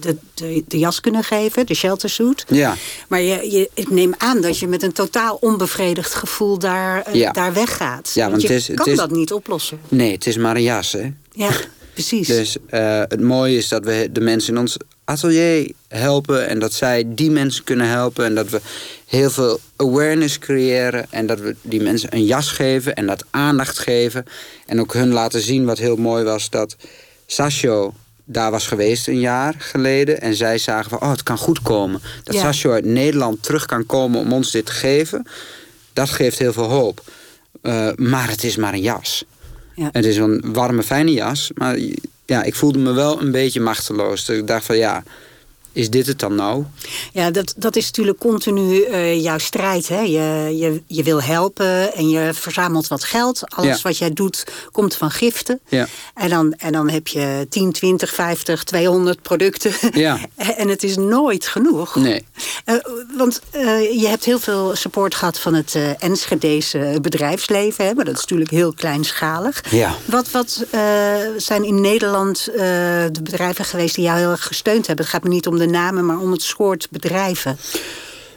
de, 0.00 0.16
de, 0.34 0.64
de, 0.68 0.78
jas 0.78 1.00
kunnen 1.00 1.24
geven, 1.24 1.66
de 1.66 1.74
sheltersuit. 1.74 2.44
Ja. 2.48 2.76
Maar 3.08 3.20
je, 3.20 3.50
je, 3.50 3.70
ik 3.74 3.90
neem 3.90 4.14
aan 4.16 4.40
dat 4.40 4.58
je 4.58 4.66
met 4.66 4.82
een 4.82 4.92
totaal 4.92 5.38
onbevredigd 5.40 6.14
gevoel 6.14 6.58
daar, 6.58 7.16
ja. 7.16 7.32
daar 7.32 7.52
weggaat. 7.52 8.10
Ja, 8.14 8.30
want, 8.30 8.42
je 8.42 8.48
het 8.48 8.56
is, 8.56 8.66
kan 8.66 8.76
het 8.76 8.86
is, 8.86 8.96
dat 8.96 9.10
niet 9.10 9.32
oplossen. 9.32 9.80
Nee, 9.88 10.12
het 10.12 10.26
is 10.26 10.36
maar 10.36 10.56
een 10.56 10.62
jas, 10.62 10.92
hè? 10.92 11.12
Ja, 11.32 11.50
precies. 11.92 12.28
Dus 12.36 12.56
het 13.08 13.20
mooie 13.20 13.56
is 13.56 13.68
dat 13.68 13.84
we 13.84 14.08
de 14.12 14.20
mensen 14.20 14.54
in 14.54 14.60
ons 14.60 14.76
atelier 15.06 15.72
helpen 15.88 16.48
en 16.48 16.58
dat 16.58 16.72
zij 16.72 17.04
die 17.06 17.30
mensen 17.30 17.64
kunnen 17.64 17.88
helpen 17.88 18.24
en 18.24 18.34
dat 18.34 18.50
we 18.50 18.60
heel 19.06 19.30
veel 19.30 19.60
awareness 19.76 20.38
creëren 20.38 21.06
en 21.10 21.26
dat 21.26 21.40
we 21.40 21.56
die 21.62 21.82
mensen 21.82 22.14
een 22.14 22.24
jas 22.24 22.50
geven 22.50 22.94
en 22.94 23.06
dat 23.06 23.24
aandacht 23.30 23.78
geven 23.78 24.24
en 24.66 24.80
ook 24.80 24.92
hun 24.92 25.12
laten 25.12 25.40
zien 25.40 25.64
wat 25.64 25.78
heel 25.78 25.96
mooi 25.96 26.24
was 26.24 26.50
dat 26.50 26.76
Sasho 27.26 27.94
daar 28.28 28.50
was 28.50 28.66
geweest 28.66 29.08
een 29.08 29.20
jaar 29.20 29.54
geleden. 29.58 30.20
En 30.20 30.34
zij 30.34 30.58
zagen 30.58 30.90
van, 30.90 31.00
oh, 31.00 31.10
het 31.10 31.22
kan 31.22 31.38
goed 31.38 31.62
komen. 31.62 32.00
Dat 32.24 32.34
Ja. 32.34 32.40
Sasho 32.40 32.72
uit 32.72 32.84
Nederland 32.84 33.42
terug 33.42 33.66
kan 33.66 33.86
komen 33.86 34.20
om 34.20 34.32
ons 34.32 34.50
dit 34.50 34.66
te 34.66 34.72
geven. 34.72 35.26
Dat 35.92 36.10
geeft 36.10 36.38
heel 36.38 36.52
veel 36.52 36.70
hoop. 36.70 37.04
Eh, 37.62 37.88
maar 37.96 38.30
het 38.30 38.44
is 38.44 38.56
maar 38.56 38.72
een 38.72 38.80
jas. 38.80 39.24
Ja. 39.74 39.88
Het 39.92 40.04
is 40.04 40.16
een 40.16 40.52
warme, 40.52 40.82
fijne 40.82 41.12
jas. 41.12 41.50
Maar 41.54 41.78
ja, 42.26 42.42
ik 42.42 42.54
voelde 42.54 42.78
me 42.78 42.92
wel 42.92 43.20
een 43.20 43.30
beetje 43.30 43.60
machteloos. 43.60 44.24
Dus 44.24 44.38
ik 44.38 44.46
dacht 44.46 44.64
van, 44.64 44.76
ja, 44.76 45.02
is 45.76 45.90
dit 45.90 46.06
het 46.06 46.18
dan 46.18 46.34
nou? 46.34 46.64
Ja, 47.12 47.30
dat, 47.30 47.54
dat 47.56 47.76
is 47.76 47.86
natuurlijk 47.86 48.18
continu 48.18 48.82
eh, 48.82 49.22
jouw 49.22 49.38
strijd. 49.38 49.88
Hè? 49.88 50.00
Je, 50.00 50.56
je, 50.56 50.82
je 50.86 51.02
wil 51.02 51.22
helpen 51.22 51.94
en 51.94 52.08
je 52.08 52.30
verzamelt 52.34 52.88
wat 52.88 53.04
geld. 53.04 53.42
Alles 53.54 53.76
Ja. 53.76 53.82
wat 53.82 53.98
jij 53.98 54.12
doet 54.12 54.46
komt 54.72 54.94
van 54.96 55.10
giften. 55.10 55.60
Ja. 55.68 55.86
En, 56.14 56.28
dan, 56.28 56.52
en 56.52 56.72
dan 56.72 56.88
heb 56.88 57.08
je 57.08 57.46
10, 57.48 57.72
20, 57.72 58.14
50, 58.14 58.64
200 58.64 59.22
producten. 59.22 59.72
Ja. 59.92 60.18
en 60.56 60.68
het 60.68 60.82
is 60.82 60.96
nooit 60.96 61.46
genoeg. 61.46 61.94
Nee. 61.96 62.26
Eh, 62.64 62.74
want 63.16 63.40
eh, 63.50 64.00
je 64.00 64.06
hebt 64.08 64.24
heel 64.24 64.38
veel 64.40 64.76
support 64.76 65.14
gehad 65.14 65.38
van 65.38 65.54
het 65.54 65.78
Enschedese 65.98 66.98
bedrijfsleven. 67.02 67.86
Hè? 67.86 67.94
Maar 67.94 68.04
dat 68.04 68.14
is 68.14 68.20
natuurlijk 68.20 68.50
heel 68.50 68.72
kleinschalig. 68.72 69.64
Ja. 69.70 69.94
Wat, 70.04 70.30
wat 70.30 70.64
zijn 71.36 71.64
in 71.64 71.80
Nederland 71.80 72.44
de 72.44 73.20
bedrijven 73.22 73.64
geweest 73.64 73.94
die 73.94 74.04
jou 74.04 74.18
heel 74.18 74.30
erg 74.30 74.46
gesteund 74.46 74.86
hebben? 74.86 75.04
Het 75.04 75.14
gaat 75.14 75.22
me 75.24 75.28
niet 75.28 75.46
om 75.46 75.58
de 75.58 75.65
namen, 75.66 76.06
maar 76.06 76.18
om 76.18 76.32
het 76.32 76.42
soort 76.42 76.88
bedrijven. 76.90 77.56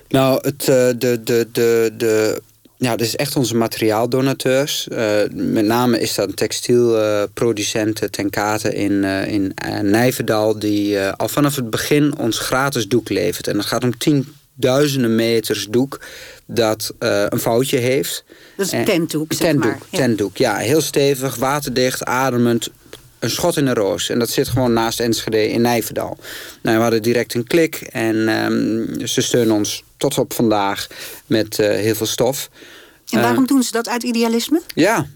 Nou, 0.10 0.40
het, 0.42 0.68
eh, 0.68 0.88
de, 0.98 1.24
de, 1.24 1.48
de, 1.52 1.92
de, 1.98 2.42
ja, 2.78 2.96
dit 2.96 3.08
is 3.08 3.16
echt 3.16 3.36
onze 3.36 3.56
materiaaldonateurs. 3.56 4.88
Eh, 4.88 5.20
met 5.32 5.66
name 5.66 6.00
is 6.00 6.16
dat 6.16 6.28
een 6.28 6.36
textielproducenten 6.36 8.12
ten 8.12 8.30
kate 8.30 8.74
in, 8.74 9.04
eh, 9.04 9.28
in 9.28 9.54
Nijverdal... 9.82 10.60
die 10.60 11.00
al 11.02 11.28
vanaf 11.28 11.56
het 11.56 11.70
begin 11.70 12.18
ons 12.18 12.40
gratis 12.40 12.88
doek 12.88 13.10
levert. 13.10 13.48
En 13.48 13.58
het 13.58 13.66
gaat 13.66 13.84
om 13.84 13.98
tienduizenden 13.98 15.16
meters 15.16 15.68
doek 15.70 16.00
dat 16.46 16.94
een 17.30 17.40
foutje 17.40 17.78
heeft. 17.78 18.24
Dat 18.58 18.66
is 18.66 18.72
En- 18.72 18.86
tentdoek, 18.86 19.34
zeg 19.34 19.42
tentdoek, 19.42 19.72
maar. 19.72 20.00
Tentdoek, 20.00 20.38
ja. 20.38 20.56
Heel 20.56 20.82
stevig, 20.82 21.36
waterdicht, 21.36 22.06
ademend. 22.06 22.70
Een 23.20 23.30
schot 23.30 23.58
in 23.58 23.66
de 23.66 23.74
roos. 23.74 24.10
En 24.10 24.20
dat 24.20 24.30
zit 24.30 24.48
gewoon 24.48 24.74
naast 24.74 25.00
Enschede 25.00 25.50
in 25.50 25.62
Nijverdal. 25.62 26.18
Nou, 26.62 26.76
we 26.76 26.82
hadden 26.82 27.02
direct 27.02 27.34
een 27.34 27.48
klik. 27.48 27.76
En 27.76 28.28
ehm, 28.28 29.08
ze 29.08 29.22
steunen 29.22 29.56
ons 29.56 29.84
tot 29.98 30.18
op 30.18 30.34
vandaag 30.34 30.88
met 31.26 31.60
eh, 31.60 31.70
heel 31.70 31.96
veel 31.96 32.06
stof. 32.06 32.50
En 33.10 33.22
waarom 33.22 33.48
doen 33.48 33.64
ze 33.64 33.72
dat 33.72 33.90
uit 33.90 34.04
idealisme? 34.04 34.62
Ja, 34.76 35.08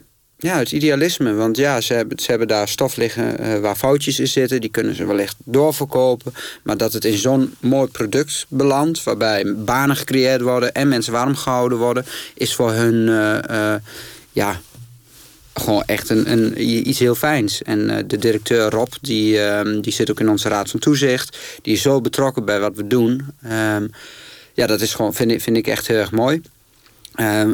ja, 0.43 0.57
het 0.57 0.71
idealisme. 0.71 1.33
Want 1.33 1.57
ja, 1.57 1.81
ze 1.81 1.93
hebben, 1.93 2.19
ze 2.19 2.29
hebben 2.29 2.47
daar 2.47 2.67
stof 2.67 2.95
liggen 2.95 3.37
eh, 3.37 3.59
waar 3.59 3.75
foutjes 3.75 4.19
in 4.19 4.27
zitten. 4.27 4.61
Die 4.61 4.69
kunnen 4.69 4.95
ze 4.95 5.05
wellicht 5.05 5.35
doorverkopen. 5.43 6.33
Maar 6.63 6.77
dat 6.77 6.93
het 6.93 7.05
in 7.05 7.17
zo'n 7.17 7.55
mooi 7.59 7.87
product 7.87 8.45
belandt... 8.49 9.03
waarbij 9.03 9.55
banen 9.55 9.95
gecreëerd 9.95 10.41
worden 10.41 10.73
en 10.73 10.87
mensen 10.87 11.13
warm 11.13 11.35
gehouden 11.35 11.77
worden... 11.77 12.05
is 12.33 12.55
voor 12.55 12.71
hun 12.71 13.07
eh, 13.07 13.73
eh, 13.73 13.81
ja, 14.31 14.61
gewoon 15.53 15.83
echt 15.85 16.09
een, 16.09 16.31
een, 16.31 16.61
iets 16.89 16.99
heel 16.99 17.15
fijns. 17.15 17.61
En 17.61 17.89
eh, 17.89 18.03
de 18.07 18.17
directeur 18.17 18.69
Rob, 18.69 18.91
die, 19.01 19.39
ehm, 19.39 19.81
die 19.81 19.93
zit 19.93 20.11
ook 20.11 20.19
in 20.19 20.29
onze 20.29 20.49
raad 20.49 20.69
van 20.69 20.79
toezicht. 20.79 21.37
Die 21.61 21.73
is 21.73 21.81
zo 21.81 22.01
betrokken 22.01 22.45
bij 22.45 22.59
wat 22.59 22.75
we 22.75 22.87
doen. 22.87 23.25
Ehm, 23.41 23.87
ja, 24.53 24.67
dat 24.67 24.81
is 24.81 24.93
gewoon, 24.93 25.13
vind, 25.13 25.31
ik, 25.31 25.41
vind 25.41 25.57
ik 25.57 25.67
echt 25.67 25.87
heel 25.87 25.97
erg 25.97 26.11
mooi. 26.11 26.41
Ehm, 27.15 27.53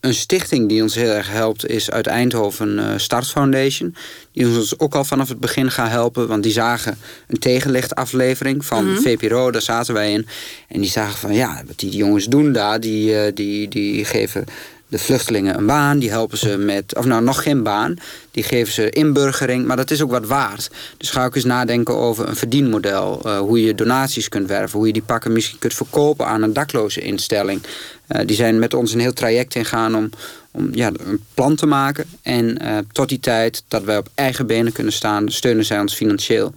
een 0.00 0.14
stichting 0.14 0.68
die 0.68 0.82
ons 0.82 0.94
heel 0.94 1.10
erg 1.10 1.30
helpt 1.30 1.66
is 1.66 1.90
uit 1.90 2.06
Eindhoven 2.06 2.78
eh, 2.78 2.98
Start 2.98 3.26
Foundation. 3.26 3.94
Die 4.32 4.46
ons 4.46 4.78
ook 4.78 4.94
al 4.94 5.04
vanaf 5.04 5.28
het 5.28 5.40
begin 5.40 5.70
gaan 5.70 5.88
helpen. 5.88 6.28
Want 6.28 6.42
die 6.42 6.52
zagen 6.52 6.98
een 7.28 7.38
tegenlichtaflevering 7.38 8.64
van 8.64 8.96
VPRO, 9.02 9.50
daar 9.50 9.62
zaten 9.62 9.94
wij 9.94 10.12
in. 10.12 10.26
En 10.68 10.80
die 10.80 10.90
zagen 10.90 11.18
van 11.18 11.34
ja, 11.34 11.62
wat 11.66 11.78
die 11.78 11.90
jongens 11.90 12.26
doen 12.26 12.52
daar, 12.52 12.80
die, 12.80 13.18
eh, 13.18 13.32
die, 13.34 13.68
die 13.68 14.04
geven 14.04 14.44
de 14.92 14.98
vluchtelingen 14.98 15.58
een 15.58 15.66
baan. 15.66 15.98
Die 15.98 16.10
helpen 16.10 16.38
ze 16.38 16.56
met, 16.56 16.96
of 16.96 17.04
nou 17.04 17.22
nog 17.22 17.42
geen 17.42 17.62
baan. 17.62 17.96
Die 18.30 18.42
geven 18.42 18.72
ze 18.72 18.90
inburgering, 18.90 19.66
maar 19.66 19.76
dat 19.76 19.90
is 19.90 20.02
ook 20.02 20.10
wat 20.10 20.26
waard. 20.26 20.70
Dus 20.96 21.10
ga 21.10 21.24
ook 21.24 21.34
eens 21.34 21.44
nadenken 21.44 21.96
over 21.96 22.28
een 22.28 22.36
verdienmodel. 22.36 23.20
eh, 23.24 23.38
hoe 23.38 23.62
je 23.62 23.74
donaties 23.74 24.28
kunt 24.28 24.48
werven. 24.48 24.78
Hoe 24.78 24.86
je 24.86 24.92
die 24.92 25.02
pakken 25.02 25.32
misschien 25.32 25.58
kunt 25.58 25.74
verkopen 25.74 26.26
aan 26.26 26.42
een 26.42 26.52
dakloze 26.52 27.00
instelling. 27.00 27.62
Eh, 28.06 28.26
die 28.26 28.36
zijn 28.36 28.58
met 28.58 28.74
ons 28.74 28.92
een 28.92 29.00
heel 29.00 29.12
traject 29.12 29.54
ingaan 29.54 29.96
om, 29.96 30.10
om 30.50 30.68
ja, 30.72 30.90
een 31.06 31.24
plan 31.34 31.54
te 31.54 31.66
maken. 31.66 32.04
En 32.22 32.58
eh, 32.58 32.78
tot 32.92 33.08
die 33.08 33.20
tijd 33.20 33.64
dat 33.68 33.84
wij 33.84 33.96
op 33.96 34.08
eigen 34.14 34.46
benen 34.46 34.72
kunnen 34.72 34.92
staan, 34.92 35.30
steunen 35.30 35.64
zij 35.64 35.80
ons 35.80 35.94
financieel. 35.94 36.54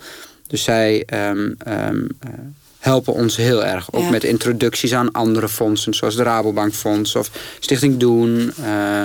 Dus 0.48 0.63
zij 0.63 1.04
ehm, 1.06 1.52
ehm, 1.58 2.06
eh, 2.19 2.30
helpen 2.86 3.13
ons 3.13 3.36
heel 3.36 3.63
erg. 3.65 3.88
Ook 3.93 4.02
Ja. 4.04 4.10
met 4.10 4.24
introducties 4.24 4.93
aan 4.93 5.12
andere 5.12 5.50
fondsen, 5.50 5.93
zoals 5.93 6.15
de 6.15 6.24
Rabobank 6.24 6.74
Fonds 6.74 7.15
of 7.15 7.30
Stichting 7.60 7.98
Doen. 7.98 8.54
eh, 8.63 9.04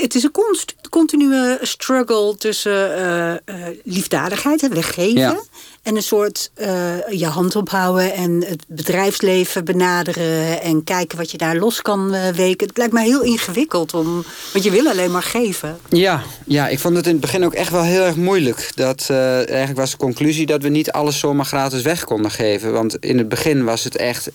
Het, 0.00 0.14
is 0.14 0.22
een 0.22 0.30
const- 0.30 0.74
continue 0.90 1.58
struggle 1.62 2.34
tussen 2.38 2.94
eh, 2.96 3.32
eh, 3.32 3.38
liefdadigheid, 3.84 4.60
het 4.60 4.72
weggeven... 4.74 5.20
Ja. 5.20 5.40
En 5.86 5.96
een 5.96 6.02
soort 6.02 6.50
eh, 6.54 6.68
je 7.10 7.26
hand 7.26 7.56
ophouden 7.56 8.14
en 8.14 8.44
het 8.48 8.64
bedrijfsleven 8.68 9.64
benaderen... 9.64 10.62
en 10.62 10.84
kijken 10.84 11.18
wat 11.18 11.30
je 11.30 11.38
daar 11.38 11.56
los 11.56 11.82
kan 11.82 12.14
eh, 12.14 12.28
weken. 12.28 12.66
Het 12.66 12.76
lijkt 12.76 12.92
mij 12.92 13.04
heel 13.04 13.22
ingewikkeld, 13.22 13.94
om, 13.94 14.24
want 14.52 14.64
je 14.64 14.70
wil 14.70 14.88
alleen 14.88 15.10
maar 15.10 15.22
geven. 15.22 15.78
Ja, 15.88 16.22
ja, 16.46 16.68
ik 16.68 16.78
vond 16.78 16.96
het 16.96 17.06
in 17.06 17.12
het 17.12 17.20
begin 17.20 17.44
ook 17.44 17.54
echt 17.54 17.70
wel 17.70 17.82
heel 17.82 18.02
erg 18.02 18.16
moeilijk. 18.16 18.72
Dat, 18.74 19.06
eh, 19.10 19.36
eigenlijk 19.36 19.78
was 19.78 19.90
de 19.90 19.96
conclusie 19.96 20.46
dat 20.46 20.62
we 20.62 20.68
niet 20.68 20.90
alles 20.90 21.18
zomaar 21.18 21.44
gratis 21.44 21.82
weg 21.82 22.04
konden 22.04 22.30
geven. 22.30 22.72
Want 22.72 22.96
in 22.96 23.18
het 23.18 23.28
begin 23.28 23.64
was 23.64 23.84
het 23.84 23.96
echt 23.96 24.28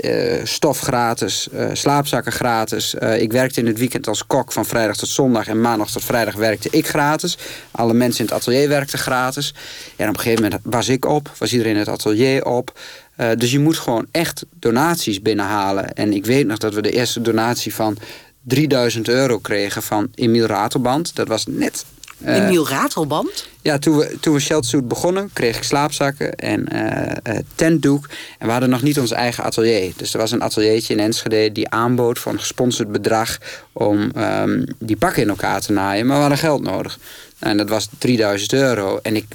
stof 0.44 0.80
gratis, 0.80 1.48
slaapzakken 1.74 2.32
gratis. 2.32 2.94
Ik 3.18 3.32
werkte 3.32 3.60
in 3.60 3.68
het 3.68 3.78
weekend 3.78 4.08
als 4.08 4.28
kok 4.28 4.52
van 4.52 4.66
vrijdag 4.66 4.96
tot 4.96 5.10
zondag. 5.10 5.48
En 5.48 5.62
maandag 5.62 5.92
tot 5.92 6.04
vrijdag 6.04 6.36
werkte 6.36 6.68
ik 6.72 6.88
gratis. 6.88 7.38
Alle 7.72 7.94
mensen 7.94 8.20
in 8.20 8.26
het 8.26 8.36
atelier 8.42 8.68
werkten 8.68 9.00
gratis. 9.00 9.54
En 9.96 10.10
op 10.10 10.14
een 10.14 10.22
gegeven 10.22 10.44
moment 10.44 10.62
was 10.64 10.90
ik 10.90 11.06
op, 11.06 11.30
was 11.42 11.52
iedereen 11.52 11.78
het 11.78 11.88
atelier 11.88 12.46
op. 12.46 12.80
Eh, 13.16 13.30
dus 13.38 13.52
je 13.52 13.60
moet 13.60 13.78
gewoon 13.78 14.08
echt 14.12 14.46
donaties 14.60 15.22
binnenhalen. 15.22 15.94
En 15.94 16.14
ik 16.14 16.26
weet 16.26 16.48
nog 16.48 16.58
dat 16.58 16.74
we 16.74 16.82
de 16.82 16.92
eerste 16.92 17.22
donatie 17.22 17.74
van 17.74 17.98
3000 18.42 19.08
euro 19.08 19.38
kregen 19.40 19.84
van 19.84 20.12
Emiel 20.16 20.46
Ratelband. 20.46 21.16
Dat 21.16 21.28
was 21.28 21.46
net... 21.48 21.86
eh, 22.24 22.36
Emiel 22.36 22.68
Ratelband. 22.68 23.48
ja, 23.62 23.78
toen 23.80 23.98
we, 23.98 24.18
toen 24.20 24.34
we 24.34 24.40
Sheltersuit 24.40 24.88
begonnen, 24.88 25.30
kreeg 25.34 25.58
ik 25.58 25.64
slaapzakken 25.64 26.36
en 26.36 26.68
eh, 26.68 27.38
tentdoek. 27.56 28.10
En 28.40 28.46
we 28.46 28.52
hadden 28.52 28.70
nog 28.70 28.82
niet 28.82 29.00
ons 29.00 29.12
eigen 29.12 29.44
atelier. 29.44 29.94
Dus 29.96 30.14
er 30.14 30.20
was 30.20 30.32
een 30.32 30.44
ateliertje 30.44 30.94
in 30.94 31.00
Enschede 31.00 31.52
die 31.52 31.70
aanbood 31.70 32.20
voor 32.20 32.32
een 32.32 32.40
gesponsord 32.40 32.92
bedrag... 32.92 33.38
om 33.72 34.12
ehm, 34.16 34.64
die 34.80 34.98
pakken 34.98 35.22
in 35.22 35.30
elkaar 35.30 35.62
te 35.62 35.72
naaien. 35.72 36.06
Maar 36.06 36.16
we 36.16 36.22
hadden 36.22 36.40
geld 36.40 36.62
nodig. 36.62 37.00
En 37.40 37.58
dat 37.58 37.70
was 37.70 37.88
3000 37.98 38.54
euro. 38.54 39.00
En 39.02 39.16
ik, 39.16 39.26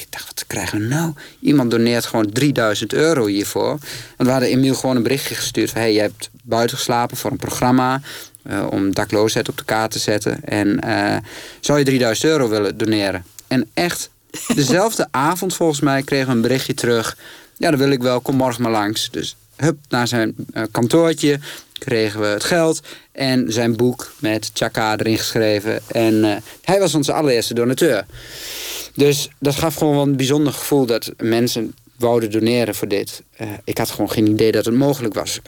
ik 0.00 0.06
dacht, 0.10 0.26
wat 0.26 0.44
krijgen 0.46 0.80
we 0.80 0.86
nou? 0.86 1.12
Iemand 1.40 1.70
doneert 1.70 2.06
gewoon 2.06 2.30
3000 2.30 2.92
euro 2.92 3.26
hiervoor. 3.26 3.68
Want 3.68 3.80
we 4.16 4.30
hadden 4.30 4.48
Emiel 4.48 4.74
gewoon 4.74 4.96
een 4.96 5.02
berichtje 5.02 5.34
gestuurd 5.34 5.70
van... 5.70 5.80
hey, 5.80 5.92
je 5.92 6.00
hebt 6.00 6.30
buiten 6.42 6.76
geslapen 6.76 7.16
voor 7.16 7.30
een 7.30 7.36
programma... 7.36 8.00
eh, 8.42 8.66
om 8.70 8.94
dakloosheid 8.94 9.48
op 9.48 9.58
de 9.58 9.64
kaart 9.64 9.90
te 9.90 9.98
zetten. 9.98 10.44
En 10.44 10.80
eh, 10.80 11.16
zou 11.60 11.78
je 11.78 11.84
3000 11.84 12.30
euro 12.30 12.48
willen 12.48 12.78
doneren? 12.78 13.24
En 13.46 13.70
echt, 13.74 14.10
dezelfde 14.54 15.08
avond 15.10 15.54
volgens 15.54 15.80
mij 15.80 16.02
kregen 16.02 16.26
we 16.26 16.32
een 16.32 16.40
berichtje 16.40 16.74
terug. 16.74 17.16
Ja, 17.56 17.70
dat 17.70 17.78
wil 17.78 17.90
ik 17.90 18.02
wel, 18.02 18.20
kom 18.20 18.36
morgen 18.36 18.62
maar 18.62 18.72
langs. 18.72 19.10
Dus 19.10 19.36
hup, 19.56 19.78
naar 19.88 20.08
zijn 20.08 20.34
eh, 20.52 20.62
kantoortje 20.70 21.38
kregen 21.78 22.20
we 22.20 22.26
het 22.26 22.44
geld 22.44 22.80
en 23.12 23.52
zijn 23.52 23.76
boek 23.76 24.12
met 24.18 24.50
Chaka 24.54 24.96
erin 24.96 25.18
geschreven. 25.18 25.80
En 25.86 26.42
hij 26.62 26.78
was 26.78 26.94
onze 26.94 27.12
allereerste 27.12 27.54
donateur. 27.54 28.04
Dus 28.94 29.28
dat 29.38 29.54
gaf 29.54 29.74
gewoon 29.74 29.94
wel 29.94 30.02
een 30.02 30.16
bijzonder 30.16 30.52
gevoel 30.52 30.86
dat 30.86 31.12
mensen 31.16 31.74
wouden 31.98 32.30
doneren 32.30 32.74
voor 32.74 32.88
dit. 32.88 33.22
Eh, 33.36 33.48
ik 33.64 33.78
had 33.78 33.90
gewoon 33.90 34.10
geen 34.10 34.26
idee 34.26 34.52
dat 34.52 34.64
het 34.64 34.74
mogelijk 34.74 35.14
was. 35.14 35.40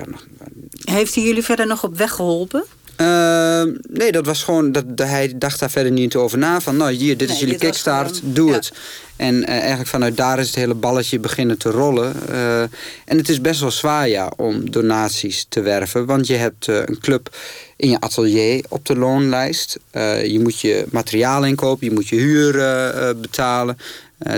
Heeft 0.84 1.14
hij 1.14 1.24
jullie 1.24 1.42
verder 1.42 1.66
nog 1.66 1.84
op 1.84 1.96
weg 1.96 2.12
geholpen? 2.12 2.64
Ehm, 2.96 3.70
nee, 3.90 4.12
dat 4.12 4.26
was 4.26 4.42
gewoon 4.42 4.72
dat, 4.72 4.96
dat 4.96 5.06
hij 5.06 5.32
dacht 5.36 5.60
daar 5.60 5.70
verder 5.70 5.92
niet 5.92 6.16
over 6.16 6.38
na. 6.38 6.60
Van 6.60 6.76
nou, 6.76 6.92
hier, 6.92 7.16
dit 7.16 7.30
is 7.30 7.38
jullie 7.38 7.54
dit 7.58 7.62
kickstart, 7.62 8.16
gewoon- 8.16 8.34
doe 8.34 8.48
ja. 8.48 8.54
het. 8.54 8.72
En 9.16 9.44
eh, 9.46 9.58
eigenlijk 9.58 9.88
vanuit 9.88 10.16
daar 10.16 10.38
is 10.38 10.46
het 10.46 10.54
hele 10.54 10.74
balletje 10.74 11.18
beginnen 11.18 11.58
te 11.58 11.70
rollen. 11.70 12.14
Eh, 12.28 12.60
en 13.04 13.16
het 13.16 13.28
is 13.28 13.40
best 13.40 13.60
wel 13.60 13.70
zwaar, 13.70 14.08
ja, 14.08 14.32
om 14.36 14.70
donaties 14.70 15.46
te 15.48 15.60
werven. 15.60 16.06
Want 16.06 16.26
je 16.26 16.34
hebt 16.34 16.66
een 16.66 16.98
club 17.00 17.36
in 17.82 17.90
je 17.90 18.00
atelier 18.00 18.64
op 18.68 18.86
de 18.86 18.96
loonlijst. 18.96 19.78
Eh, 19.90 20.26
je 20.26 20.40
moet 20.40 20.60
je 20.60 20.86
materiaal 20.90 21.44
inkopen, 21.44 21.86
je 21.86 21.92
moet 21.92 22.08
je 22.08 22.16
huur 22.16 22.58
eh, 22.58 23.08
eh, 23.08 23.16
betalen. 23.16 23.78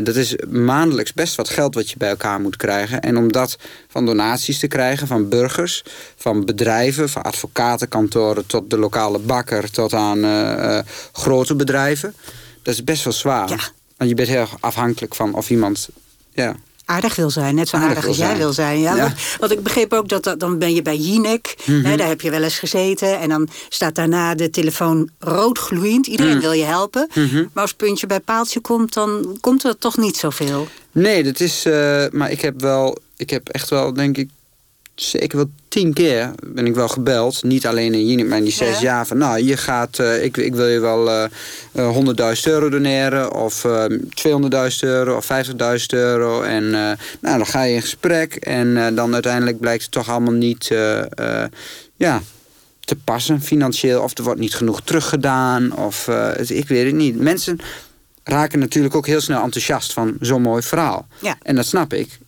Dat 0.03 0.17
is 0.17 0.37
maandelijks 0.49 1.13
best 1.13 1.35
wat 1.35 1.49
geld 1.49 1.75
wat 1.75 1.91
je 1.91 1.97
bij 1.97 2.09
elkaar 2.09 2.41
moet 2.41 2.57
krijgen. 2.57 3.01
En 3.01 3.17
om 3.17 3.33
dat 3.33 3.59
van 3.89 4.07
donaties 4.07 4.59
te 4.59 4.67
krijgen 4.67 5.07
van 5.07 5.29
burgers, 5.29 5.85
van 6.17 6.45
bedrijven, 6.45 7.09
van 7.09 7.23
advocatenkantoren 7.23 8.47
tot 8.47 8.71
de 8.71 8.79
lokale 8.79 9.19
bakker, 9.19 9.71
tot 9.71 9.93
aan 9.93 10.25
grote 11.13 11.55
bedrijven. 11.55 12.15
Dat 12.63 12.75
is 12.75 12.85
best 12.85 13.05
wel 13.05 13.13
zwaar. 13.13 13.49
Ja. 13.49 13.59
Want 13.97 14.11
je 14.11 14.17
bent 14.17 14.29
heel 14.29 14.49
afhankelijk 14.61 15.15
van 15.15 15.35
of 15.35 15.51
iemand 15.51 15.89
Ja. 16.33 16.57
Aardig 16.85 17.17
wil 17.17 17.31
zijn. 17.31 17.55
Net 17.55 17.69
zo 17.69 17.77
aardig, 17.77 18.07
als 18.07 18.17
jij 18.17 18.27
zijn. 18.27 18.39
wil 18.39 18.53
zijn. 18.53 18.81
Ja, 18.81 18.95
Ja. 18.97 19.03
Want, 19.03 19.15
want 19.39 19.53
ik 19.53 19.63
begreep 19.63 19.93
ook 19.93 20.09
dat, 20.09 20.25
dat 20.25 20.41
dan 20.41 20.59
ben 20.59 20.75
je 20.75 20.83
bij 20.83 20.97
Jinek. 20.97 21.55
Mhm. 21.67 21.85
hè, 21.85 21.97
daar 21.97 22.09
heb 22.09 22.21
je 22.21 22.31
wel 22.31 22.43
eens 22.43 22.59
gezeten. 22.59 23.19
En 23.21 23.29
dan 23.29 23.49
staat 23.69 23.95
daarna 23.95 24.35
de 24.35 24.51
telefoon 24.51 25.09
rood 25.19 25.59
gloeiend. 25.59 26.07
Iedereen 26.07 26.33
Mhm. 26.33 26.41
wil 26.41 26.53
je 26.53 26.65
helpen. 26.65 27.09
Maar 27.53 27.63
als 27.63 27.75
puntje 27.75 28.07
bij 28.07 28.21
paaltje 28.21 28.61
komt, 28.61 28.93
dan 28.95 29.39
komt 29.41 29.65
er 29.65 29.79
toch 29.79 29.97
niet 29.97 30.17
zoveel. 30.17 30.69
Nee, 30.93 31.23
dat 31.25 31.41
is. 31.41 31.65
eh, 31.65 32.05
maar 32.11 32.31
ik 32.31 32.41
heb 32.41 32.61
wel. 32.61 32.99
Ik 33.17 33.31
heb 33.31 33.49
echt 33.49 33.71
wel, 33.71 33.93
denk 33.93 34.17
ik. 34.17 34.29
Zeker 34.95 35.37
wel 35.37 35.51
tien 35.69 35.93
keer 35.93 36.31
ben 36.45 36.67
ik 36.67 36.75
wel 36.75 36.89
gebeld. 36.89 37.43
Niet 37.43 37.67
alleen 37.67 37.95
in 37.95 38.29
maar 38.29 38.39
in 38.39 38.45
die 38.45 38.53
zes 38.53 38.75
Ja. 38.77 38.83
jaar. 38.83 39.07
Van 39.07 39.19
nou, 39.19 39.43
je 39.43 39.57
gaat. 39.57 39.99
eh, 39.99 40.25
ik, 40.25 40.37
ik 40.37 40.55
wil 40.55 40.67
je 40.67 40.81
wel 40.81 41.11
eh, 41.11 41.25
eh, 41.73 41.91
100.000 42.37 42.43
euro 42.53 42.69
doneren. 42.69 43.33
Of 43.33 43.65
eh 43.65 43.85
200.000 44.15 44.81
euro. 44.81 45.17
Of 45.17 45.25
50.000 45.27 45.87
euro. 45.87 46.43
En 46.43 46.65
eh, 46.65 46.81
nou, 47.21 47.37
dan 47.37 47.47
ga 47.47 47.63
je 47.63 47.75
in 47.75 47.81
gesprek. 47.81 48.35
En 48.35 48.77
eh, 48.77 48.95
dan 48.97 49.13
uiteindelijk 49.15 49.61
blijkt 49.61 49.83
het 49.83 49.93
toch 49.93 50.11
allemaal 50.11 50.33
niet. 50.33 50.71
eh, 50.71 51.01
eh, 51.43 51.49
ja, 51.97 52.23
te 52.81 52.97
passen 52.97 53.43
financieel. 53.43 54.03
Of 54.03 54.19
er 54.19 54.25
wordt 54.25 54.41
niet 54.41 54.55
genoeg 54.55 54.81
teruggedaan. 54.83 55.77
Of 55.77 56.09
eh, 56.09 56.29
het- 56.33 56.51
ik 56.51 56.69
weet 56.69 56.87
het 56.87 56.95
niet. 56.95 57.21
Mensen 57.21 57.59
raken 58.25 58.59
natuurlijk 58.59 58.95
ook 58.95 59.07
heel 59.07 59.21
snel 59.21 59.43
enthousiast 59.43 59.93
van 59.93 60.17
zo'n 60.21 60.43
mooi 60.43 60.63
verhaal. 60.63 61.07
Ja. 61.21 61.37
En 61.43 61.55
dat 61.55 61.67
snap 61.67 61.93
ik. 61.93 62.19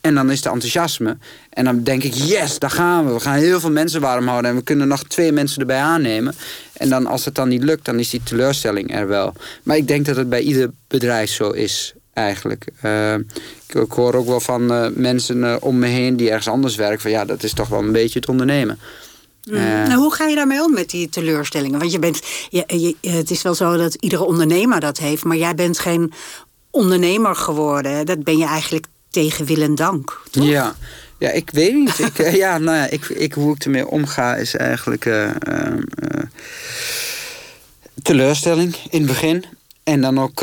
En 0.00 0.14
dan 0.14 0.30
is 0.30 0.36
het 0.44 0.52
enthousiasme. 0.52 1.16
En 1.50 1.64
dan 1.64 1.82
denk 1.82 2.02
ik, 2.02 2.14
yes, 2.14 2.58
daar 2.58 2.70
gaan 2.70 3.06
we. 3.06 3.12
We 3.12 3.20
gaan 3.20 3.34
heel 3.36 3.60
veel 3.60 3.70
mensen 3.70 4.00
warm 4.00 4.26
houden. 4.28 4.50
En 4.50 4.56
we 4.56 4.62
kunnen 4.62 4.88
nog 4.88 5.02
twee 5.04 5.32
mensen 5.32 5.60
erbij 5.60 5.80
aannemen. 5.80 6.34
En 6.72 6.88
dan, 6.88 7.06
als 7.06 7.24
het 7.24 7.34
dan 7.34 7.48
niet 7.48 7.62
lukt, 7.62 7.84
dan 7.84 7.98
is 7.98 8.10
die 8.10 8.22
teleurstelling 8.22 8.94
er 8.94 9.08
wel. 9.08 9.32
Maar 9.62 9.76
ik 9.76 9.88
denk 9.88 10.06
dat 10.06 10.16
het 10.16 10.28
bij 10.28 10.40
ieder 10.40 10.70
bedrijf 10.88 11.30
zo 11.30 11.50
is, 11.50 11.92
eigenlijk. 12.12 12.66
Eh, 12.80 13.14
ik, 13.14 13.74
ik 13.74 13.92
hoor 13.92 14.14
ook 14.14 14.26
wel 14.26 14.40
van 14.40 14.72
eh, 14.72 14.86
mensen 14.94 15.44
eh, 15.44 15.56
om 15.60 15.78
me 15.78 15.86
heen 15.86 16.16
die 16.16 16.28
ergens 16.28 16.48
anders 16.48 16.74
werken. 16.76 17.00
Van 17.00 17.10
ja, 17.10 17.24
dat 17.24 17.42
is 17.42 17.52
toch 17.52 17.68
wel 17.68 17.78
een 17.78 17.92
beetje 17.92 18.18
het 18.18 18.28
ondernemen. 18.28 18.78
Eh, 19.44 19.52
Nou, 19.62 19.94
hoe 19.94 20.14
ga 20.14 20.26
je 20.26 20.34
daarmee 20.34 20.62
om 20.62 20.72
met 20.72 20.90
die 20.90 21.08
teleurstellingen? 21.08 21.78
Want 21.78 21.92
je 21.92 21.98
bent, 21.98 22.20
je, 22.50 22.64
je- 23.00 23.10
het 23.10 23.30
is 23.30 23.42
wel 23.42 23.54
zo 23.54 23.76
dat 23.76 23.94
iedere 23.94 24.24
ondernemer 24.24 24.80
dat 24.80 24.98
heeft, 24.98 25.24
maar 25.24 25.36
jij 25.36 25.54
bent 25.54 25.78
geen 25.78 26.12
ondernemer 26.70 27.34
geworden. 27.36 28.06
Dat 28.06 28.24
ben 28.24 28.36
je 28.38 28.44
eigenlijk 28.46 28.86
tegen 29.10 29.44
wil 29.46 29.60
en 29.62 29.74
dank. 29.74 30.20
toch? 30.30 30.44
Ja. 30.44 30.74
ja, 31.18 31.30
ik 31.30 31.50
weet 31.52 31.74
niet. 31.74 31.98
ik, 31.98 32.32
ja, 32.44 32.58
nou 32.58 32.76
ja, 32.76 32.88
ik, 32.88 33.04
ik, 33.08 33.32
hoe 33.32 33.54
ik 33.54 33.64
ermee 33.64 33.86
omga 33.88 34.36
is 34.36 34.56
eigenlijk 34.56 35.06
eh, 35.06 35.28
eh, 35.28 35.34
eh, 35.94 36.22
teleurstelling 38.02 38.76
in 38.90 38.98
het 38.98 39.06
begin. 39.06 39.44
En 39.84 40.00
dan 40.00 40.20
ook, 40.20 40.40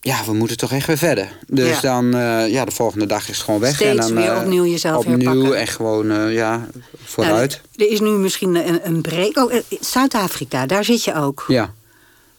ja, 0.00 0.24
we 0.24 0.32
moeten 0.32 0.56
toch 0.56 0.72
echt 0.72 0.86
weer 0.86 0.98
verder. 0.98 1.28
Dus 1.46 1.80
Ja. 1.80 2.00
dan, 2.00 2.06
ja, 2.50 2.64
de 2.64 2.70
volgende 2.70 3.06
dag 3.06 3.28
is 3.28 3.36
het 3.36 3.44
gewoon 3.44 3.60
weg. 3.60 3.74
Steeds 3.74 3.90
en 3.90 3.96
dan, 3.96 4.14
weer 4.14 4.36
opnieuw 4.36 4.64
jezelf 4.66 4.96
Opnieuw 5.06 5.30
herpakken. 5.30 5.58
en 5.60 5.66
gewoon, 5.66 6.30
ja, 6.32 6.66
vooruit. 7.04 7.60
Nou, 7.76 7.88
er 7.88 7.94
is 7.94 8.00
nu 8.00 8.08
misschien 8.10 8.54
een, 8.68 8.80
een 8.86 9.00
break. 9.00 9.36
Oh, 9.36 9.52
Zuid-Afrika, 9.80 10.66
daar 10.66 10.84
zit 10.84 11.04
je 11.04 11.14
ook. 11.14 11.44
ja. 11.48 11.74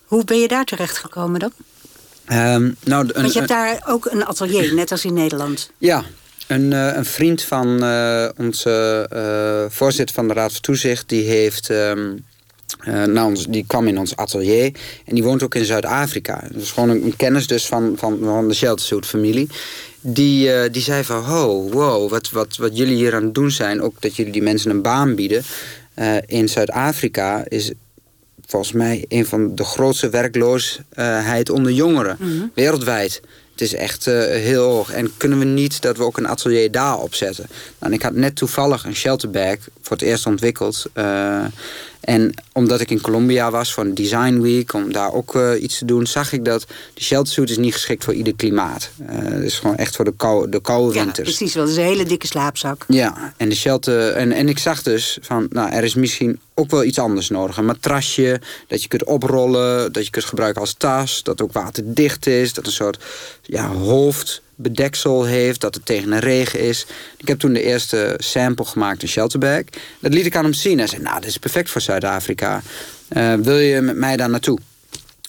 Hoe 0.06 0.24
ben 0.24 0.40
je 0.40 0.48
daar 0.48 0.66
terechtgekomen 0.66 1.40
dan? 1.40 1.52
Ehm, 2.26 2.72
nou, 2.84 3.08
een, 3.08 3.22
Want 3.22 3.34
je 3.34 3.40
hebt 3.40 3.52
daar 3.52 3.84
ook 3.88 4.06
een 4.06 4.26
atelier, 4.26 4.74
net 4.74 4.92
als 4.92 5.06
in 5.06 5.14
Nederland. 5.14 5.72
Ja, 5.78 6.04
een, 6.48 6.74
eh, 6.74 6.96
een 6.96 7.06
vriend 7.06 7.42
van 7.42 7.84
eh, 7.84 8.30
onze 8.38 9.06
eh, 9.12 9.76
voorzitter 9.76 10.16
van 10.16 10.28
de 10.28 10.34
Raad 10.34 10.52
van 10.52 10.62
Toezicht, 10.62 11.10
die 11.10 11.24
heeft. 11.24 11.70
ehm, 11.70 12.14
eh, 12.80 13.04
nou, 13.04 13.46
die 13.50 13.64
kwam 13.68 13.88
in 13.88 13.98
ons 13.98 14.16
atelier 14.16 14.72
en 15.06 15.14
die 15.16 15.24
woont 15.24 15.44
ook 15.44 15.56
in 15.56 15.66
Zuid-Afrika. 15.66 16.44
Dat 16.52 16.62
is 16.62 16.72
gewoon 16.72 16.90
een, 16.90 17.04
een 17.04 17.16
kennis 17.16 17.48
dus 17.48 17.66
van, 17.66 17.94
van, 17.98 18.20
van 18.24 18.48
de 18.48 18.54
Sheltersuit 18.54 19.06
familie. 19.06 19.50
Die, 20.02 20.70
die 20.70 20.82
zei 20.82 21.04
van, 21.04 21.18
oh, 21.18 21.72
wow, 21.72 22.10
wat, 22.10 22.30
wat, 22.30 22.56
wat 22.56 22.78
jullie 22.78 22.96
hier 22.96 23.16
aan 23.16 23.24
het 23.24 23.34
doen 23.34 23.52
zijn... 23.52 23.82
ook 23.82 24.02
dat 24.02 24.16
jullie 24.16 24.32
die 24.32 24.42
mensen 24.42 24.72
een 24.72 24.82
baan 24.82 25.16
bieden... 25.16 25.44
in 26.26 26.50
Zuid-Afrika 26.50 27.46
is 27.48 27.72
volgens 28.48 28.72
mij 28.72 29.06
een 29.08 29.26
van 29.26 29.56
de 29.56 29.64
grootste 29.64 30.10
werkloosheid 30.10 31.50
onder 31.50 31.72
jongeren 31.72 32.18
wereldwijd. 32.54 33.22
Het 33.52 33.64
is 33.64 33.74
echt 33.74 34.08
eh, 34.08 34.14
heel 34.20 34.64
hoog. 34.64 34.92
En 34.92 35.12
kunnen 35.18 35.40
we 35.40 35.46
niet 35.46 35.82
dat 35.82 35.98
we 35.98 36.04
ook 36.04 36.18
een 36.18 36.28
atelier 36.28 36.72
daar 36.72 36.98
opzetten? 36.98 37.48
Nou, 37.80 37.94
ik 37.94 38.02
had 38.02 38.14
net 38.14 38.36
toevallig 38.36 38.84
een 38.86 38.96
shelterbag 38.96 39.56
voor 39.82 39.98
het 39.98 40.06
eerst 40.06 40.26
ontwikkeld. 40.26 40.86
eh, 40.94 41.46
en 42.06 42.34
omdat 42.54 42.82
ik 42.82 42.90
in 42.92 43.02
Colombia 43.02 43.52
was 43.52 43.74
voor 43.74 43.84
een 43.84 43.94
design 43.96 44.40
week, 44.42 44.74
om 44.74 44.92
daar 44.92 45.14
ook 45.14 45.36
eh, 45.36 45.62
iets 45.64 45.78
te 45.78 45.86
doen, 45.86 46.08
zag 46.08 46.32
ik 46.34 46.46
dat 46.46 46.66
de 46.94 47.04
sheltersuit 47.04 47.50
is 47.50 47.58
niet 47.58 47.74
geschikt 47.74 48.04
voor 48.04 48.14
ieder 48.14 48.36
klimaat. 48.36 48.90
Eh, 49.08 49.16
Het 49.18 49.44
is 49.44 49.60
gewoon 49.60 49.76
echt 49.76 49.96
voor 49.96 50.06
de, 50.06 50.14
kou, 50.18 50.50
de 50.50 50.62
koude 50.62 50.94
Ja, 50.98 51.04
winters. 51.04 51.36
precies. 51.36 51.54
wel. 51.54 51.64
Dat 51.64 51.72
is 51.74 51.78
een 51.80 51.84
hele 51.86 52.06
dikke 52.06 52.28
slaapzak. 52.28 52.86
Ja, 52.88 53.34
en 53.38 53.50
de 53.50 53.56
shelter. 53.56 54.12
En, 54.12 54.32
en 54.32 54.50
ik 54.50 54.58
zag 54.58 54.82
dus 54.84 55.18
van, 55.22 55.48
nou, 55.50 55.72
er 55.72 55.84
is 55.84 55.96
misschien 55.96 56.40
ook 56.54 56.70
wel 56.72 56.84
iets 56.84 57.00
anders 57.00 57.30
nodig. 57.30 57.58
Een 57.58 57.66
matrasje, 57.66 58.42
dat 58.68 58.82
je 58.82 58.88
kunt 58.88 59.04
oprollen, 59.04 59.92
dat 59.94 60.06
je 60.06 60.12
kunt 60.12 60.26
gebruiken 60.26 60.62
als 60.62 60.74
tas, 60.78 61.24
dat 61.24 61.42
ook 61.42 61.54
waterdicht 61.54 62.28
is, 62.28 62.54
dat 62.54 62.66
een 62.66 62.72
soort 62.72 63.04
ja, 63.42 63.72
hoofdbedeksel 64.56 65.24
heeft, 65.24 65.62
dat 65.62 65.76
het 65.76 65.86
tegen 65.86 66.12
een 66.12 66.20
regen 66.20 66.60
is. 66.60 66.86
Ik 67.18 67.28
heb 67.28 67.40
toen 67.40 67.54
de 67.54 67.64
eerste 67.64 68.14
sample 68.18 68.66
gemaakt, 68.66 69.02
een 69.02 69.08
shelterbag. 69.08 69.62
Dat 70.00 70.14
liet 70.14 70.26
ik 70.26 70.36
aan 70.36 70.44
hem 70.44 70.54
zien. 70.54 70.78
Hij 70.78 70.88
zei, 70.88 71.02
nou, 71.02 71.20
dit 71.20 71.30
is 71.30 71.38
perfect 71.38 71.70
voor 71.70 71.82
Zuid-Afrika. 71.82 72.62
Eh, 73.08 73.34
wil 73.34 73.58
je 73.58 73.82
met 73.82 73.96
mij 73.96 74.18
daar 74.18 74.30
naartoe? 74.30 74.60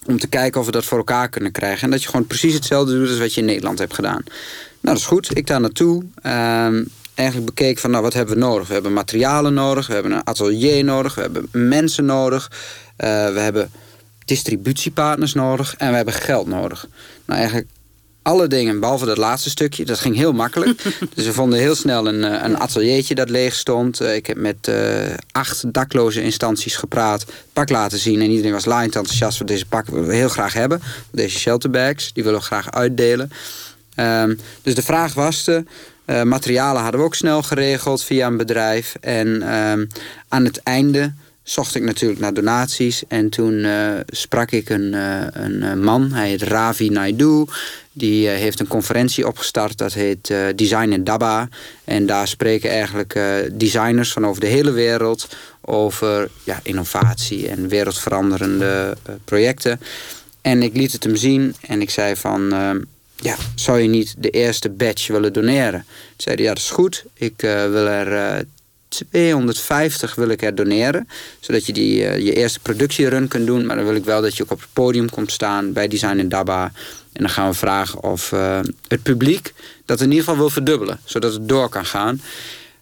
Om 0.07 0.19
te 0.19 0.27
kijken 0.27 0.61
of 0.61 0.67
we 0.67 0.73
dat 0.73 0.85
voor 0.85 0.99
elkaar 0.99 1.29
kunnen 1.29 1.53
krijgen. 1.53 1.83
En 1.83 1.91
dat 1.91 2.03
je 2.03 2.09
gewoon 2.09 2.27
precies 2.27 2.55
hetzelfde 2.55 2.93
doet 2.99 3.09
als 3.09 3.19
wat 3.19 3.35
je 3.35 3.41
in 3.41 3.47
Nederland 3.47 3.79
hebt 3.79 3.95
gedaan. 3.95 4.23
Nou, 4.25 4.31
dat 4.81 4.97
is 4.97 5.07
goed. 5.07 5.37
Ik 5.37 5.47
daar 5.47 5.61
naartoe. 5.61 6.05
Ehm, 6.23 6.85
eigenlijk 7.15 7.55
bekeken 7.55 7.81
van, 7.81 7.91
nou, 7.91 8.03
wat 8.03 8.13
hebben 8.13 8.35
we 8.35 8.41
nodig? 8.41 8.67
We 8.67 8.73
hebben 8.75 8.93
materialen 8.93 9.55
nodig. 9.55 9.87
We 9.87 9.93
hebben 9.93 10.13
een 10.13 10.25
atelier 10.25 10.85
nodig. 10.85 11.15
We 11.15 11.21
hebben 11.21 11.49
mensen 11.51 12.05
nodig. 12.05 12.51
eh, 12.97 13.09
we 13.33 13.39
hebben 13.41 13.71
distributiepartners 14.25 15.35
nodig. 15.35 15.75
En 15.77 15.91
we 15.91 15.97
hebben 15.97 16.15
geld 16.15 16.47
nodig. 16.47 16.87
Nou, 17.25 17.39
eigenlijk 17.41 17.69
alle 18.27 18.47
dingen, 18.47 18.81
behalve 18.81 19.07
dat 19.07 19.17
laatste 19.17 19.51
stukje. 19.51 19.85
Dat 19.85 19.99
ging 19.99 20.17
heel 20.17 20.33
makkelijk. 20.33 20.83
dus 21.15 21.25
we 21.25 21.33
vonden 21.33 21.59
heel 21.59 21.75
snel 21.75 22.07
een, 22.07 22.25
eh, 22.25 22.43
een 22.43 22.59
ateliertje 22.59 23.15
dat 23.15 23.31
leeg 23.31 23.55
stond. 23.55 24.01
Eh, 24.01 24.15
Ik 24.15 24.27
heb 24.27 24.37
met 24.37 24.69
eh, 24.69 25.15
acht 25.33 25.73
dakloze 25.73 26.23
instanties 26.23 26.77
gepraat. 26.77 27.25
Pak 27.53 27.69
laten 27.71 27.99
zien. 27.99 28.21
En 28.21 28.31
iedereen 28.31 28.53
was 28.53 28.65
laaiend 28.65 28.97
enthousiast 28.97 29.37
voor 29.37 29.47
deze 29.47 29.67
pak. 29.67 29.87
willen 29.87 30.09
we 30.09 30.15
heel 30.15 30.29
graag 30.29 30.53
hebben. 30.53 30.83
Deze 31.11 31.39
shelterbags. 31.39 32.13
Die 32.13 32.25
willen 32.25 32.39
we 32.39 32.45
graag 32.45 32.71
uitdelen. 32.71 33.31
Ehm, 33.95 34.35
dus 34.63 34.75
de 34.75 34.83
vraag 34.83 35.15
was. 35.15 35.49
Eh, 36.05 36.23
materialen 36.23 36.83
hadden 36.83 37.01
we 37.01 37.07
ook 37.07 37.15
snel 37.15 37.43
geregeld 37.43 38.05
via 38.05 38.27
een 38.27 38.37
bedrijf. 38.37 38.97
En 39.01 39.43
ehm, 39.43 39.87
aan 40.29 40.45
het 40.45 40.61
einde 40.63 41.13
zocht 41.43 41.75
ik 41.75 41.83
natuurlijk 41.83 42.21
naar 42.21 42.35
donaties. 42.35 43.03
En 43.09 43.29
toen 43.29 43.67
sprak 44.07 44.51
ik 44.51 44.69
een, 44.69 44.93
een 45.43 45.83
man, 45.83 46.13
hij 46.13 46.29
heet 46.29 46.43
Ravi 46.43 46.89
Naidu. 46.89 47.45
Die 47.99 48.31
eh, 48.31 48.39
heeft 48.39 48.61
een 48.61 48.67
conferentie 48.67 49.27
opgestart, 49.27 49.79
dat 49.79 49.93
heet 49.93 50.31
eh, 50.31 50.39
Design 50.55 50.91
in 50.91 51.05
Daba. 51.05 51.49
En 51.85 52.07
daar 52.07 52.29
spreken 52.29 52.71
eigenlijk 52.71 53.15
eh, 53.15 53.25
designers 53.53 54.13
van 54.13 54.27
over 54.27 54.41
de 54.41 54.47
hele 54.47 54.71
wereld... 54.71 55.29
over 55.61 56.29
ja, 56.45 56.61
innovatie 56.63 57.49
en 57.49 57.69
wereldveranderende 57.69 58.97
projecten. 59.25 59.81
En 60.41 60.63
ik 60.63 60.77
liet 60.77 60.93
het 60.93 61.05
hem 61.05 61.17
zien 61.17 61.55
en 61.61 61.81
ik 61.81 61.91
zei 61.91 62.17
van... 62.17 62.53
ehm, 62.53 62.79
ja, 63.21 63.37
zou 63.55 63.79
je 63.79 63.89
niet 63.89 64.15
de 64.19 64.31
eerste 64.31 64.71
batch 64.71 65.07
willen 65.07 65.33
doneren? 65.33 65.81
Toen 65.81 66.15
zei 66.17 66.43
ja, 66.43 66.49
dat 66.49 66.59
is 66.59 66.71
goed. 66.71 67.05
Ik 67.15 67.35
wil 67.41 67.87
er 67.87 68.13
eh, 68.13 68.45
250 68.89 70.15
wil 70.15 70.29
ik 70.29 70.43
er 70.43 70.55
doneren. 70.55 71.09
Zodat 71.41 71.67
je 71.67 71.73
die, 71.73 71.97
je 72.25 72.33
eerste 72.33 72.61
productierun 72.61 73.29
kunt 73.29 73.47
doen. 73.47 73.67
Maar 73.67 73.77
dan 73.77 73.85
wil 73.85 73.95
ik 73.95 74.05
wel 74.05 74.23
dat 74.23 74.37
je 74.37 74.43
ook 74.43 74.51
op 74.51 74.61
het 74.61 74.69
podium 74.73 75.11
komt 75.11 75.33
staan 75.33 75.73
bij 75.73 75.89
Design 75.89 76.19
in 76.19 76.29
Daba. 76.29 76.73
En 77.17 77.23
dan 77.23 77.31
gaan 77.31 77.49
we 77.49 77.55
vragen 77.55 78.03
of 78.03 78.33
eh, 78.33 78.61
het 78.89 79.03
publiek 79.03 79.55
dat 79.85 80.01
in 80.01 80.09
ieder 80.09 80.25
geval 80.25 80.39
wil 80.39 80.51
verdubbelen. 80.51 81.01
Zodat 81.05 81.33
het 81.33 81.49
door 81.49 81.69
kan 81.69 81.85
gaan. 81.85 82.21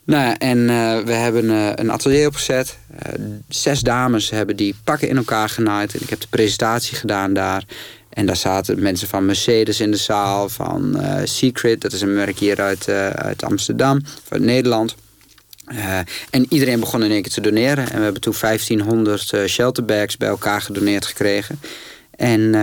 Nou, 0.05 0.35
en 0.39 0.71
eh, 0.71 0.99
we 0.99 1.13
hebben 1.13 1.51
eh, 1.51 1.71
een 1.75 1.91
atelier 1.91 2.27
opgezet. 2.27 2.79
Zes 3.49 3.81
dames 3.81 4.31
hebben 4.31 4.57
die 4.57 4.75
pakken 4.85 5.09
in 5.09 5.17
elkaar 5.17 5.49
genaaid. 5.49 5.95
En 5.95 6.01
ik 6.03 6.11
heb 6.11 6.21
de 6.21 6.27
presentatie 6.31 6.97
gedaan 6.97 7.33
daar. 7.33 7.65
En 8.09 8.27
daar 8.27 8.37
zaten 8.37 8.83
mensen 8.83 9.09
van 9.09 9.27
Mercedes 9.27 9.81
in 9.81 9.91
de 9.91 9.97
zaal. 9.97 10.49
Van 10.49 11.03
Secret, 11.25 11.81
dat 11.81 11.93
is 11.93 12.01
een 12.01 12.15
merk 12.15 12.39
hier 12.39 12.61
uit, 12.61 12.89
uit 13.15 13.45
Amsterdam. 13.45 14.01
Uit 14.29 14.43
Nederland. 14.43 14.95
En 16.31 16.47
iedereen 16.49 16.81
begon 16.81 17.03
in 17.03 17.11
één 17.11 17.23
keer 17.23 17.33
te 17.33 17.41
doneren. 17.41 17.91
En 17.91 17.97
we 17.97 18.03
hebben 18.03 18.21
toen 18.21 18.35
1500 18.41 19.33
eh, 19.33 19.45
shelterbags 19.45 20.17
bij 20.17 20.29
elkaar 20.29 20.61
gedoneerd 20.61 21.07
gekregen. 21.07 21.61
En 22.17 22.55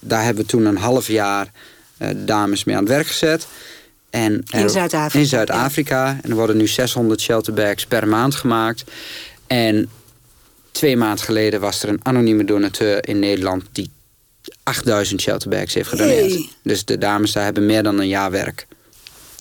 daar 0.00 0.24
hebben 0.24 0.42
we 0.42 0.48
toen 0.48 0.64
een 0.64 0.76
half 0.76 1.06
jaar 1.06 1.52
eh, 1.96 2.08
dames 2.16 2.64
mee 2.64 2.76
aan 2.76 2.82
het 2.82 2.92
werk 2.92 3.06
gezet. 3.06 3.46
En 4.10 4.44
In 4.50 4.70
Zuid-Afrika, 4.70 5.18
In 5.18 5.26
Zuid-Afrika. 5.26 6.18
En 6.22 6.30
er 6.30 6.36
worden 6.36 6.56
nu 6.56 6.66
600 6.66 7.20
shelterbags 7.20 7.86
per 7.86 8.08
maand 8.08 8.34
gemaakt. 8.34 8.84
En 9.46 9.90
twee 10.70 10.96
maanden 10.96 11.24
geleden 11.24 11.60
was 11.60 11.82
er 11.82 11.88
een 11.88 12.00
anonieme 12.02 12.44
donateur 12.44 13.08
in 13.08 13.18
Nederland... 13.18 13.64
die 13.72 13.90
8000 14.62 15.20
shelterbags 15.20 15.74
heeft 15.74 15.88
gedoneerd. 15.88 16.32
Hey. 16.32 16.48
Dus 16.62 16.84
de 16.84 16.98
dames 16.98 17.32
daar 17.32 17.44
hebben 17.44 17.66
meer 17.66 17.82
dan 17.82 17.98
een 17.98 18.08
jaar 18.08 18.30
werk. 18.30 18.66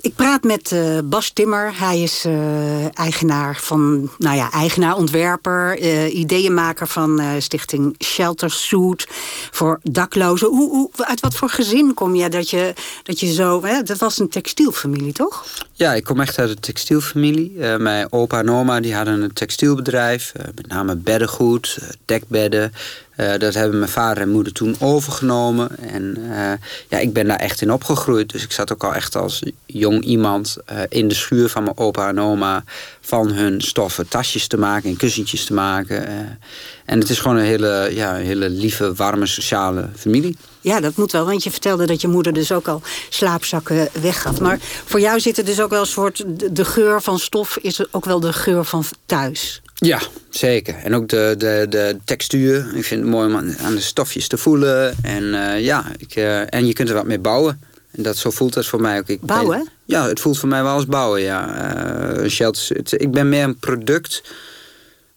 Ik 0.01 0.15
praat 0.15 0.43
met 0.43 0.71
eh, 0.71 0.97
Bas 1.03 1.29
Timmer. 1.29 1.79
Hij 1.79 2.01
is 2.01 2.25
eh, 2.25 2.97
eigenaar 2.97 3.55
van, 3.55 4.10
nou 4.17 4.36
ja, 4.36 4.51
eigenaar, 4.51 4.95
ontwerper, 4.95 5.79
eh, 5.79 6.15
ideeënmaker 6.15 6.88
van 6.88 7.21
stichting 7.39 7.95
Shelter 8.03 8.51
Suit 8.51 9.07
voor 9.51 9.79
daklozen. 9.83 10.47
Hoe, 10.47 10.69
hoe, 10.69 10.89
uit 10.95 11.19
wat 11.19 11.36
voor 11.36 11.49
gezin 11.49 11.93
kom 11.93 12.15
je 12.15 12.29
dat 12.29 12.49
je, 12.49 12.73
dat 13.03 13.19
je 13.19 13.33
zo. 13.33 13.63
Hè, 13.63 13.83
dat 13.83 13.97
was 13.97 14.19
een 14.19 14.29
textielfamilie, 14.29 15.13
toch? 15.13 15.45
Ja, 15.73 15.93
ik 15.93 16.03
kom 16.03 16.19
echt 16.19 16.39
uit 16.39 16.49
een 16.49 16.60
textielfamilie. 16.60 17.51
Mijn 17.77 18.12
opa 18.12 18.39
en 18.39 18.49
oma 18.49 18.79
die 18.79 18.95
hadden 18.95 19.21
een 19.21 19.33
textielbedrijf. 19.33 20.33
met 20.55 20.67
name 20.67 20.95
beddengoed, 20.95 21.77
dekbedden. 22.05 22.73
Eh, 23.17 23.38
dat 23.38 23.53
hebben 23.53 23.80
mijn 23.80 23.91
vader 23.91 24.23
en 24.23 24.30
moeder 24.30 24.53
toen 24.53 24.75
overgenomen. 24.80 25.77
En 25.80 26.17
eh, 26.32 26.51
ja, 26.88 26.97
ik 26.97 27.13
ben 27.13 27.27
daar 27.27 27.39
echt 27.39 27.62
in 27.62 27.71
opgegroeid. 27.71 28.32
Dus 28.32 28.43
ik 28.43 28.51
zat 28.51 28.73
ook 28.73 28.84
al 28.84 28.93
echt 28.93 29.15
als 29.15 29.43
jong 29.65 30.03
iemand 30.03 30.58
eh, 30.65 30.80
in 30.89 31.08
de 31.08 31.15
schuur 31.15 31.49
van 31.49 31.63
mijn 31.63 31.77
opa 31.77 32.08
en 32.08 32.19
oma... 32.19 32.63
van 33.01 33.32
hun 33.32 33.62
stoffen 33.62 34.08
tasjes 34.08 34.47
te 34.47 34.58
maken 34.58 34.89
en 34.89 34.97
kussentjes 34.97 35.45
te 35.45 35.53
maken. 35.53 36.08
en 36.86 36.99
het 36.99 37.10
is 37.10 37.19
gewoon 37.19 37.38
een 37.38 37.43
hele, 37.43 37.89
ja, 37.93 38.13
hele 38.13 38.49
lieve, 38.49 38.93
warme, 38.93 39.25
sociale 39.25 39.89
familie. 39.95 40.38
Ja, 40.62 40.80
dat 40.80 40.95
moet 40.95 41.12
wel, 41.12 41.25
want 41.25 41.43
je 41.43 41.51
vertelde 41.51 41.86
dat 41.86 42.01
je 42.01 42.08
moeder 42.08 42.34
dus 42.34 42.51
ook 42.51 42.67
al 42.67 42.82
slaapzakken 43.10 43.89
weggaf. 44.01 44.39
Maar 44.39 44.60
voor 44.86 44.99
jou 44.99 45.19
zit 45.19 45.38
er 45.38 45.45
dus 45.45 45.62
ook 45.62 45.69
wel 45.69 45.80
een 45.80 45.86
soort. 45.86 46.23
De 46.51 46.65
geur 46.65 47.01
van 47.01 47.19
stof 47.19 47.58
is 47.58 47.93
ook 47.93 48.06
wel 48.06 48.19
de 48.19 48.34
geur 48.34 48.65
van 48.65 48.84
thuis. 49.06 49.62
Ja, 49.80 50.00
zeker. 50.30 50.76
En 50.76 50.96
ook 50.96 51.08
de, 51.08 51.36
de, 51.38 51.66
de 51.70 51.98
textuur. 52.06 52.76
Ik 52.76 52.84
vind 52.86 53.02
het 53.02 53.10
mooi 53.12 53.28
om 53.28 53.36
aan 53.36 53.76
de 53.76 53.82
stofjes 53.82 54.28
te 54.28 54.38
voelen. 54.38 54.96
En 55.04 55.34
eh, 55.54 55.63
ja, 55.63 55.86
ik, 55.98 56.16
eh, 56.16 56.54
en 56.54 56.66
je 56.68 56.74
kunt 56.74 56.90
er 56.90 56.96
wat 56.96 57.06
mee 57.06 57.20
bouwen. 57.20 57.62
En 57.92 58.04
dat, 58.04 58.18
zo 58.18 58.30
voelt 58.30 58.56
het 58.56 58.66
voor 58.68 58.82
mij 58.82 58.98
ook. 59.00 59.08
Ik 59.08 59.20
ben- 59.20 59.28
Bouwen? 59.36 59.68
ja, 59.86 60.08
het 60.08 60.20
voelt 60.20 60.40
voor 60.40 60.50
mij 60.50 60.63
wel 60.63 60.74
als 60.74 60.86
bouwen, 60.86 61.22
ja. 61.22 62.28
Shelter, 62.28 62.76
het- 62.78 63.02
ik 63.02 63.12
ben 63.12 63.30
meer 63.30 63.44
een 63.44 63.58
product 63.60 64.24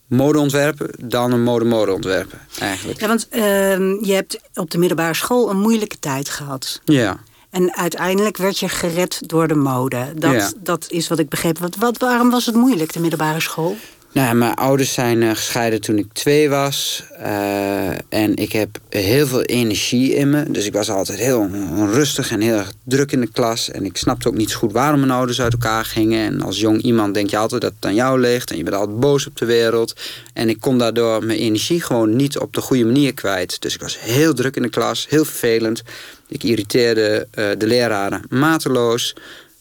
modeontwerper 0.06 0.90
dan 0.98 1.32
een 1.32 1.42
mode-modeontwerper, 1.42 2.38
eigenlijk. 2.60 3.00
Ja, 3.00 3.06
want 3.06 3.28
ehm, 3.28 4.04
je 4.04 4.12
hebt 4.12 4.40
op 4.54 4.70
de 4.70 4.78
middelbare 4.78 5.14
school 5.14 5.50
een 5.50 5.58
moeilijke 5.60 5.98
tijd 5.98 6.28
gehad. 6.28 6.80
Ja. 6.84 7.18
En 7.50 7.76
uiteindelijk 7.76 8.36
werd 8.36 8.58
je 8.58 8.68
gered 8.68 9.18
door 9.28 9.48
de 9.48 9.54
mode. 9.54 10.12
Dat, 10.16 10.32
Ja. 10.32 10.50
dat 10.56 10.86
is 10.88 11.08
wat 11.08 11.18
ik 11.18 11.28
begreep. 11.28 11.58
Wat, 11.58 11.76
wat, 11.76 11.98
waarom 11.98 12.30
was 12.30 12.46
het 12.46 12.54
moeilijk, 12.54 12.92
de 12.92 13.00
middelbare 13.00 13.40
school? 13.40 13.76
Nou, 14.12 14.34
mijn 14.34 14.54
ouders 14.54 14.92
zijn 14.92 15.22
eh, 15.22 15.30
gescheiden 15.30 15.80
toen 15.80 15.98
ik 15.98 16.06
twee 16.12 16.48
was. 16.48 17.02
Eh, 17.18 17.88
en 18.08 18.36
ik 18.36 18.52
heb 18.52 18.78
heel 18.88 19.26
veel 19.26 19.42
energie 19.42 20.14
in 20.14 20.30
me. 20.30 20.50
Dus 20.50 20.66
ik 20.66 20.72
was 20.72 20.90
altijd 20.90 21.18
heel 21.18 21.50
onrustig 21.76 22.30
en 22.30 22.40
heel 22.40 22.56
erg 22.56 22.72
druk 22.84 23.12
in 23.12 23.20
de 23.20 23.30
klas. 23.32 23.70
En 23.70 23.84
ik 23.84 23.96
snapte 23.96 24.28
ook 24.28 24.34
niet 24.34 24.50
zo 24.50 24.58
goed 24.58 24.72
waarom 24.72 25.00
mijn 25.00 25.12
ouders 25.12 25.40
uit 25.40 25.52
elkaar 25.52 25.84
gingen. 25.84 26.24
En 26.24 26.42
als 26.42 26.60
jong 26.60 26.82
iemand 26.82 27.14
denk 27.14 27.30
je 27.30 27.36
altijd 27.36 27.60
dat 27.60 27.72
het 27.76 27.84
aan 27.84 27.94
jou 27.94 28.20
ligt. 28.20 28.50
En 28.50 28.56
je 28.56 28.62
bent 28.62 28.76
altijd 28.76 29.00
boos 29.00 29.26
op 29.26 29.36
de 29.36 29.46
wereld. 29.46 29.94
En 30.32 30.48
ik 30.48 30.60
kon 30.60 30.78
daardoor 30.78 31.24
mijn 31.24 31.38
energie 31.38 31.82
gewoon 31.82 32.16
niet 32.16 32.38
op 32.38 32.54
de 32.54 32.60
goede 32.60 32.84
manier 32.84 33.14
kwijt. 33.14 33.60
Dus 33.60 33.74
ik 33.74 33.80
was 33.80 34.00
heel 34.00 34.34
druk 34.34 34.56
in 34.56 34.62
de 34.62 34.70
klas, 34.70 35.06
heel 35.08 35.24
vervelend. 35.24 35.82
Ik 36.28 36.42
irriteerde 36.42 37.26
eh, 37.30 37.44
de 37.58 37.66
leraren 37.66 38.22
mateloos. 38.28 39.14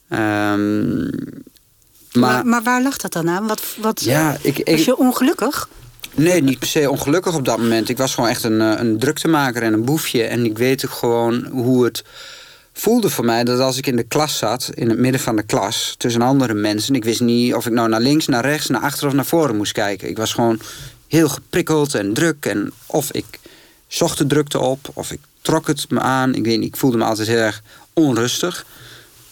Ehm, 0.09 1.07
Maar, 2.13 2.45
maar, 2.45 2.63
waar 2.63 2.81
lag 2.83 2.97
dat 2.97 3.13
dan 3.13 3.29
aan? 3.29 3.47
Wat, 3.47 3.61
wat, 3.81 4.01
Ja, 4.03 4.37
ik- 4.41 4.57
ik- 4.57 4.67
was 4.75 4.85
je 4.85 4.97
ongelukkig? 4.97 5.69
Nee, 6.15 6.41
niet 6.43 6.59
per 6.59 6.67
se 6.67 6.89
ongelukkig 6.89 7.35
op 7.35 7.45
dat 7.45 7.57
moment. 7.57 7.89
Ik 7.89 7.97
was 7.97 8.13
gewoon 8.13 8.29
echt 8.29 8.43
een, 8.43 8.61
eh, 8.61 8.73
een 8.79 8.99
druktemaker 8.99 9.63
en 9.63 9.73
een 9.73 9.85
boefje. 9.85 10.23
En 10.23 10.45
ik 10.45 10.57
weet 10.57 10.85
ook 10.85 10.91
gewoon 10.91 11.45
hoe 11.51 11.85
het 11.85 12.03
voelde 12.73 13.09
voor 13.09 13.25
mij... 13.25 13.43
dat 13.43 13.59
als 13.59 13.77
ik 13.77 13.87
in 13.87 13.95
de 13.95 14.03
klas 14.03 14.37
zat, 14.37 14.69
in 14.73 14.89
het 14.89 14.97
midden 14.99 15.21
van 15.21 15.35
de 15.35 15.43
klas... 15.43 15.95
tussen 15.97 16.21
andere 16.21 16.53
mensen... 16.53 16.95
ik 16.95 17.03
wist 17.03 17.19
niet 17.21 17.53
of 17.53 17.65
ik 17.65 17.71
nou 17.71 17.89
naar 17.89 18.01
links, 18.01 18.25
naar 18.27 18.45
rechts, 18.45 18.67
naar 18.67 18.81
achter 18.81 19.07
of 19.07 19.13
naar 19.13 19.25
voren 19.25 19.55
moest 19.57 19.71
kijken. 19.71 20.09
Ik 20.09 20.17
was 20.17 20.33
gewoon 20.33 20.59
heel 21.07 21.29
geprikkeld 21.29 21.95
en 21.95 22.13
druk. 22.13 22.45
En 22.45 22.71
of 22.85 23.11
ik 23.11 23.25
zocht 23.87 24.17
de 24.17 24.27
drukte 24.27 24.59
op, 24.59 24.89
of 24.93 25.11
ik 25.11 25.19
trok 25.41 25.67
het 25.67 25.85
me 25.89 25.99
aan. 25.99 26.35
Ik 26.35 26.43
weet 26.45 26.59
niet, 26.59 26.67
ik 26.67 26.77
voelde 26.77 26.97
me 26.97 27.03
altijd 27.03 27.27
heel 27.27 27.37
erg 27.37 27.61
onrustig... 27.93 28.65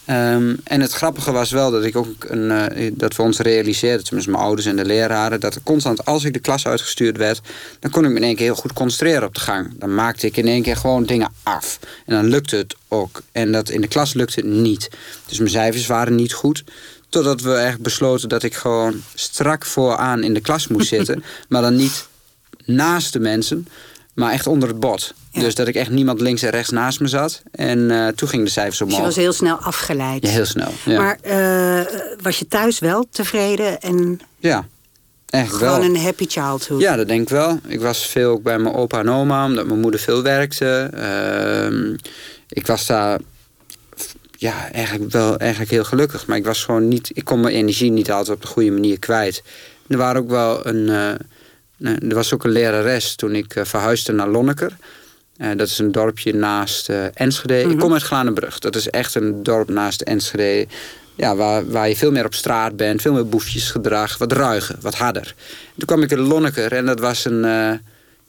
Ehm, 0.08 0.54
en 0.64 0.80
het 0.80 0.92
grappige 0.92 1.32
was 1.32 1.50
wel 1.50 1.70
dat 1.70 1.84
ik 1.84 1.96
ook 1.96 2.24
een, 2.28 2.50
eh, 2.50 2.92
dat 2.94 3.16
we 3.16 3.22
ons 3.22 3.38
realiseerden, 3.38 4.04
tenminste 4.04 4.30
mijn 4.30 4.42
ouders 4.42 4.66
en 4.66 4.76
de 4.76 4.84
leraren, 4.84 5.40
dat 5.40 5.60
constant 5.62 6.04
als 6.04 6.24
ik 6.24 6.32
de 6.32 6.38
klas 6.38 6.66
uitgestuurd 6.66 7.16
werd, 7.16 7.40
dan 7.80 7.90
kon 7.90 8.04
ik 8.04 8.10
me 8.10 8.16
in 8.16 8.22
één 8.22 8.36
keer 8.36 8.44
heel 8.44 8.54
goed 8.54 8.72
concentreren 8.72 9.28
op 9.28 9.34
de 9.34 9.40
gang. 9.40 9.78
Dan 9.78 9.94
maakte 9.94 10.26
ik 10.26 10.36
in 10.36 10.46
één 10.46 10.62
keer 10.62 10.76
gewoon 10.76 11.04
dingen 11.04 11.32
af. 11.42 11.78
En 12.06 12.14
dan 12.14 12.26
lukte 12.26 12.56
het 12.56 12.74
ook. 12.88 13.22
En 13.32 13.52
dat 13.52 13.70
in 13.70 13.80
de 13.80 13.88
klas 13.88 14.14
lukte 14.14 14.40
het 14.40 14.48
niet. 14.48 14.90
Dus 15.26 15.38
mijn 15.38 15.50
cijfers 15.50 15.86
waren 15.86 16.14
niet 16.14 16.32
goed. 16.32 16.64
Totdat 17.08 17.40
we 17.40 17.54
echt 17.54 17.80
besloten 17.80 18.28
dat 18.28 18.42
ik 18.42 18.54
gewoon 18.54 19.02
strak 19.14 19.64
vooraan 19.64 20.22
in 20.22 20.34
de 20.34 20.40
klas 20.40 20.68
moest 20.68 20.88
zitten. 20.88 21.24
maar 21.48 21.62
dan 21.62 21.76
niet 21.76 22.06
naast 22.64 23.12
de 23.12 23.20
mensen, 23.20 23.68
maar 24.18 24.32
echt 24.32 24.46
onder 24.46 24.68
het. 24.68 25.14
Ja. 25.30 25.40
Dus 25.40 25.54
dat 25.54 25.68
ik 25.68 25.74
echt 25.74 25.90
niemand 25.90 26.20
links 26.20 26.42
en 26.42 26.50
rechts 26.50 26.70
naast 26.70 27.00
me 27.00 27.06
zat. 27.06 27.42
En 27.50 27.90
eh, 27.90 28.08
toen 28.08 28.28
gingen 28.28 28.44
de 28.44 28.50
cijfers 28.50 28.78
Dus 28.78 28.86
omhoog. 28.86 29.00
je 29.00 29.06
was 29.06 29.16
heel 29.16 29.32
snel 29.32 29.56
afgeleid. 29.56 30.22
Ja, 30.22 30.28
heel 30.30 30.44
snel. 30.44 30.72
Ja, 30.84 31.00
Maar 31.00 31.18
eh, 31.20 31.94
was 32.22 32.38
je 32.38 32.46
thuis 32.48 32.78
wel 32.78 33.06
tevreden 33.10 33.80
en 33.80 34.20
ja 34.38 34.66
eigenlijk 35.26 35.64
gewoon 35.64 35.80
wel. 35.80 35.90
een 35.90 36.02
happy 36.04 36.26
childhood? 36.28 36.80
Ja, 36.80 36.96
dat 36.96 37.08
denk 37.08 37.20
ik 37.22 37.28
wel. 37.28 37.58
Ik 37.66 37.80
was 37.80 38.06
veel 38.06 38.40
bij 38.40 38.58
mijn 38.58 38.74
opa 38.74 38.98
en 38.98 39.10
oma, 39.10 39.44
omdat 39.44 39.66
mijn 39.66 39.80
moeder 39.80 40.00
veel 40.00 40.22
werkte. 40.22 40.90
Ehm, 40.94 41.94
ik 42.48 42.66
was 42.66 42.86
daar 42.86 43.20
ja, 44.36 44.70
eigenlijk 44.72 45.12
wel 45.12 45.36
eigenlijk 45.36 45.70
heel 45.70 45.84
gelukkig. 45.84 46.26
Maar 46.26 46.36
ik 46.36 46.44
was 46.44 46.64
gewoon 46.64 46.88
niet. 46.88 47.10
Ik 47.14 47.24
kon 47.24 47.40
mijn 47.40 47.54
energie 47.54 47.90
niet 47.90 48.10
altijd 48.10 48.36
op 48.36 48.42
de 48.42 48.48
goede 48.48 48.70
manier 48.70 48.98
kwijt. 48.98 49.42
Er 49.88 49.96
waren 49.96 50.20
ook 50.22 50.30
wel 50.30 50.66
een. 50.66 51.18
Nee, 51.78 51.96
er 51.98 52.14
was 52.14 52.34
ook 52.34 52.44
een 52.44 52.50
lerares 52.50 53.14
toen 53.14 53.34
ik 53.34 53.54
eh, 53.54 53.64
verhuisde 53.64 54.12
naar 54.12 54.28
Lonneker. 54.28 54.76
Eh, 55.36 55.48
dat 55.56 55.68
is 55.68 55.78
een 55.78 55.92
dorpje 55.92 56.34
naast 56.34 56.88
eh, 56.88 57.04
Enschede. 57.14 57.70
Ik 57.70 57.78
kom 57.78 57.92
uit 57.92 58.02
Glanenbrug. 58.02 58.58
Dat 58.58 58.76
is 58.76 58.90
echt 58.90 59.14
een 59.14 59.42
dorp 59.42 59.68
naast 59.68 60.00
Enschede. 60.00 60.66
Ja, 61.14 61.36
waar, 61.36 61.70
waar 61.70 61.88
je 61.88 61.96
veel 61.96 62.10
meer 62.10 62.24
op 62.24 62.34
straat 62.34 62.76
bent. 62.76 63.02
Veel 63.02 63.12
meer 63.12 63.28
boefjesgedrag. 63.28 64.18
Wat 64.18 64.32
ruiger, 64.32 64.76
wat 64.80 64.94
harder. 64.94 65.34
Toen 65.76 65.86
kwam 65.86 66.02
ik 66.02 66.10
in 66.10 66.18
Lonneker 66.18 66.72
en 66.72 66.86
dat 66.86 67.00
was 67.00 67.24
een... 67.24 67.42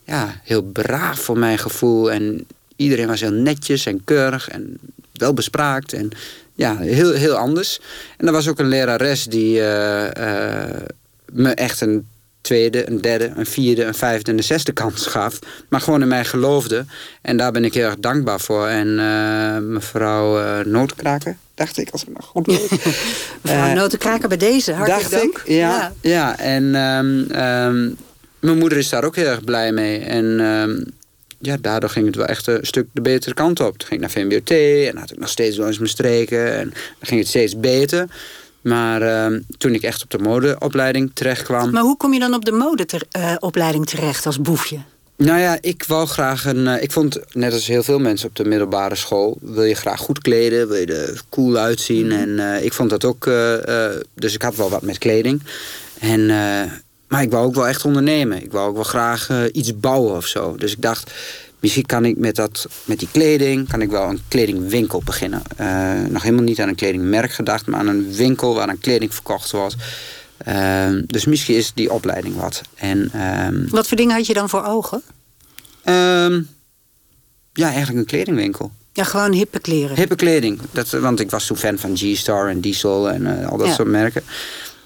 ja, 0.03 0.41
heel 0.43 0.62
braaf 0.62 1.19
voor 1.19 1.38
mijn 1.38 1.57
gevoel. 1.57 2.12
En 2.12 2.45
iedereen 2.75 3.07
was 3.07 3.19
heel 3.19 3.31
netjes 3.31 3.85
en 3.85 4.03
keurig 4.03 4.49
en 4.49 4.77
welbespraakt. 5.13 5.93
En 5.93 6.09
ja, 6.53 6.77
heel, 6.77 7.13
heel 7.13 7.35
anders. 7.35 7.79
En 8.17 8.27
er 8.27 8.33
was 8.33 8.47
ook 8.47 8.59
een 8.59 8.67
lerares 8.67 9.23
die 9.23 9.59
me 11.31 11.53
echt 11.53 11.81
een 11.81 12.07
tweede, 12.49 12.89
een 12.89 13.01
derde, 13.01 13.31
een 13.35 13.45
vierde, 13.45 13.83
een 13.83 13.93
vijfde 13.93 14.31
en 14.31 14.38
een 14.38 14.43
zesde 14.43 14.71
kans 14.71 15.05
gaf. 15.05 15.39
Maar 15.67 15.81
gewoon 15.81 16.01
in 16.01 16.07
mij 16.07 16.25
geloofde. 16.25 16.85
En 17.21 17.38
daar 17.38 17.51
ben 17.51 17.65
ik 17.65 17.73
heel 17.73 17.85
erg 17.85 17.99
dankbaar 17.99 18.39
voor. 18.39 18.67
En 18.67 18.99
eh, 18.99 19.57
mevrouw 19.57 20.63
Nootkraker, 20.63 21.38
dacht 21.55 21.77
ik, 21.77 21.89
als 21.89 22.01
ik 22.01 22.07
nog 22.13 22.25
goed 22.25 22.45
weet. 22.45 22.69
Mevrouw 23.41 23.67
Eh, 23.67 23.73
Notenkraker 23.73 24.27
bij 24.27 24.38
deze, 24.38 24.73
hartelijk 24.73 25.09
dacht 25.09 25.21
dank. 25.21 25.38
ik, 25.38 25.47
ja. 25.47 25.93
ja. 26.01 26.38
en 26.38 26.75
ehm, 26.75 27.31
ehm, 27.31 27.89
mijn 28.39 28.57
moeder 28.57 28.77
is 28.77 28.89
daar 28.89 29.03
ook 29.03 29.15
heel 29.15 29.25
erg 29.25 29.43
blij 29.43 29.71
mee. 29.71 29.99
En 29.99 30.39
ehm, 30.39 30.83
ja, 31.39 31.57
daardoor 31.62 31.89
ging 31.89 32.05
het 32.05 32.15
wel 32.15 32.25
echt 32.25 32.47
een 32.47 32.65
stuk 32.65 32.88
de 32.91 33.01
betere 33.01 33.33
kant 33.33 33.59
op. 33.59 33.77
Toen 33.77 33.88
ging 33.88 34.01
ik 34.01 34.07
naar 34.07 34.23
VMBOT 34.23 34.51
en 34.89 34.97
had 34.97 35.12
ik 35.12 35.19
nog 35.19 35.29
steeds 35.29 35.57
wel 35.57 35.67
eens 35.67 35.77
mijn 35.77 35.89
streken. 35.89 36.53
En 36.57 36.69
dan 36.69 37.07
ging 37.07 37.19
het 37.19 37.29
steeds 37.29 37.59
beter. 37.59 38.07
Maar 38.61 39.01
ehm, 39.01 39.39
toen 39.57 39.73
ik 39.73 39.81
echt 39.81 40.03
op 40.03 40.09
de 40.09 40.17
modeopleiding 40.19 41.11
terecht 41.13 41.43
kwam... 41.43 41.71
Maar 41.71 41.81
hoe 41.81 41.97
kom 41.97 42.13
je 42.13 42.19
dan 42.19 42.33
op 42.33 42.45
de 42.45 42.51
modeopleiding 42.51 43.85
terecht 43.85 44.25
als 44.25 44.41
boefje? 44.41 44.77
Nou 45.17 45.39
ja, 45.39 45.57
ik 45.61 45.83
wou 45.87 46.07
graag 46.07 46.45
een. 46.45 46.67
eh, 46.67 46.83
ik 46.83 46.91
vond, 46.91 47.19
net 47.33 47.53
als 47.53 47.67
heel 47.67 47.83
veel 47.83 47.99
mensen 47.99 48.29
op 48.29 48.35
de 48.35 48.45
middelbare 48.45 48.95
school, 48.95 49.37
wil 49.41 49.63
je 49.63 49.75
graag 49.75 49.99
goed 49.99 50.19
kleden, 50.21 50.67
wil 50.67 50.77
je 50.77 50.85
er 50.85 51.21
cool 51.29 51.57
uitzien. 51.57 52.11
En 52.11 52.39
eh, 52.39 52.63
ik 52.65 52.73
vond 52.73 52.89
dat 52.89 53.05
ook. 53.05 53.27
eh, 53.27 53.85
eh, 53.93 54.01
dus 54.13 54.33
ik 54.33 54.41
had 54.41 54.55
wel 54.55 54.69
wat 54.69 54.81
met 54.81 54.97
kleding. 54.97 55.41
En, 55.99 56.29
eh, 56.29 56.71
maar 57.07 57.21
ik 57.21 57.31
wou 57.31 57.45
ook 57.45 57.55
wel 57.55 57.67
echt 57.67 57.85
ondernemen. 57.85 58.43
Ik 58.43 58.51
wou 58.51 58.69
ook 58.69 58.75
wel 58.75 58.83
graag 58.83 59.29
eh, 59.29 59.41
iets 59.51 59.79
bouwen 59.79 60.15
of 60.15 60.25
zo. 60.25 60.55
Dus 60.55 60.71
ik 60.71 60.81
dacht, 60.81 61.12
misschien 61.60 61.85
kan 61.85 62.05
ik 62.05 62.17
met, 62.17 62.35
dat, 62.35 62.67
met 62.85 62.99
die 62.99 63.07
kleding, 63.12 63.67
kan 63.69 63.81
ik 63.81 63.89
wel 63.89 64.10
een 64.10 64.19
kledingwinkel 64.27 65.01
beginnen. 65.05 65.41
Eh, 65.57 65.93
nog 66.10 66.23
helemaal 66.23 66.43
niet 66.43 66.60
aan 66.60 66.67
een 66.69 66.75
kledingmerk 66.75 67.31
gedacht, 67.31 67.65
maar 67.67 67.79
aan 67.79 67.87
een 67.87 68.13
winkel 68.13 68.55
waar 68.55 68.67
dan 68.67 68.79
kleding 68.79 69.13
verkocht 69.13 69.51
wordt. 69.51 69.75
Ehm, 70.37 71.01
dus 71.05 71.25
misschien 71.25 71.55
is 71.55 71.71
die 71.73 71.91
opleiding 71.91 72.35
wat. 72.35 72.62
En 72.75 73.10
ehm, 73.13 73.67
Wat 73.69 73.87
voor 73.87 73.97
dingen 73.97 74.15
had 74.15 74.25
je 74.27 74.33
dan 74.33 74.49
voor 74.49 74.63
ogen? 74.65 75.01
Ehm, 75.83 76.41
ja, 77.53 77.67
eigenlijk 77.67 77.97
een 77.97 78.05
kledingwinkel. 78.05 78.71
Ja, 78.93 79.03
gewoon 79.03 79.31
hippe 79.33 79.60
kleren. 79.60 79.95
Hippe 79.95 80.15
kleding. 80.15 80.60
Dat, 80.71 80.89
want 80.89 81.19
ik 81.19 81.29
was 81.29 81.45
toen 81.45 81.57
fan 81.57 81.77
van 81.77 81.97
G-Star 81.97 82.49
en 82.49 82.60
Diesel 82.62 83.10
en 83.10 83.41
eh, 83.41 83.49
al 83.49 83.57
dat 83.57 83.67
Ja. 83.67 83.73
soort 83.73 83.87
merken. 83.87 84.23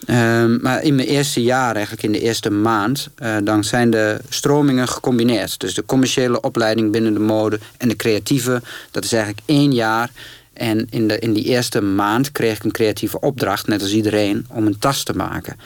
Ehm, 0.05 0.61
maar 0.61 0.83
in 0.83 0.95
mijn 0.95 1.07
eerste 1.07 1.43
jaar, 1.43 1.73
eigenlijk 1.73 2.03
in 2.03 2.11
de 2.11 2.19
eerste 2.19 2.49
maand, 2.49 3.09
uh, 3.23 3.35
dan 3.43 3.63
zijn 3.63 3.89
de 3.89 4.19
stromingen 4.29 4.87
gecombineerd. 4.87 5.59
Dus 5.59 5.73
de 5.73 5.85
commerciële 5.85 6.41
opleiding 6.41 6.91
binnen 6.91 7.13
de 7.13 7.19
mode 7.19 7.59
en 7.77 7.87
de 7.87 7.95
creatieve, 7.95 8.61
dat 8.91 9.03
is 9.03 9.11
eigenlijk 9.13 9.43
één 9.45 9.73
jaar. 9.73 10.11
En 10.53 10.87
in, 10.89 11.07
de, 11.07 11.19
in 11.19 11.33
die 11.33 11.43
eerste 11.43 11.81
maand 11.81 12.31
kreeg 12.31 12.55
ik 12.55 12.63
een 12.63 12.71
creatieve 12.71 13.19
opdracht, 13.19 13.67
net 13.67 13.81
als 13.81 13.93
iedereen, 13.93 14.45
om 14.49 14.65
een 14.65 14.79
tas 14.79 15.03
te 15.03 15.13
maken. 15.13 15.57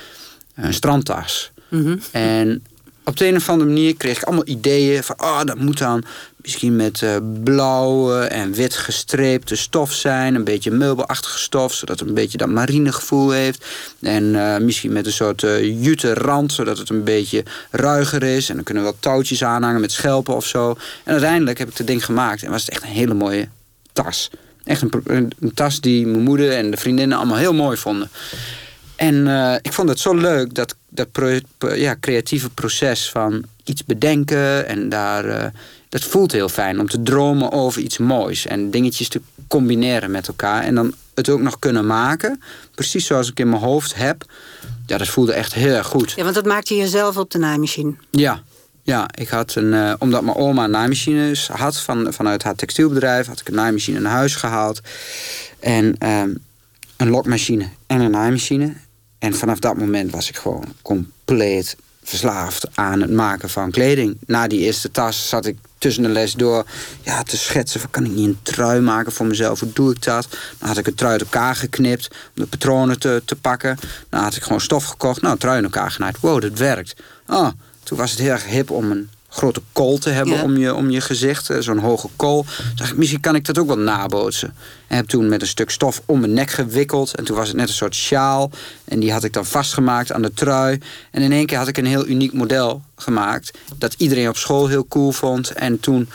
Een 0.56 0.74
strandtas. 0.74 1.52
Mhm. 1.70 1.98
En 2.12 2.64
op 3.08 3.18
de 3.18 3.28
een 3.28 3.36
of 3.36 3.50
andere 3.50 3.70
manier 3.70 3.96
kreeg 3.96 4.18
ik 4.18 4.24
allemaal 4.24 4.48
ideeën 4.48 5.04
van, 5.04 5.18
ah, 5.18 5.30
oh, 5.30 5.44
dat 5.44 5.58
moet 5.58 5.78
dan 5.78 6.04
misschien 6.36 6.76
met 6.76 7.02
uh, 7.02 7.16
blauwe 7.44 8.20
en 8.20 8.54
wit 8.54 8.76
gestreepte 8.76 9.56
stof 9.56 9.94
zijn. 9.94 10.36
Een 10.36 10.44
beetje 10.44 10.72
meubelachtige 10.72 11.40
stof, 11.40 11.74
zodat 11.74 12.00
het 12.00 12.08
een 12.08 12.14
beetje 12.14 12.38
dat 12.38 12.50
marine 12.50 12.92
gevoel 12.92 13.32
heeft. 13.32 13.66
En 14.00 14.24
uh, 14.24 14.58
misschien 14.58 14.92
met 14.92 15.06
een 15.06 15.12
soort 15.12 15.42
uh, 15.42 15.84
jute 15.84 16.14
rand, 16.14 16.52
zodat 16.52 16.78
het 16.78 16.90
een 16.90 17.04
beetje 17.04 17.44
ruiger 17.72 18.24
is. 18.24 18.50
En 18.50 18.56
dan 18.56 18.64
kunnen 18.64 18.84
we 18.84 18.90
wat 18.90 19.02
touwtjes 19.02 19.44
aanhangen 19.44 19.82
met 19.82 19.92
schelpen 19.92 20.36
of 20.36 20.46
zo. 20.46 20.70
En 21.04 21.12
uiteindelijk 21.12 21.58
heb 21.58 21.70
ik 21.70 21.78
het 21.78 21.88
ding 21.88 22.06
gemaakt 22.06 22.44
en 22.44 22.52
was 22.52 22.62
het 22.62 22.70
echt 22.70 22.84
een 22.84 22.90
hele 22.90 23.14
mooie 23.14 23.48
tas. 23.94 24.30
Echt 24.64 24.84
een, 25.04 25.32
tas 25.54 25.82
die 25.82 26.08
mijn 26.08 26.24
moeder 26.24 26.52
en 26.52 26.72
de 26.72 26.78
vriendinnen 26.78 27.18
allemaal 27.18 27.38
heel 27.38 27.54
mooi 27.54 27.78
vonden. 27.78 28.10
En 28.96 29.28
ik 29.62 29.74
vond 29.74 29.90
het 29.90 30.00
zo 30.00 30.16
leuk, 30.16 30.54
dat, 30.54 30.76
dat 30.98 31.12
pro, 31.12 31.40
ja, 31.76 31.96
creatieve 32.00 32.50
proces 32.50 33.10
van 33.10 33.44
iets 33.64 33.86
bedenken. 33.86 34.68
En 34.68 34.90
daar, 34.90 35.26
uh, 35.26 35.46
dat 35.90 36.04
voelt 36.04 36.32
heel 36.32 36.50
fijn 36.50 36.80
om 36.80 36.90
te 36.90 37.04
dromen 37.04 37.52
over 37.52 37.82
iets 37.82 37.98
moois. 37.98 38.46
En 38.46 38.72
dingetjes 38.72 39.10
te 39.10 39.22
combineren 39.48 40.12
met 40.12 40.28
elkaar. 40.28 40.64
En 40.64 40.76
dan 40.76 40.94
het 41.14 41.30
ook 41.30 41.42
nog 41.42 41.60
kunnen 41.60 41.86
maken. 41.86 42.42
Precies 42.76 43.06
zoals 43.06 43.30
ik 43.30 43.40
in 43.40 43.50
mijn 43.50 43.62
hoofd 43.62 43.96
heb. 43.96 44.26
Ja, 44.86 44.98
dat 44.98 45.08
voelde 45.08 45.34
echt 45.34 45.54
heel 45.54 45.74
erg 45.74 45.88
goed. 45.88 46.12
Ja, 46.16 46.24
want 46.24 46.36
dat 46.36 46.46
maakte 46.46 46.76
je 46.76 46.88
zelf 46.88 47.18
op 47.18 47.32
de 47.32 47.38
naaimachine. 47.38 47.94
Ja, 48.12 48.42
ja, 48.84 49.08
ik 49.16 49.28
had 49.28 49.56
een, 49.56 49.74
uh, 49.74 49.94
omdat 50.00 50.24
mijn 50.24 50.38
oma 50.38 50.68
naaimachines 50.68 51.48
had 51.48 51.80
van, 51.80 52.14
vanuit 52.14 52.44
haar 52.44 52.56
textielbedrijf, 52.56 53.28
had 53.28 53.40
ik 53.40 53.48
een 53.48 53.56
naaimachine 53.56 54.00
naar 54.00 54.12
huis 54.12 54.36
gehaald. 54.36 54.82
En 55.60 56.10
um, 56.10 56.38
een 56.98 57.10
lokmachine 57.10 57.70
en 57.88 58.00
een 58.00 58.12
naaimachine. 58.12 58.74
En 59.20 59.34
vanaf 59.34 59.60
dat 59.60 59.78
moment 59.78 60.12
was 60.12 60.30
ik 60.30 60.36
gewoon 60.36 60.74
compleet 60.82 61.76
verslaafd 62.04 62.68
aan 62.74 63.02
het 63.02 63.12
maken 63.12 63.50
van 63.50 63.72
kleding. 63.72 64.18
Na 64.26 64.48
die 64.48 64.60
eerste 64.60 64.92
tas 64.92 65.30
zat 65.30 65.46
ik 65.46 65.58
tussen 65.78 66.04
de 66.04 66.10
les 66.10 66.34
door 66.34 66.66
ja, 67.02 67.24
te 67.24 67.38
schetsen 67.38 67.90
kan 67.90 68.06
ik 68.06 68.12
niet 68.12 68.28
een 68.28 68.40
trui 68.42 68.82
maken 68.82 69.12
voor 69.12 69.26
mezelf? 69.26 69.60
Hoe 69.60 69.74
doe 69.74 69.92
ik 69.92 70.04
dat? 70.04 70.28
Dan 70.58 70.68
had 70.68 70.78
ik 70.78 70.88
een 70.88 70.96
trui 70.96 71.12
uit 71.12 71.22
elkaar 71.22 71.56
geknipt 71.56 72.08
om 72.12 72.44
de 72.44 72.46
patronen 72.46 73.00
te, 73.00 73.22
te 73.26 73.36
pakken. 73.36 73.78
Dan 74.10 74.22
had 74.22 74.36
ik 74.36 74.44
gewoon 74.44 74.62
stof 74.62 74.84
gekocht. 74.84 75.22
Nou, 75.22 75.38
trui 75.38 75.58
in 75.58 75.64
elkaar 75.64 75.92
genaaid. 75.92 76.20
Wow, 76.20 76.42
dat 76.42 76.58
werkt. 76.58 77.02
Oh, 77.28 77.50
toen 77.84 77.98
was 77.98 78.12
het 78.12 78.20
heel 78.20 78.32
erg 78.32 78.46
hip 78.46 78.72
om 78.72 78.92
een 78.92 79.10
grote 79.30 79.62
kool 79.72 79.98
te 79.98 80.10
hebben 80.10 80.34
Ja. 80.36 80.44
om, 80.44 80.58
je, 80.58 80.74
om 80.76 80.90
je 80.90 81.02
gezicht. 81.02 81.50
eh, 81.50 81.58
Zo'n 81.60 81.78
hoge 81.78 82.08
kool. 82.16 82.46
Dacht 82.76 82.92
ik, 82.92 82.98
misschien 82.98 83.20
kan 83.20 83.36
ik 83.36 83.46
dat 83.46 83.58
ook 83.58 83.68
wel 83.68 83.78
nabootsen. 83.78 84.54
En 84.88 84.96
heb 84.96 85.06
toen 85.08 85.30
met 85.30 85.42
een 85.42 85.48
stuk 85.48 85.70
stof 85.70 86.02
om 86.06 86.20
mijn 86.20 86.34
nek 86.34 86.50
gewikkeld. 86.52 87.16
En 87.16 87.24
toen 87.24 87.36
was 87.36 87.48
het 87.48 87.58
net 87.58 87.68
een 87.68 87.74
soort 87.74 87.96
sjaal. 87.96 88.52
En 88.86 89.00
die 89.00 89.12
had 89.12 89.24
ik 89.24 89.34
dan 89.34 89.46
vastgemaakt 89.46 90.12
aan 90.12 90.22
de 90.22 90.34
trui. 90.34 90.80
En 91.12 91.22
in 91.22 91.32
één 91.32 91.46
keer 91.46 91.58
had 91.58 91.68
ik 91.68 91.78
een 91.78 91.86
heel 91.86 92.08
uniek 92.08 92.34
model 92.34 92.82
gemaakt. 92.96 93.58
Dat 93.78 93.94
iedereen 93.98 94.30
op 94.30 94.38
school 94.38 94.68
heel 94.68 94.88
cool 94.88 95.12
vond. 95.12 95.52
En 95.52 95.80
toen 95.80 96.10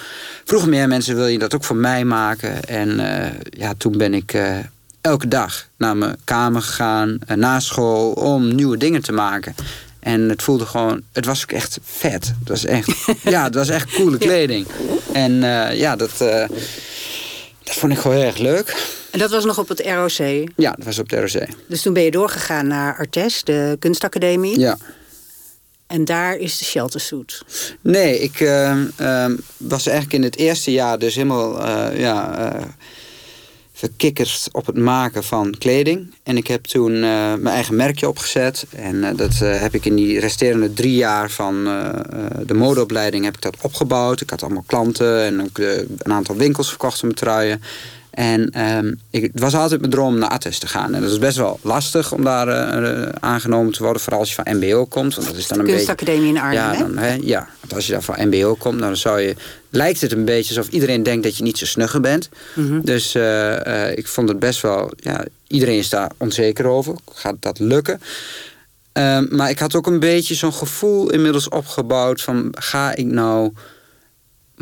vroegen 0.45 0.69
meer 0.69 0.89
mensen, 0.89 1.17
wil 1.17 1.27
je 1.27 1.39
dat 1.39 1.55
ook 1.55 1.65
voor 1.65 1.77
mij 1.77 2.05
maken? 2.05 2.65
En 2.65 3.01
eh, 3.25 3.31
ja, 3.51 3.75
toen 3.79 3.99
ben 3.99 4.15
ik... 4.15 4.33
eh, 4.33 4.59
elke 5.01 5.29
dag 5.29 5.67
naar 5.77 5.97
mijn 5.97 6.17
kamer 6.25 6.63
gegaan, 6.63 7.19
na 7.35 7.61
school, 7.61 8.13
om 8.13 8.55
nieuwe 8.55 8.77
dingen 8.77 9.03
te 9.03 9.13
maken. 9.13 9.55
En 10.03 10.28
het 10.28 10.42
voelde 10.42 10.66
gewoon, 10.66 11.03
het 11.12 11.24
was 11.24 11.42
ook 11.42 11.53
echt 11.53 11.78
vet. 11.82 12.26
Het 12.38 12.48
was 12.48 12.64
echt, 12.64 12.90
ja, 13.22 13.44
het 13.44 13.55
was 13.55 13.68
echt 13.68 13.92
coole 13.94 14.18
kleding. 14.26 14.66
En 15.12 15.42
eh, 15.42 15.78
ja, 15.78 15.96
dat, 15.96 16.20
eh, 16.20 16.48
dat 17.62 17.74
vond 17.74 17.92
ik 17.92 17.98
gewoon 17.98 18.16
heel 18.16 18.26
erg 18.26 18.38
leuk. 18.38 19.00
En 19.11 19.18
dat 19.18 19.30
was 19.30 19.44
nog 19.44 19.59
op 19.59 19.68
het 19.68 19.80
ROC. 19.80 20.48
Ja, 20.57 20.72
dat 20.72 20.84
was 20.84 20.98
op 20.98 21.09
de 21.09 21.20
ROC. 21.20 21.46
Dus 21.68 21.82
toen 21.82 21.92
ben 21.92 22.03
je 22.03 22.11
doorgegaan 22.11 22.66
naar 22.66 22.96
Artes, 22.96 23.44
de 23.44 23.76
kunstacademie. 23.78 24.59
Ja. 24.59 24.78
En 25.92 26.05
daar 26.05 26.36
is 26.36 26.59
de 26.59 26.64
sheltersuit. 26.64 27.42
Nee, 27.80 28.18
ik 28.18 28.40
eh, 28.40 28.70
eh, 28.96 29.32
was 29.57 29.86
eigenlijk 29.86 30.16
in 30.16 30.22
het 30.22 30.36
eerste 30.36 30.72
jaar 30.72 30.98
dus 30.98 31.14
helemaal 31.14 31.64
eh, 31.64 32.00
ja, 32.00 32.53
verkikkerd 33.83 34.49
op 34.53 34.66
het 34.66 34.76
maken 34.76 35.24
van 35.24 35.55
kleding. 35.59 36.14
En 36.22 36.37
ik 36.37 36.47
heb 36.47 36.64
toen 36.64 36.95
eh, 36.95 37.01
mijn 37.35 37.47
eigen 37.47 37.76
merkje 37.76 38.09
opgezet. 38.09 38.66
En 38.70 39.05
eh, 39.05 39.16
dat 39.16 39.41
eh, 39.41 39.61
heb 39.61 39.74
ik 39.74 39.85
in 39.85 39.95
die 39.95 40.20
resterende 40.20 40.72
drie 40.72 40.95
jaar 40.95 41.30
van 41.30 41.64
de 42.47 42.55
modeopleiding 42.55 43.24
heb 43.24 43.35
ik 43.35 43.43
dat 43.43 43.57
opgebouwd. 43.61 44.20
Ik 44.20 44.30
had 44.30 44.43
allemaal 44.43 44.64
klanten 44.66 45.24
en 45.24 45.43
ook 45.43 45.59
een 45.99 46.12
aantal 46.12 46.37
winkels 46.37 46.68
verkocht 46.68 47.03
met 47.03 47.16
truien. 47.16 47.62
En 48.13 48.51
ehm, 48.51 48.95
ik, 49.11 49.23
het 49.23 49.41
was 49.41 49.55
altijd 49.55 49.81
mijn 49.81 49.93
droom 49.93 50.13
om 50.13 50.19
naar 50.19 50.29
ATES 50.29 50.59
te 50.59 50.67
gaan. 50.67 50.95
En 50.95 51.01
dat 51.01 51.11
is 51.11 51.19
best 51.19 51.37
wel 51.37 51.59
lastig 51.63 52.13
om 52.13 52.25
daar 52.25 52.49
eh, 52.49 53.03
eh, 53.03 53.09
aangenomen 53.21 53.73
te 53.73 53.83
worden. 53.83 54.03
Vooral 54.03 54.21
als 54.21 54.35
je 54.35 54.43
van 54.45 54.57
MBO 54.57 54.85
komt. 54.85 55.15
Want 55.15 55.27
dat 55.27 55.37
is 55.37 55.47
dan 55.47 55.59
een 55.59 55.65
beetje... 55.65 55.77
Kunstacademie 55.77 56.29
in 56.29 56.39
Arnhem, 56.39 56.55
Ja, 56.55 56.73
hè? 56.73 56.79
dan, 56.79 56.99
hè, 56.99 57.19
ja, 57.21 57.49
want 57.61 57.75
als 57.75 57.87
je 57.87 57.93
daar 57.93 58.03
van 58.03 58.29
MBO 58.29 58.55
komt, 58.55 58.79
dan 58.79 58.97
zou 58.97 59.21
je, 59.21 59.35
lijkt 59.71 60.01
het 60.01 60.13
een 60.13 60.25
beetje 60.25 60.57
alsof 60.57 60.73
iedereen 60.73 61.03
denkt 61.03 61.23
dat 61.23 61.37
je 61.37 61.43
niet 61.43 61.59
zo 61.59 61.67
snugger 61.67 62.01
bent. 62.01 62.29
Mhm. 62.55 62.81
Dus 62.81 63.15
eh, 63.15 63.97
ik 63.97 64.09
vond 64.09 64.29
het 64.29 64.39
best 64.39 64.61
wel, 64.61 64.93
ja, 64.97 65.25
iedereen 65.47 65.79
is 65.79 65.89
daar 65.89 66.11
onzeker 66.17 66.67
over. 66.67 66.95
Gaat 67.13 67.37
dat 67.41 67.59
lukken? 67.59 68.01
Ehm, 68.93 69.27
maar 69.31 69.51
ik 69.51 69.59
had 69.59 69.75
ook 69.75 69.87
een 69.87 70.01
beetje 70.01 70.35
zo'n 70.35 70.53
gevoel 70.53 71.11
inmiddels 71.11 71.49
opgebouwd 71.49 72.23
van 72.23 72.49
ga 72.51 72.95
ik 72.95 73.07
nou 73.07 73.53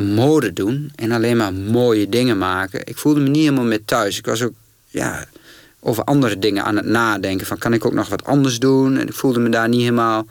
mode 0.01 0.53
doen 0.53 0.91
en 0.95 1.11
alleen 1.11 1.37
maar 1.37 1.53
mooie 1.53 2.09
dingen 2.09 2.37
maken. 2.37 2.81
Ik 2.83 2.97
voelde 2.97 3.19
me 3.19 3.29
niet 3.29 3.43
helemaal 3.43 3.63
meer 3.63 3.85
thuis. 3.85 4.17
Ik 4.17 4.25
was 4.25 4.41
ook 4.41 4.53
ja, 4.87 5.25
over 5.79 6.03
andere 6.03 6.39
dingen 6.39 6.63
aan 6.63 6.75
het 6.75 6.85
nadenken. 6.85 7.47
Van 7.47 7.57
kan 7.57 7.73
ik 7.73 7.85
ook 7.85 7.93
nog 7.93 8.09
wat 8.09 8.25
anders 8.25 8.59
doen? 8.59 8.97
En 8.97 9.07
ik 9.07 9.13
voelde 9.13 9.39
me 9.39 9.49
daar 9.49 9.69
niet 9.69 9.79
helemaal. 9.79 10.25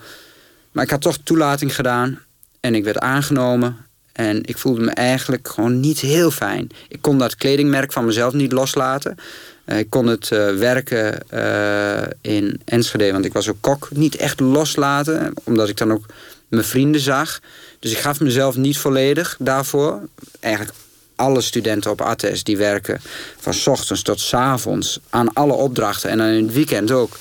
Maar 0.73 0.85
ik 0.85 0.91
had 0.91 1.01
toch 1.01 1.19
toelating 1.23 1.75
gedaan 1.75 2.19
en 2.61 2.75
ik 2.75 2.85
werd 2.85 2.99
aangenomen. 2.99 3.77
En 4.13 4.41
ik 4.45 4.59
voelde 4.59 4.81
me 4.81 4.91
eigenlijk 4.91 5.49
gewoon 5.49 5.81
niet 5.81 6.01
heel 6.01 6.31
fijn. 6.31 6.69
Ik 6.89 7.03
kon 7.03 7.19
dat 7.19 7.37
kledingmerk 7.37 7.93
van 7.93 8.05
mezelf 8.05 8.33
niet 8.33 8.53
loslaten. 8.53 9.17
Eh, 9.65 9.79
ik 9.79 9.91
kon 9.91 10.07
het 10.07 10.31
eh, 10.33 10.55
werken 10.55 11.29
eh, 11.29 12.09
in 12.21 12.61
Enschede, 12.65 13.13
want 13.13 13.25
ik 13.25 13.33
was 13.33 13.49
ook 13.49 13.61
kok, 13.61 13.89
niet 13.93 14.17
echt 14.17 14.41
loslaten. 14.41 15.33
Omdat 15.45 15.69
ik 15.69 15.77
dan 15.77 15.93
ook 15.93 16.07
mijn 16.51 16.65
vrienden 16.65 17.01
zag. 17.01 17.41
Dus 17.79 17.91
ik 17.91 17.99
gaf 17.99 18.21
mezelf 18.21 18.57
niet 18.57 18.79
volledig 18.79 19.37
daarvoor. 19.39 20.01
Eigenlijk 20.41 20.77
alle 21.17 21.41
studenten 21.41 21.91
op 21.91 22.01
ATS 22.01 22.45
die 22.45 22.57
werken 22.57 23.01
van 23.39 23.55
ochtends 23.65 24.03
tot 24.03 24.31
avonds 24.33 25.01
aan 25.11 25.33
alle 25.33 25.53
opdrachten 25.53 26.11
en 26.11 26.19
dan 26.19 26.27
in 26.27 26.45
het 26.45 26.55
weekend 26.55 26.91
ook. 26.91 27.19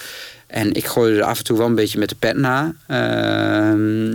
En 0.48 0.74
ik 0.74 0.86
gooide 0.86 1.18
er 1.18 1.24
af 1.24 1.38
en 1.38 1.44
toe 1.44 1.58
wel 1.58 1.68
een 1.68 1.76
beetje 1.76 2.00
met 2.00 2.10
de 2.10 2.16
pet 2.16 2.38
na. 2.38 2.74
Ehm, 2.88 4.12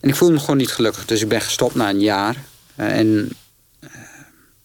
en 0.00 0.08
ik 0.08 0.14
voelde 0.14 0.34
me 0.34 0.40
gewoon 0.40 0.56
niet 0.56 0.70
gelukkig. 0.70 1.04
Dus 1.04 1.22
ik 1.22 1.28
ben 1.28 1.40
gestopt 1.40 1.74
na 1.74 1.88
een 1.88 2.00
jaar. 2.00 2.36
Eh, 2.74 2.98
en 2.98 3.28
eh, 3.80 3.90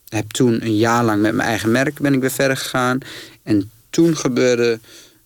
heb 0.07 0.31
toen 0.31 0.61
een 0.61 0.77
jaar 0.77 1.03
lang 1.03 1.21
met 1.21 1.33
mijn 1.33 1.47
eigen 1.47 1.71
merk 1.71 1.99
ben 1.99 2.13
ik 2.13 2.19
weer 2.19 2.31
verder 2.31 2.57
gegaan. 2.57 2.97
En 3.43 3.71
toen 3.89 4.17
gebeurde 4.17 4.79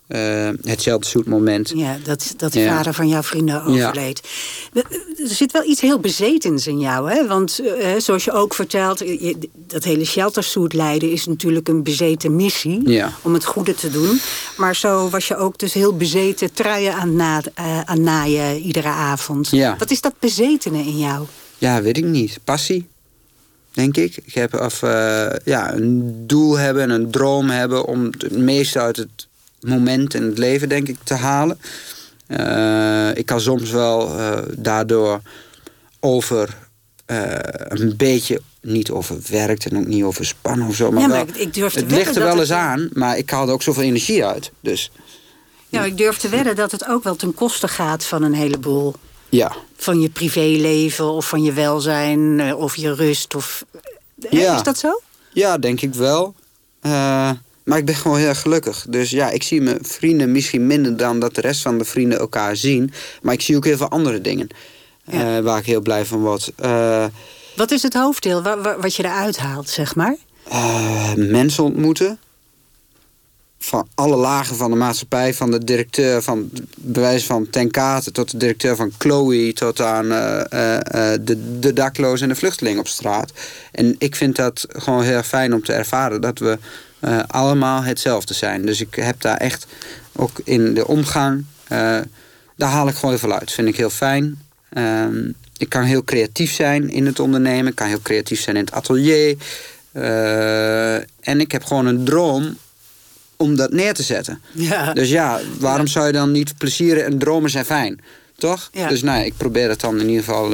eh, 0.08 0.50
hetzelfde 0.62 1.24
moment. 1.26 1.72
Ja, 1.76 1.98
dat, 2.04 2.34
dat 2.38 2.54
de 2.54 2.60
Ja. 2.60 2.76
vader 2.76 2.94
van 2.94 3.08
jouw 3.08 3.24
vrienden 3.24 3.64
overleed. 3.64 4.22
Er 4.74 5.36
zit 5.36 5.52
wel 5.52 5.64
iets 5.64 5.82
heel 5.82 6.00
bezetens 6.00 6.68
in 6.68 6.80
jou, 6.80 7.12
hè? 7.12 7.28
Want 7.28 7.60
eh, 7.60 8.00
zoals 8.00 8.24
je 8.24 8.32
ook 8.32 8.54
vertelt, 8.54 9.00
je- 9.00 9.50
dat 9.68 9.84
hele 9.84 10.06
sheltersuit 10.06 10.74
leiden 10.74 11.12
is 11.12 11.26
natuurlijk 11.26 11.68
een 11.68 11.84
bezeten 11.84 12.36
missie. 12.36 12.90
Ja. 12.90 13.12
Om 13.22 13.34
het 13.34 13.46
goede 13.46 13.76
te 13.76 13.92
doen. 13.92 14.20
Maar 14.58 14.76
zo 14.76 15.10
was 15.10 15.28
je 15.28 15.36
ook 15.36 15.58
dus 15.60 15.74
heel 15.74 15.98
bezeten 15.98 16.54
truien 16.54 16.94
aan, 16.94 17.16
na, 17.16 17.42
eh, 17.54 17.82
aan 17.82 18.02
naaien 18.02 18.60
iedere 18.60 18.88
avond. 18.88 19.50
Ja. 19.50 19.76
Wat 19.78 19.92
is 19.92 20.02
dat 20.02 20.14
bezetene 20.20 20.78
in 20.80 20.98
jou? 20.98 21.26
Ja, 21.58 21.82
weet 21.82 21.98
ik 21.98 22.06
niet. 22.06 22.40
Passie, 22.44 22.88
denk 23.72 23.98
ik. 23.98 24.18
Ik 24.26 24.34
heb 24.34 24.54
of, 24.60 24.82
ja, 25.44 25.74
een 25.74 26.24
doel 26.28 26.58
hebben 26.58 26.84
en 26.84 26.90
een 26.90 27.12
droom 27.12 27.50
hebben 27.50 27.86
om 27.86 28.04
het 28.06 28.38
meeste 28.38 28.80
uit 28.80 28.98
het 28.98 29.27
moment 29.68 30.14
en 30.14 30.24
het 30.24 30.38
leven, 30.38 30.70
denk 30.70 30.88
ik, 30.88 30.98
te 31.04 31.14
halen. 31.14 31.60
Eh, 32.28 33.16
ik 33.18 33.26
kan 33.26 33.42
soms 33.42 33.70
wel 33.72 34.18
eh, 34.20 34.38
daardoor 34.58 35.22
over 36.00 36.58
eh, 37.06 37.30
een 37.68 37.94
beetje 37.98 38.42
niet 38.62 38.92
overwerkt 38.92 39.66
en 39.66 39.78
ook 39.78 39.86
niet 39.88 40.04
overspannen 40.04 40.68
of 40.68 40.76
zo. 40.76 40.92
Maar, 40.92 41.02
Ja, 41.02 41.08
maar 41.08 41.18
wel, 41.26 41.28
ik- 41.36 41.42
ik 41.42 41.54
durf 41.54 41.74
te 41.74 41.80
het 41.80 41.92
ligt 41.92 42.16
er 42.16 42.22
wel 42.22 42.32
het- 42.32 42.40
eens 42.40 42.52
aan, 42.52 42.90
maar 42.94 43.18
ik 43.18 43.30
haal 43.30 43.48
er 43.48 43.54
ook 43.54 43.62
zoveel 43.62 43.84
energie 43.84 44.26
uit. 44.26 44.52
Dus 44.60 44.92
Ja, 45.70 45.84
ik 45.84 45.98
durf 45.98 46.18
te 46.18 46.30
wedden 46.30 46.56
dat 46.56 46.72
het 46.72 46.88
ook 46.88 47.04
wel 47.04 47.16
ten 47.16 47.34
koste 47.34 47.68
gaat 47.68 48.06
van 48.06 48.24
een 48.24 48.34
heleboel. 48.34 48.94
ja, 49.30 49.56
Van 49.78 50.02
je 50.02 50.10
privéleven 50.10 51.06
of 51.12 51.28
van 51.28 51.44
je 51.44 51.54
welzijn 51.54 52.56
of 52.56 52.76
je 52.76 52.94
rust. 52.94 53.36
Of... 53.36 53.66
Ja. 54.30 54.56
Is 54.56 54.64
dat 54.64 54.78
zo? 54.78 55.02
Ja, 55.34 55.58
denk 55.58 55.82
ik 55.82 55.94
wel. 55.94 56.36
Maar 57.68 57.78
ik 57.78 57.86
ben 57.86 57.96
gewoon 57.96 58.18
heel 58.18 58.28
erg 58.28 58.42
gelukkig. 58.42 58.86
Dus 58.90 59.10
ja, 59.10 59.30
ik 59.30 59.44
zie 59.44 59.62
mijn 59.62 59.78
vrienden 59.82 60.32
misschien 60.32 60.68
minder 60.68 60.98
dan 60.98 61.20
dat 61.20 61.36
de 61.36 61.42
rest 61.42 61.62
van 61.62 61.78
de 61.78 61.86
vrienden 61.86 62.20
elkaar 62.20 62.56
zien. 62.56 62.92
Maar 63.22 63.34
ik 63.34 63.42
zie 63.42 63.56
ook 63.56 63.66
heel 63.66 63.78
veel 63.78 63.90
andere 63.90 64.22
dingen 64.22 64.48
Ja. 65.04 65.38
eh, 65.38 65.44
waar 65.44 65.60
ik 65.60 65.66
heel 65.66 65.82
blij 65.82 66.06
van 66.06 66.20
word. 66.20 66.52
Eh, 66.56 67.06
Wat 67.56 67.72
is 67.72 67.82
het 67.84 67.94
hoofddeel 67.94 68.42
wa- 68.42 68.62
wa- 68.62 68.80
wat 68.80 68.96
je 68.96 69.04
eruit 69.04 69.38
haalt, 69.38 69.70
zeg 69.70 69.96
maar? 69.96 70.16
eh, 70.50 71.14
mensen 71.16 71.64
ontmoeten. 71.64 72.18
Van 73.60 73.88
alle 73.96 74.16
lagen 74.16 74.56
van 74.56 74.72
de 74.72 74.78
maatschappij. 74.78 75.34
Van 75.34 75.52
de 75.52 75.64
directeur 75.64 76.22
van 76.22 76.50
bewijs 76.78 77.26
van 77.26 77.50
Ten 77.50 77.72
Kate 77.72 78.12
tot 78.12 78.32
de 78.32 78.38
directeur 78.38 78.76
van 78.76 78.92
Chloe. 78.98 79.54
Tot 79.54 79.82
aan 79.82 80.10
de, 80.10 81.58
de 81.60 81.74
daklozen 81.74 82.28
en 82.28 82.34
de 82.34 82.40
vluchtelingen 82.40 82.80
op 82.80 82.88
straat. 82.88 83.32
En 83.72 83.96
ik 83.98 84.16
vind 84.16 84.36
dat 84.36 84.66
gewoon 84.70 85.04
heel 85.04 85.16
erg 85.16 85.28
fijn 85.28 85.54
om 85.54 85.64
te 85.64 85.74
ervaren 85.74 86.22
dat 86.22 86.40
we 86.40 86.58
eh, 87.00 87.20
allemaal 87.28 87.84
hetzelfde 87.84 88.34
zijn. 88.34 88.66
Dus 88.66 88.82
ik 88.82 88.96
heb 88.96 89.22
daar 89.22 89.38
echt 89.38 89.68
ook 90.16 90.40
in 90.44 90.74
de 90.74 90.88
omgang. 90.88 91.46
eh, 91.68 92.00
daar 92.56 92.70
haal 92.70 92.88
ik 92.88 92.96
gewoon 92.96 93.10
heel 93.10 93.20
veel 93.20 93.40
uit. 93.40 93.52
Vind 93.52 93.68
ik 93.68 93.78
heel 93.78 93.90
fijn. 93.90 94.42
Ehm, 94.70 95.32
ik 95.58 95.70
kan 95.70 95.84
heel 95.84 96.04
creatief 96.04 96.52
zijn 96.54 96.90
in 96.90 97.06
het 97.06 97.20
ondernemen. 97.20 97.68
Ik 97.68 97.76
kan 97.76 97.88
heel 97.88 98.02
creatief 98.02 98.42
zijn 98.42 98.56
in 98.56 98.66
het 98.66 98.74
atelier. 98.74 99.36
Eh, 99.92 100.96
en 100.96 101.40
ik 101.40 101.52
heb 101.52 101.64
gewoon 101.64 101.86
een 101.86 102.04
droom 102.04 102.58
om 103.36 103.56
dat 103.56 103.72
neer 103.72 103.94
te 103.94 104.04
zetten. 104.04 104.42
Ja. 104.52 104.94
Dus 104.94 105.10
ja, 105.10 105.40
waarom 105.60 105.88
zou 105.88 106.06
je 106.06 106.12
dan 106.12 106.32
niet 106.32 106.58
plezieren 106.58 107.06
en 107.06 107.18
dromen 107.18 107.50
zijn 107.50 107.66
fijn? 107.66 108.00
Toch? 108.38 108.70
Ja. 108.72 108.88
Dus 108.88 109.02
nou, 109.02 109.26
ik 109.26 109.34
probeer 109.38 109.70
het 109.70 109.80
dan 109.80 110.00
in 110.00 110.10
ieder 110.10 110.24
geval 110.24 110.50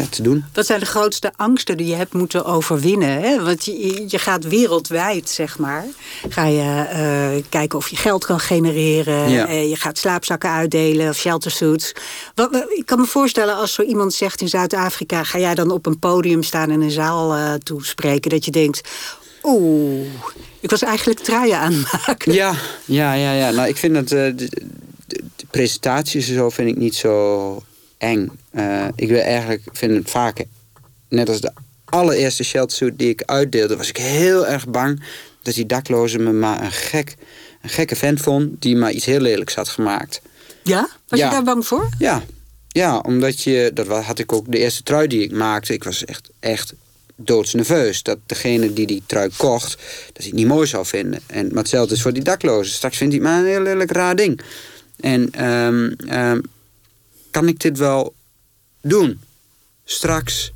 ja, 0.00 0.06
te 0.10 0.22
doen. 0.22 0.44
Wat 0.52 0.66
zijn 0.66 0.80
de 0.80 0.86
grootste 0.86 1.32
angsten 1.36 1.76
die 1.76 1.86
je 1.86 1.94
hebt 1.94 2.12
moeten 2.12 2.44
overwinnen? 2.44 3.20
Hè? 3.22 3.42
Want 3.44 3.64
je, 3.64 4.04
je 4.08 4.18
gaat 4.18 4.44
wereldwijd, 4.44 5.28
zeg 5.28 5.58
maar. 5.58 5.84
Ga 6.28 6.44
je 6.44 6.84
eh, 6.90 7.42
kijken 7.48 7.78
of 7.78 7.88
je 7.88 7.96
geld 7.96 8.24
kan 8.26 8.40
genereren. 8.40 9.30
Ja. 9.30 9.46
Eh, 9.46 9.68
je 9.68 9.76
gaat 9.76 9.98
slaapzakken 9.98 10.50
uitdelen 10.50 11.08
of 11.08 11.16
sheltersuits. 11.16 11.92
Wat, 12.34 12.66
ik 12.68 12.86
kan 12.86 13.00
me 13.00 13.06
voorstellen 13.06 13.56
als 13.56 13.74
zo 13.74 13.82
iemand 13.82 14.14
zegt 14.14 14.40
in 14.40 14.48
Zuid-Afrika... 14.48 15.24
ga 15.24 15.38
jij 15.38 15.54
dan 15.54 15.70
op 15.70 15.86
een 15.86 15.98
podium 15.98 16.42
staan 16.42 16.70
en 16.70 16.80
een 16.80 16.90
zaal 16.90 17.34
eh, 17.34 17.52
toespreken... 17.54 18.30
dat 18.30 18.44
je 18.44 18.50
denkt, 18.50 18.80
oeh, 19.42 20.06
ik 20.60 20.70
was 20.70 20.82
eigenlijk 20.82 21.20
truien 21.20 21.58
aan 21.58 21.72
het 21.72 22.06
maken. 22.06 22.32
Ja, 22.32 22.54
ja, 22.84 23.12
ja, 23.12 23.32
ja. 23.32 23.50
Nou, 23.50 23.68
ik 23.68 23.76
vind 23.76 23.94
dat 23.94 24.08
de, 24.08 24.32
de- 24.36 24.66
de 25.36 25.46
presentaties 25.50 26.28
en 26.28 26.34
zo 26.34 26.50
vind 26.50 26.68
ik 26.68 26.76
niet 26.76 26.94
zo 26.94 27.62
eng. 27.98 28.30
Eh, 28.50 28.86
ik 28.94 29.08
wil 29.08 29.20
eigenlijk 29.20 29.62
vind 29.72 29.96
het 29.96 30.10
vaak, 30.10 30.44
net 31.08 31.28
als 31.28 31.40
de 31.40 31.52
allereerste 31.84 32.44
sheltersuit 32.44 32.98
die 32.98 33.08
ik 33.08 33.22
uitdeelde, 33.24 33.76
was 33.76 33.88
ik 33.88 33.96
heel 33.96 34.46
erg 34.46 34.68
bang 34.68 35.02
dat 35.42 35.54
die 35.54 35.66
daklozen 35.66 36.22
me 36.22 36.32
maar 36.32 36.62
een 36.62 36.72
gek, 36.72 37.16
een 37.62 37.68
gekke 37.70 37.96
vent 37.96 38.20
vond 38.20 38.62
die 38.62 38.76
maar 38.76 38.92
iets 38.92 39.04
heel 39.04 39.20
lelijks 39.20 39.54
had 39.54 39.68
gemaakt. 39.68 40.20
Ja? 40.64 40.88
Was 41.08 41.18
Ja. 41.18 41.24
je 41.26 41.32
daar 41.32 41.42
bang 41.42 41.66
voor? 41.66 41.88
Ja, 41.98 42.22
ja 42.68 42.98
omdat 42.98 43.42
je, 43.42 43.70
dat 43.74 43.86
had 43.86 44.18
ik 44.18 44.32
ook 44.32 44.52
de 44.52 44.58
eerste 44.58 44.82
trui 44.82 45.06
die 45.06 45.22
ik 45.22 45.32
maakte. 45.32 45.72
Ik 45.72 45.84
was 45.84 46.04
echt, 46.04 46.30
echt 46.40 46.74
doodsnerveus. 47.16 48.02
Dat 48.02 48.18
degene 48.26 48.72
die 48.72 48.86
die 48.86 49.02
trui 49.06 49.30
kocht, 49.36 49.70
dat 50.06 50.16
hij 50.16 50.26
het 50.26 50.34
niet 50.34 50.46
mooi 50.46 50.66
zou 50.66 50.86
vinden. 50.86 51.20
En, 51.26 51.46
maar 51.48 51.58
hetzelfde 51.58 51.94
is 51.94 52.02
voor 52.02 52.12
die 52.12 52.22
daklozen. 52.22 52.74
Straks 52.74 52.96
vindt 52.96 53.14
hij 53.14 53.22
maar 53.22 53.38
een 53.40 53.46
heel 53.46 53.62
lelijk 53.62 53.90
raar 53.90 54.16
ding. 54.16 54.40
En 55.00 55.28
ehm, 55.32 56.40
kan 57.30 57.48
ik 57.48 57.60
dit 57.60 57.78
wel 57.78 58.14
doen? 58.80 59.20
Straks, 59.84 60.52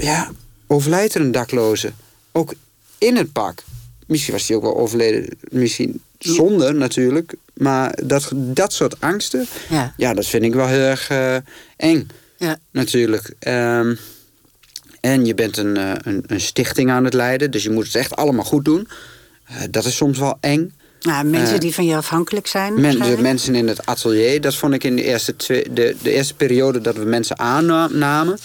ja, 0.00 0.30
overlijdt 0.66 1.14
er 1.14 1.20
een 1.20 1.32
dakloze. 1.32 1.92
Ook 2.32 2.54
in 2.98 3.16
het 3.16 3.32
pak. 3.32 3.62
Misschien 4.06 4.32
was 4.32 4.48
hij 4.48 4.56
ook 4.56 4.62
wel 4.62 4.76
overleden, 4.76 5.38
misschien 5.50 6.02
zonder 6.18 6.74
natuurlijk. 6.74 7.34
Maar 7.54 7.98
dat, 8.04 8.30
dat 8.34 8.72
soort 8.72 9.00
angsten, 9.00 9.46
Ja. 9.70 9.94
ja, 9.96 10.14
dat 10.14 10.26
vind 10.26 10.44
ik 10.44 10.54
wel 10.54 10.66
heel 10.66 10.80
erg 10.80 11.08
eh, 11.10 11.36
eng 11.76 12.08
ja. 12.36 12.58
natuurlijk. 12.70 13.34
Ehm, 13.38 13.94
en 15.00 15.24
je 15.24 15.34
bent 15.34 15.56
een, 15.56 15.76
eh, 15.76 15.92
een, 16.02 16.24
een 16.26 16.40
stichting 16.40 16.90
aan 16.90 17.04
het 17.04 17.14
leiden, 17.14 17.50
dus 17.50 17.62
je 17.62 17.70
moet 17.70 17.86
het 17.86 17.94
echt 17.94 18.16
allemaal 18.16 18.44
goed 18.44 18.64
doen. 18.64 18.88
Eh, 19.44 19.56
dat 19.70 19.84
is 19.84 19.96
soms 19.96 20.18
wel 20.18 20.38
eng. 20.40 20.72
Nou, 21.00 21.24
mensen 21.24 21.54
Eh, 21.54 21.60
die 21.60 21.74
van 21.74 21.84
je 21.86 21.96
afhankelijk 21.96 22.46
zijn. 22.46 22.80
Men, 22.80 23.22
mensen 23.22 23.54
in 23.54 23.68
het 23.68 23.86
atelier, 23.86 24.40
dat 24.40 24.54
vond 24.54 24.74
ik 24.74 24.84
in 24.84 24.96
de 24.96 25.02
eerste, 25.02 25.36
twee, 25.36 25.72
de, 25.72 25.96
de 26.02 26.10
eerste 26.10 26.34
periode 26.34 26.80
dat 26.80 26.96
we 26.96 27.04
mensen 27.04 27.38
aannamen, 27.38 28.38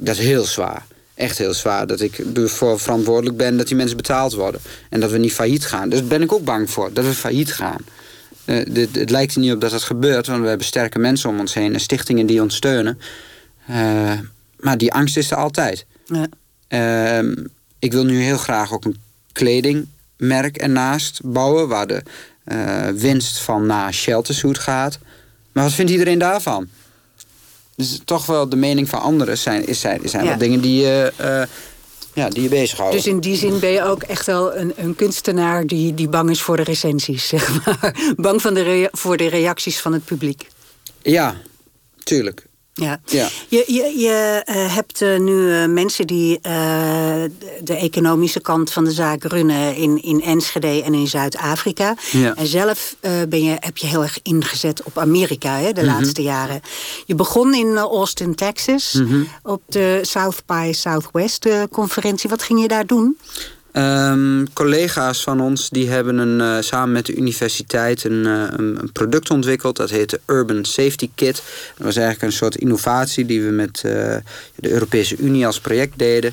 dat 0.00 0.16
heel 0.16 0.44
zwaar. 0.44 0.86
Echt 1.14 1.38
heel 1.38 1.54
zwaar. 1.54 1.86
Dat 1.86 2.00
ik 2.00 2.18
ervoor 2.34 2.78
verantwoordelijk 2.80 3.36
ben 3.36 3.56
dat 3.56 3.66
die 3.66 3.76
mensen 3.76 3.96
betaald 3.96 4.34
worden. 4.34 4.60
En 4.90 5.00
dat 5.00 5.10
we 5.10 5.18
niet 5.18 5.32
failliet 5.32 5.66
gaan. 5.66 5.88
Dus 5.88 5.98
daar 5.98 6.08
ben 6.08 6.22
ik 6.22 6.32
ook 6.32 6.44
bang 6.44 6.70
voor, 6.70 6.92
dat 6.92 7.04
we 7.04 7.12
failliet 7.12 7.52
gaan. 7.54 7.78
Eh, 8.44 8.64
dit- 8.70 8.94
het 8.94 9.10
lijkt 9.10 9.34
er 9.34 9.40
niet 9.40 9.52
op 9.52 9.60
dat 9.60 9.70
dat 9.70 9.82
gebeurt, 9.82 10.26
want 10.26 10.42
we 10.42 10.48
hebben 10.48 10.66
sterke 10.66 10.98
mensen 10.98 11.30
om 11.30 11.40
ons 11.40 11.54
heen 11.54 11.74
en 11.74 11.80
stichtingen 11.80 12.26
die 12.26 12.42
ons 12.42 12.54
steunen. 12.56 12.98
Eh, 13.66 14.12
maar 14.58 14.78
die 14.78 14.92
angst 14.92 15.16
is 15.16 15.30
er 15.30 15.36
altijd. 15.36 15.86
Ja. 16.04 16.26
Ehm, 16.68 17.34
ik 17.78 17.92
wil 17.92 18.04
nu 18.04 18.22
heel 18.22 18.38
graag 18.38 18.72
ook 18.72 18.84
een 18.84 18.96
kledingmerk 20.20 20.56
ernaast 20.56 21.20
bouwen... 21.24 21.68
waar 21.68 21.86
de 21.86 22.02
eh, 22.44 22.88
winst 22.88 23.38
van 23.38 23.66
naar 23.66 23.94
Sheltersuit 23.94 24.58
gaat. 24.58 24.98
Maar 25.52 25.64
wat 25.64 25.72
vindt 25.72 25.90
iedereen 25.90 26.18
daarvan? 26.18 26.68
Dus 27.76 28.00
toch 28.04 28.26
wel 28.26 28.48
de 28.48 28.56
mening 28.56 28.88
van 28.88 29.00
anderen 29.00 29.38
zijn, 29.38 29.66
is, 29.66 29.80
zijn, 29.80 30.00
zijn 30.04 30.22
Ja. 30.24 30.28
wel 30.28 30.38
dingen 30.38 30.60
die 30.60 30.80
je, 30.80 31.12
eh, 31.16 31.42
ja, 32.14 32.28
die 32.28 32.42
je 32.42 32.48
bezighouden. 32.48 32.98
Dus 32.98 33.06
in 33.06 33.20
die 33.20 33.36
zin 33.36 33.58
ben 33.58 33.70
je 33.70 33.82
ook 33.82 34.02
echt 34.02 34.26
wel 34.26 34.56
een, 34.56 34.72
een 34.76 34.94
kunstenaar 34.94 35.66
die, 35.66 35.94
die 35.94 36.08
bang 36.08 36.30
is 36.30 36.42
voor 36.42 36.56
de 36.56 36.62
recensies, 36.62 37.28
zeg 37.28 37.64
maar. 37.64 37.94
Bang 38.16 38.42
van 38.42 38.54
de 38.54 38.88
voor 38.92 39.16
de 39.16 39.28
reacties 39.28 39.80
van 39.80 39.92
het 39.92 40.04
publiek. 40.04 40.48
Ja, 41.02 41.34
tuurlijk. 42.02 42.46
Ja. 42.80 43.00
Ja. 43.06 43.28
Je, 43.48 43.64
je, 43.66 43.98
je 43.98 44.42
eh, 44.44 44.74
hebt 44.74 45.02
eh, 45.02 45.18
nu 45.18 45.52
eh, 45.52 45.66
mensen 45.66 46.06
die 46.06 46.38
de, 46.40 47.74
economische 47.74 48.40
kant 48.40 48.72
van 48.72 48.84
de 48.84 48.92
zaak 48.92 49.24
runnen 49.24 49.76
in, 49.76 50.02
in 50.02 50.22
Enschede 50.22 50.82
en 50.82 50.94
in 50.94 51.08
Zuid-Afrika. 51.08 51.96
Ja. 52.12 52.34
En 52.36 52.46
zelf 52.46 52.96
ben 53.28 53.42
je, 53.44 53.56
heb 53.60 53.76
je 53.76 53.86
heel 53.86 54.02
erg 54.02 54.18
ingezet 54.22 54.82
op 54.82 54.98
Amerika 54.98 55.56
hè, 55.58 55.64
Mhm. 55.70 55.74
de 55.74 55.84
laatste 55.84 56.22
jaren. 56.22 56.60
Je 57.06 57.14
begon 57.14 57.54
in 57.54 57.76
Austin, 57.76 58.34
Texas, 58.34 58.92
Mhm. 58.92 59.22
op 59.42 59.62
de 59.68 59.98
South 60.02 60.42
by 60.46 60.70
Southwest 60.74 61.46
eh, 61.46 61.62
conferentie. 61.70 62.30
Wat 62.30 62.42
ging 62.42 62.60
je 62.60 62.68
daar 62.68 62.86
doen? 62.86 63.18
Ehm, 63.72 64.44
collega's 64.52 65.22
van 65.22 65.40
ons 65.40 65.68
die 65.68 65.90
hebben 65.90 66.18
een, 66.18 66.40
eh, 66.40 66.62
samen 66.62 66.92
met 66.92 67.06
de 67.06 67.14
universiteit 67.14 68.04
een, 68.04 68.26
eh, 68.26 68.44
een, 68.56 68.78
een 68.80 68.92
product 68.92 69.30
ontwikkeld. 69.30 69.76
Dat 69.76 69.90
heet 69.90 70.10
de 70.10 70.20
Urban 70.26 70.64
Safety 70.64 71.10
Kit. 71.14 71.42
Dat 71.76 71.86
was 71.86 71.96
eigenlijk 71.96 72.26
een 72.26 72.38
soort 72.38 72.56
innovatie 72.56 73.26
die 73.26 73.42
we 73.42 73.50
met 73.50 73.82
eh, 73.84 74.16
de 74.54 74.70
Europese 74.70 75.16
Unie 75.16 75.46
als 75.46 75.60
project 75.60 75.98
deden. 75.98 76.32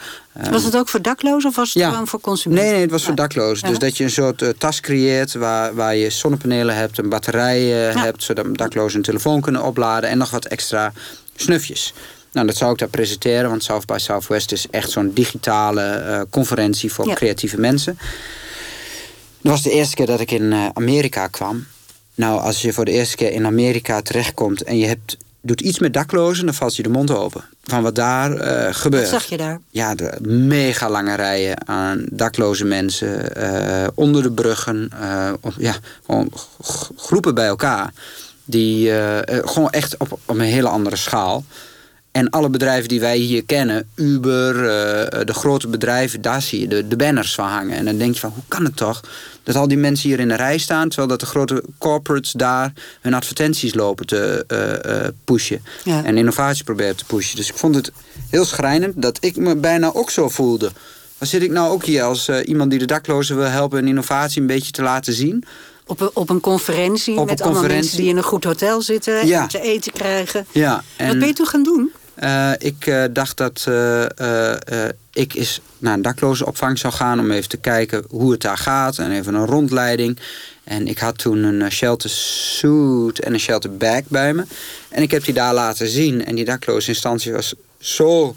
Was 0.51 0.63
het 0.63 0.75
ook 0.77 0.89
voor 0.89 1.01
daklozen 1.01 1.49
of 1.49 1.55
was 1.55 1.73
het 1.73 1.83
Ja. 1.83 1.89
gewoon 1.89 2.07
voor 2.07 2.21
consumenten? 2.21 2.63
Nee, 2.65 2.73
nee, 2.73 2.81
het 2.83 2.91
was 2.91 3.01
voor 3.01 3.09
Ja. 3.15 3.15
daklozen. 3.15 3.69
Dus 3.69 3.79
dat 3.79 3.97
je 3.97 4.03
een 4.03 4.09
soort 4.11 4.41
eh, 4.41 4.49
tas 4.57 4.79
creëert 4.79 5.33
waar, 5.33 5.73
waar 5.75 5.95
je 5.95 6.09
zonnepanelen 6.09 6.75
hebt, 6.75 6.97
een 6.97 7.09
batterij 7.09 7.89
eh, 7.89 8.03
hebt, 8.03 8.23
zodat 8.23 8.57
daklozen 8.57 8.97
een 8.97 9.03
telefoon 9.03 9.41
kunnen 9.41 9.63
opladen 9.63 10.09
en 10.09 10.17
nog 10.17 10.31
wat 10.31 10.45
extra 10.45 10.93
snufjes. 11.35 11.93
Nou, 12.31 12.47
dat 12.47 12.55
zou 12.57 12.71
ik 12.71 12.77
daar 12.77 12.87
presenteren, 12.89 13.49
want 13.49 13.63
South 13.63 13.85
by 13.85 13.97
Southwest 13.97 14.51
is 14.51 14.67
echt 14.69 14.91
zo'n 14.91 15.11
digitale 15.13 15.81
eh, 15.83 16.21
conferentie 16.29 16.93
voor 16.93 17.07
Ja. 17.07 17.13
creatieve 17.13 17.59
mensen. 17.59 17.97
Dat 19.41 19.51
was 19.51 19.61
de 19.61 19.71
eerste 19.71 19.95
keer 19.95 20.05
dat 20.05 20.19
ik 20.19 20.31
in 20.31 20.53
eh, 20.53 20.65
Amerika 20.73 21.27
kwam. 21.27 21.65
Nou, 22.15 22.39
als 22.41 22.61
je 22.61 22.73
voor 22.73 22.85
de 22.85 22.91
eerste 22.91 23.15
keer 23.15 23.31
in 23.31 23.45
Amerika 23.45 24.01
terechtkomt 24.01 24.63
en 24.63 24.77
je 24.77 24.85
hebt, 24.87 25.17
doet 25.45 25.61
iets 25.61 25.79
met 25.79 25.93
daklozen, 25.93 26.45
dan 26.45 26.53
valt 26.53 26.75
je 26.75 26.83
de 26.83 26.89
mond 26.89 27.11
open. 27.11 27.43
Van 27.63 27.83
wat 27.83 27.95
daar 27.95 28.31
eh, 28.31 28.73
gebeurt. 28.73 29.11
Wat 29.11 29.21
zag 29.21 29.29
je 29.29 29.37
daar? 29.37 29.59
Ja, 29.69 29.95
de 29.95 30.17
mega 30.27 30.89
lange 30.89 31.15
rijen 31.15 31.67
aan 31.67 32.05
dakloze 32.11 32.65
mensen 32.65 33.35
eh, 33.35 33.87
onder 33.95 34.23
de 34.23 34.31
bruggen. 34.31 34.89
eh, 35.01 35.33
op, 35.41 35.53
ja, 35.57 35.75
gewoon 36.05 36.31
groepen 36.95 37.35
bij 37.35 37.47
elkaar. 37.47 37.93
Die 38.45 38.91
gewoon 39.25 39.69
echt 39.69 39.97
op, 39.97 40.11
op 40.11 40.21
een 40.25 40.39
hele 40.39 40.67
andere 40.67 40.95
schaal. 40.95 41.43
En 42.11 42.29
alle 42.29 42.49
bedrijven 42.49 42.89
die 42.89 42.99
wij 42.99 43.17
hier 43.17 43.43
kennen, 43.43 43.89
Uber, 43.95 44.53
de 45.25 45.33
grote 45.33 45.67
bedrijven, 45.67 46.21
daar 46.21 46.41
zie 46.41 46.59
je 46.59 46.67
de, 46.67 46.87
de 46.87 46.95
banners 46.95 47.35
van 47.35 47.47
hangen. 47.47 47.77
En 47.77 47.85
dan 47.85 47.97
denk 47.97 48.13
je 48.13 48.19
van, 48.19 48.31
hoe 48.33 48.43
kan 48.47 48.63
het 48.63 48.75
toch 48.75 49.01
dat 49.43 49.55
al 49.55 49.67
die 49.67 49.77
mensen 49.77 50.09
hier 50.09 50.19
in 50.19 50.27
de 50.27 50.35
rij 50.35 50.57
staan... 50.57 50.87
terwijl 50.87 51.07
dat 51.07 51.19
de 51.19 51.25
grote 51.25 51.63
corporates 51.77 52.31
daar 52.31 52.73
hun 53.01 53.13
advertenties 53.13 53.73
lopen 53.73 54.05
te 54.05 54.43
eh, 54.47 55.05
eh, 55.05 55.13
pushen. 55.23 55.63
Ja. 55.83 56.03
En 56.03 56.17
innovatie 56.17 56.63
proberen 56.63 56.95
te 56.95 57.05
pushen. 57.05 57.35
Dus 57.35 57.49
ik 57.49 57.55
vond 57.55 57.75
het 57.75 57.91
heel 58.29 58.45
schrijnend 58.45 59.01
dat 59.01 59.17
ik 59.19 59.35
me 59.35 59.55
bijna 59.55 59.93
ook 59.93 60.09
zo 60.09 60.29
voelde. 60.29 60.71
Dan 61.17 61.27
zit 61.27 61.41
ik 61.41 61.51
nou 61.51 61.71
ook 61.71 61.85
hier 61.85 62.03
als 62.03 62.27
eh, 62.27 62.37
iemand 62.47 62.69
die 62.69 62.79
de 62.79 62.85
daklozen 62.85 63.35
wil 63.35 63.45
helpen... 63.45 63.79
een 63.79 63.87
innovatie 63.87 64.41
een 64.41 64.47
beetje 64.47 64.71
te 64.71 64.81
laten 64.81 65.13
zien. 65.13 65.43
Op 65.85 65.99
een, 66.01 66.09
op 66.13 66.29
een 66.29 66.39
conferentie 66.39 67.17
Op 67.17 67.25
met 67.25 67.39
een 67.39 67.45
allemaal 67.45 67.61
conferentie. 67.61 67.75
mensen 67.75 67.97
die 67.97 68.09
in 68.09 68.17
een 68.17 68.23
goed 68.23 68.43
hotel 68.43 68.81
zitten 68.81 69.27
Ja. 69.27 69.41
en 69.41 69.47
te 69.47 69.61
eten 69.61 69.91
krijgen. 69.91 70.45
Ja, 70.51 70.83
Wat 70.97 71.19
ben 71.19 71.27
je 71.27 71.33
toen 71.33 71.47
gaan 71.47 71.63
doen? 71.63 71.91
Eh, 72.15 72.51
ik 72.57 72.87
eh, 72.87 73.03
dacht 73.11 73.37
dat 73.37 73.65
eh, 73.67 74.85
ik 75.13 75.33
eens 75.33 75.61
naar 75.77 75.93
een 75.93 76.01
daklozenopvang 76.01 76.79
zou 76.79 76.93
gaan... 76.93 77.19
om 77.19 77.31
even 77.31 77.49
te 77.49 77.57
kijken 77.57 78.03
hoe 78.09 78.31
het 78.31 78.41
daar 78.41 78.57
gaat 78.57 78.97
en 78.97 79.11
even 79.11 79.33
een 79.33 79.45
rondleiding. 79.45 80.19
En 80.63 80.87
ik 80.87 80.97
had 80.97 81.17
toen 81.17 81.43
een 81.43 81.71
shelter 81.71 82.09
suit 82.09 83.19
en 83.19 83.33
een 83.33 83.39
shelter 83.39 83.77
bag 83.77 84.01
bij 84.07 84.33
me. 84.33 84.43
En 84.89 85.01
ik 85.01 85.11
heb 85.11 85.23
die 85.23 85.33
daar 85.33 85.53
laten 85.53 85.87
zien. 85.87 86.25
En 86.25 86.35
die 86.35 86.45
daklozeninstantie 86.45 87.31
was 87.31 87.53
zo 87.79 88.35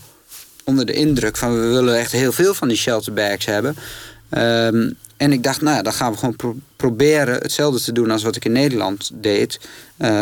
onder 0.64 0.86
de 0.86 0.92
indruk 0.92 1.36
van... 1.36 1.60
we 1.60 1.66
willen 1.66 1.98
echt 1.98 2.12
heel 2.12 2.32
veel 2.32 2.54
van 2.54 2.68
die 2.68 2.76
shelter 2.76 3.12
bags 3.12 3.44
hebben. 3.44 3.76
Ehm, 4.28 4.90
en 5.16 5.32
ik 5.32 5.42
dacht, 5.42 5.60
nou 5.60 5.82
dan 5.82 5.92
gaan 5.92 6.12
we 6.12 6.18
gewoon 6.18 6.36
pro- 6.36 6.56
proberen 6.76 7.34
hetzelfde 7.34 7.80
te 7.80 7.92
doen... 7.92 8.10
als 8.10 8.22
wat 8.22 8.36
ik 8.36 8.44
in 8.44 8.52
Nederland 8.52 9.10
deed. 9.14 9.60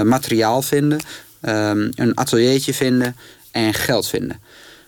Materiaal 0.05 0.63
vinden, 0.63 1.01
ehm, 1.41 1.91
een 1.95 2.19
ateliertje 2.19 2.75
vinden 2.75 3.17
en 3.55 3.75
geld 3.75 4.09
vinden. 4.09 4.41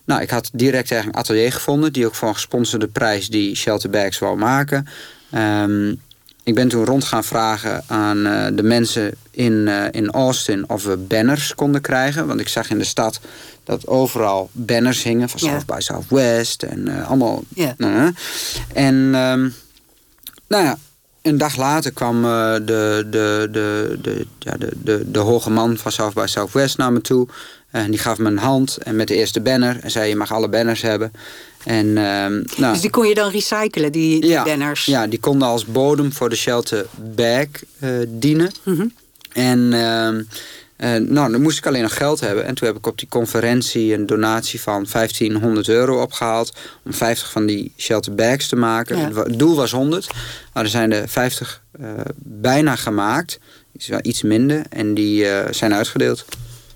Nou, 0.05 0.23
ik 0.23 0.31
had 0.31 0.51
direct 0.53 0.91
eigenlijk 0.91 1.07
een 1.07 1.25
atelier 1.25 1.53
gevonden... 1.53 1.93
die 1.93 2.07
ook 2.07 2.15
voor 2.15 2.29
een 2.29 2.35
gesponsorde 2.35 2.87
prijs 2.87 3.29
die 3.29 3.57
shelter 3.57 3.91
bags 3.91 4.19
wou 4.19 4.37
maken... 4.37 4.87
Ehm, 5.31 5.93
ik 6.47 6.55
ben 6.55 6.69
toen 6.69 6.85
rond 6.85 7.05
gaan 7.05 7.25
vragen 7.25 7.85
aan 7.87 8.27
eh, 8.27 8.47
de 8.53 8.63
mensen 8.63 9.15
in, 9.31 9.69
eh, 9.69 9.85
in 9.91 10.11
Austin 10.11 10.69
of 10.69 10.85
we 10.85 10.97
banners 10.97 11.55
konden 11.55 11.81
krijgen. 11.81 12.27
Want 12.27 12.41
ik 12.41 12.49
zag 12.49 12.71
in 12.71 12.79
de 12.79 12.85
stad 12.85 13.21
dat 13.65 13.87
overal 13.87 14.51
banners 14.53 15.03
hingen 15.03 15.29
van. 15.29 15.39
South 15.39 15.67
by 15.67 15.79
Southwest 15.79 16.63
en 16.63 16.89
eh, 16.89 17.09
allemaal. 17.09 17.43
Ja. 17.49 17.75
eh. 17.77 18.09
en 18.73 19.15
ehm, 19.15 19.49
nou 20.49 20.65
ja, 20.65 20.79
een 21.23 21.39
dag 21.39 21.57
later 21.57 21.93
kwam 21.93 22.23
de, 22.23 23.07
de, 23.11 23.49
de, 23.51 23.99
de, 24.03 24.27
ja, 24.39 24.57
de, 24.57 24.73
de, 24.83 25.11
de 25.11 25.19
hoge 25.19 25.51
man 25.51 25.77
van 25.77 25.93
South 25.93 26.15
by 26.15 26.27
Southwest 26.27 26.77
naar 26.77 26.93
me 26.93 27.01
toe. 27.01 27.29
En 27.85 27.91
die 27.91 28.01
gaf 28.01 28.19
me 28.19 28.29
een 28.29 28.39
hand 28.39 28.77
en 28.77 28.97
met 28.97 29.09
de 29.09 29.15
eerste 29.15 29.41
banner. 29.41 29.79
En 29.81 29.91
zei, 29.91 30.09
je 30.09 30.17
mag 30.17 30.33
alle 30.33 30.49
banners 30.49 30.83
hebben. 30.83 31.13
En, 31.65 31.87
ehm, 31.87 32.43
nou, 32.57 32.73
Dus 32.73 32.81
die 32.81 32.91
kon 32.91 33.09
je 33.09 33.15
dan 33.15 33.31
recyclen, 33.31 33.93
die, 33.93 34.21
die 34.21 34.31
ja, 34.31 34.43
banners? 34.43 34.85
Ja, 34.85 35.07
die 35.07 35.21
konden 35.21 35.49
als 35.49 35.65
bodem 35.65 36.13
voor 36.13 36.29
de 36.29 36.37
shelter 36.37 36.87
bag 37.15 37.47
eh, 37.79 37.91
dienen. 38.09 38.53
Mhm. 38.63 38.87
En 39.33 39.73
ehm, 39.73 40.23
eh, 40.77 41.09
nou, 41.11 41.33
dan 41.33 41.43
moest 41.43 41.59
ik 41.59 41.67
alleen 41.67 41.83
nog 41.83 41.97
geld 41.97 42.21
hebben. 42.21 42.45
En 42.47 42.55
toen 42.55 42.67
heb 42.67 42.77
ik 42.77 42.87
op 42.87 42.99
die 42.99 43.09
conferentie 43.09 43.95
een 43.95 44.07
donatie 44.07 44.61
van 44.61 44.87
1500 44.93 45.69
euro 45.69 46.03
opgehaald. 46.03 46.53
Om 46.85 46.93
50 46.93 47.31
van 47.31 47.47
die 47.47 47.73
shelter 47.77 48.15
bags 48.15 48.49
te 48.49 48.57
maken. 48.57 48.99
Ja. 48.99 49.23
Het 49.23 49.39
doel 49.39 49.57
was 49.57 49.71
100. 49.71 50.07
Maar 50.53 50.65
er 50.65 50.71
zijn 50.71 50.93
er 50.93 51.09
50 51.09 51.63
eh, 51.81 51.89
bijna 52.17 52.77
gemaakt. 52.77 53.39
Iets, 53.73 53.87
wel 53.87 54.01
iets 54.03 54.23
minder. 54.23 54.63
En 54.69 54.95
die 54.95 55.27
zijn 55.51 55.75
uitgedeeld. 55.75 56.25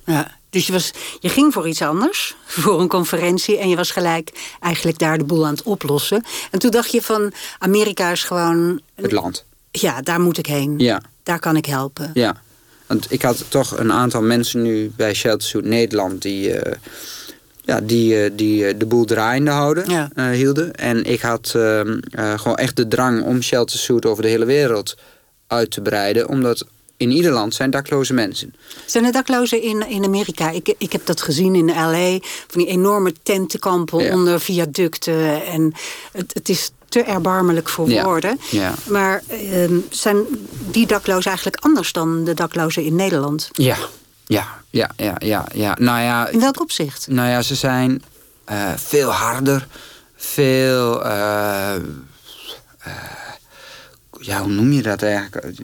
Ja, 0.05 0.39
dus 0.51 0.67
je, 0.67 0.73
was, 0.73 0.91
je 1.21 1.29
ging 1.29 1.53
voor 1.53 1.69
iets 1.69 1.83
anders, 1.83 2.37
voor 2.47 2.81
een 2.81 2.89
conferentie... 2.89 3.59
en 3.59 3.69
je 3.69 3.77
was 3.77 3.91
gelijk 3.91 4.57
eigenlijk 4.61 4.99
daar 4.99 5.19
de 5.19 5.25
boel 5.25 5.47
aan 5.47 5.55
het 5.55 5.63
oplossen. 5.63 6.25
En 6.51 6.59
toen 6.59 6.71
dacht 6.71 6.93
je 6.93 7.03
van, 7.03 7.33
Amerika 7.59 8.11
is 8.11 8.25
gewoon... 8.25 8.81
Het 8.95 9.13
land. 9.13 9.45
Ja, 9.71 10.01
daar 10.01 10.21
moet 10.21 10.39
ik 10.39 10.47
heen. 10.47 10.79
Ja. 10.79 11.03
Daar 11.23 11.39
kan 11.39 11.57
ik 11.57 11.67
helpen. 11.67 12.11
Ja, 12.15 12.43
want 12.87 13.13
ik 13.13 13.23
had 13.23 13.45
toch 13.49 13.79
een 13.79 13.93
aantal 13.93 14.23
mensen 14.23 14.63
nu 14.63 14.93
bij 14.97 15.15
Shelter 15.15 15.49
Suit 15.49 15.65
Nederland 15.65 16.23
die, 16.23 16.53
eh, 16.53 16.73
ja, 17.65 17.81
die, 17.81 18.23
eh, 18.25 18.31
die 18.35 18.67
eh, 18.67 18.79
de 18.79 18.87
boel 18.87 19.05
draaiende 19.05 19.51
houden, 19.51 19.91
Ja. 19.91 20.31
hielden. 20.31 20.75
En 20.75 21.05
ik 21.05 21.21
had 21.21 21.53
ehm, 21.57 21.99
eh, 22.11 22.39
gewoon 22.39 22.57
echt 22.57 22.77
de 22.77 22.89
drang 22.89 23.23
om 23.23 23.43
Shelter 23.43 23.79
Suit 23.79 24.07
over 24.07 24.23
de 24.23 24.29
hele 24.29 24.45
wereld 24.45 24.97
uit 25.47 25.71
te 25.71 25.81
breiden, 25.81 26.29
omdat 26.29 26.65
in 27.01 27.11
ieder 27.11 27.33
land 27.33 27.55
zijn 27.55 27.71
dakloze 27.71 28.13
mensen. 28.13 28.55
Zijn 28.87 29.05
er 29.05 29.13
daklozen 29.13 29.63
in, 29.63 29.89
in 29.89 30.05
Amerika? 30.05 30.51
Ik, 30.51 30.75
ik 30.79 30.93
heb 30.93 31.07
dat 31.07 31.21
gezien 31.23 31.55
in 31.55 31.67
L.A. 31.71 32.19
Van 32.47 32.61
die 32.61 32.67
enorme 32.67 33.13
tentenkampen 33.23 34.03
Ja. 34.05 34.15
onder 34.15 34.41
viaducten. 34.41 35.45
En 35.45 35.73
het, 36.13 36.35
het 36.35 36.49
is 36.49 36.71
te 36.89 37.03
erbarmelijk 37.03 37.69
voor 37.69 37.89
Ja. 37.91 38.05
woorden. 38.05 38.41
Ja. 38.51 38.75
Maar 38.89 39.23
ehm, 39.29 39.75
zijn 39.91 40.17
die 40.71 40.87
daklozen 40.87 41.27
eigenlijk 41.31 41.65
anders 41.65 41.93
dan 41.93 42.25
de 42.25 42.35
daklozen 42.35 42.85
in 42.85 42.95
Nederland? 42.95 43.49
Ja, 43.53 43.77
ja, 44.27 44.47
ja, 44.71 44.91
ja, 44.97 45.15
ja. 45.19 45.47
ja. 45.55 45.77
Nou 45.81 46.01
ja, 46.01 46.29
In 46.29 46.41
welk 46.41 46.61
opzicht? 46.61 47.07
Nou 47.09 47.29
ja, 47.29 47.43
ze 47.43 47.55
zijn 47.55 48.03
eh, 48.45 48.73
veel 48.77 49.11
harder, 49.11 49.67
veel. 50.17 51.05
eh, 51.05 51.75
eh, 51.75 51.81
ja, 54.21 54.43
hoe 54.43 54.53
noem 54.53 54.73
je 54.73 54.83
dat 54.83 55.03
eigenlijk? 55.03 55.57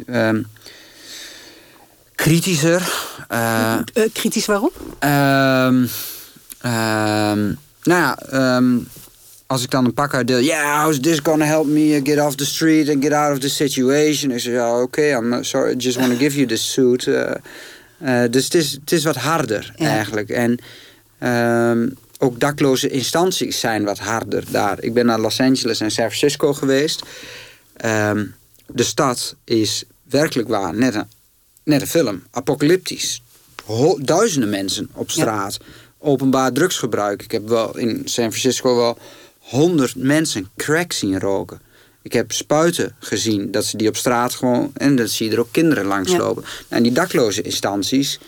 Kritischer. 2.27 2.83
eh, 3.29 3.73
Eh, 3.73 3.83
kritisch 4.13 4.47
waarom? 4.47 4.71
ehm, 4.99 5.87
ehm, 6.61 7.45
nou 7.83 8.01
ja, 8.01 8.19
ehm, 8.19 8.79
als 9.47 9.63
ik 9.63 9.71
dan 9.71 9.85
een 9.85 9.95
pak 9.95 10.15
uitdeel... 10.15 10.41
Yeah, 10.41 10.83
how's 10.83 11.01
this 11.01 11.19
gonna 11.23 11.45
help 11.45 11.67
me 11.67 12.01
get 12.05 12.21
off 12.21 12.35
the 12.35 12.47
street 12.47 12.89
and 12.89 13.03
get 13.03 13.13
out 13.13 13.33
of 13.33 13.39
the 13.39 13.49
situation? 13.49 14.31
Ik 14.31 14.39
zeg, 14.41 14.53
ja, 14.53 14.81
oké, 14.83 15.03
I'm 15.17 15.45
sorry, 15.45 15.73
I 15.73 15.77
just 15.77 15.97
want 15.97 16.11
to 16.13 16.19
give 16.19 16.37
you 16.37 16.47
this 16.47 16.73
suit. 16.73 17.07
eh. 17.07 18.23
Dus 18.31 18.45
het 18.45 18.55
is, 18.55 18.73
het 18.73 18.93
is 18.93 19.05
wat 19.05 19.17
harder 19.17 19.73
Ja. 19.77 19.87
eigenlijk. 19.89 20.29
En 20.29 20.59
ook 22.19 22.41
dakloze 22.41 22.89
instanties 22.89 23.61
zijn 23.61 23.85
wat 23.85 23.99
harder 23.99 24.45
daar. 24.51 24.77
Ik 24.83 24.95
ben 24.95 25.07
naar 25.07 25.19
Los 25.21 25.41
Angeles 25.41 25.81
en 25.81 25.91
San 25.91 26.07
Francisco 26.11 26.53
geweest. 26.53 27.03
De 28.67 28.83
stad 28.83 29.35
is 29.45 29.85
werkelijk 30.09 30.49
waar 30.49 30.75
net 30.75 30.95
een, 30.95 31.05
net 31.67 31.81
een 31.81 31.87
film. 31.87 32.23
Apocalyptisch. 32.31 33.23
Ho- 33.65 33.99
duizenden 34.01 34.51
mensen 34.51 34.91
op 34.93 35.11
straat. 35.11 35.59
Openbaar 35.99 36.53
drugsgebruik. 36.53 37.23
Ik 37.23 37.31
heb 37.31 37.49
wel 37.49 37.77
in 37.77 38.03
San 38.05 38.31
Francisco 38.31 38.77
wel 38.77 38.99
honderd 39.39 39.97
mensen 39.97 40.51
crack 40.57 40.93
zien 40.93 41.21
roken. 41.21 41.61
Ik 42.03 42.13
heb 42.13 42.33
spuiten 42.33 42.97
gezien 42.99 43.51
dat 43.51 43.65
ze 43.65 43.77
die 43.77 43.89
op 43.89 43.97
straat 43.97 44.35
gewoon... 44.35 44.71
en 44.75 44.97
dat 44.97 45.11
zie 45.11 45.27
je 45.27 45.33
er 45.33 45.41
ook 45.41 45.53
kinderen 45.53 45.85
langslopen. 45.85 46.45
En 46.69 46.83
die 46.83 46.93
dakloze 46.93 47.43
instanties... 47.43 48.19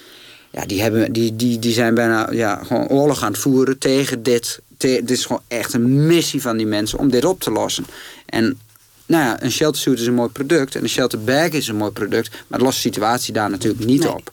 Ja, 0.51 0.67
die, 0.67 0.83
hebben, 0.83 1.13
die, 1.13 1.37
die, 1.37 1.59
die 1.59 1.73
zijn 1.73 1.95
bijna 1.95 2.31
ja, 2.31 2.65
gewoon 2.65 2.89
oorlog 2.89 3.23
aan 3.23 3.33
het 3.33 3.41
voeren 3.41 3.79
tegen 3.79 4.23
dit. 4.23 4.61
Te, 4.77 4.87
dit 4.87 5.11
is 5.11 5.27
gewoon 5.27 5.43
echt 5.49 5.73
een 5.73 6.07
missie 6.07 6.41
van 6.41 6.57
die 6.57 6.67
mensen 6.67 6.99
om 6.99 7.11
dit 7.11 7.25
op 7.25 7.41
te 7.41 7.51
lossen. 7.51 7.87
En 8.27 8.59
nou 9.09 9.25
ja, 9.25 9.43
een 9.43 9.51
shelter 9.53 9.81
suit 9.81 10.01
is 10.01 10.07
een 10.07 10.15
mooi 10.15 10.29
product 10.31 10.75
en 10.75 10.83
een 10.83 10.89
shelter 10.89 11.21
bag 11.25 11.49
is 11.49 11.69
een 11.69 11.77
mooi 11.77 11.91
product, 11.91 12.31
maar 12.31 12.59
het 12.59 12.61
lost 12.61 12.83
de 12.83 12.89
situatie 12.89 13.33
daar 13.33 13.51
natuurlijk 13.51 13.85
niet 13.85 14.03
Nee. 14.03 14.13
op. 14.13 14.33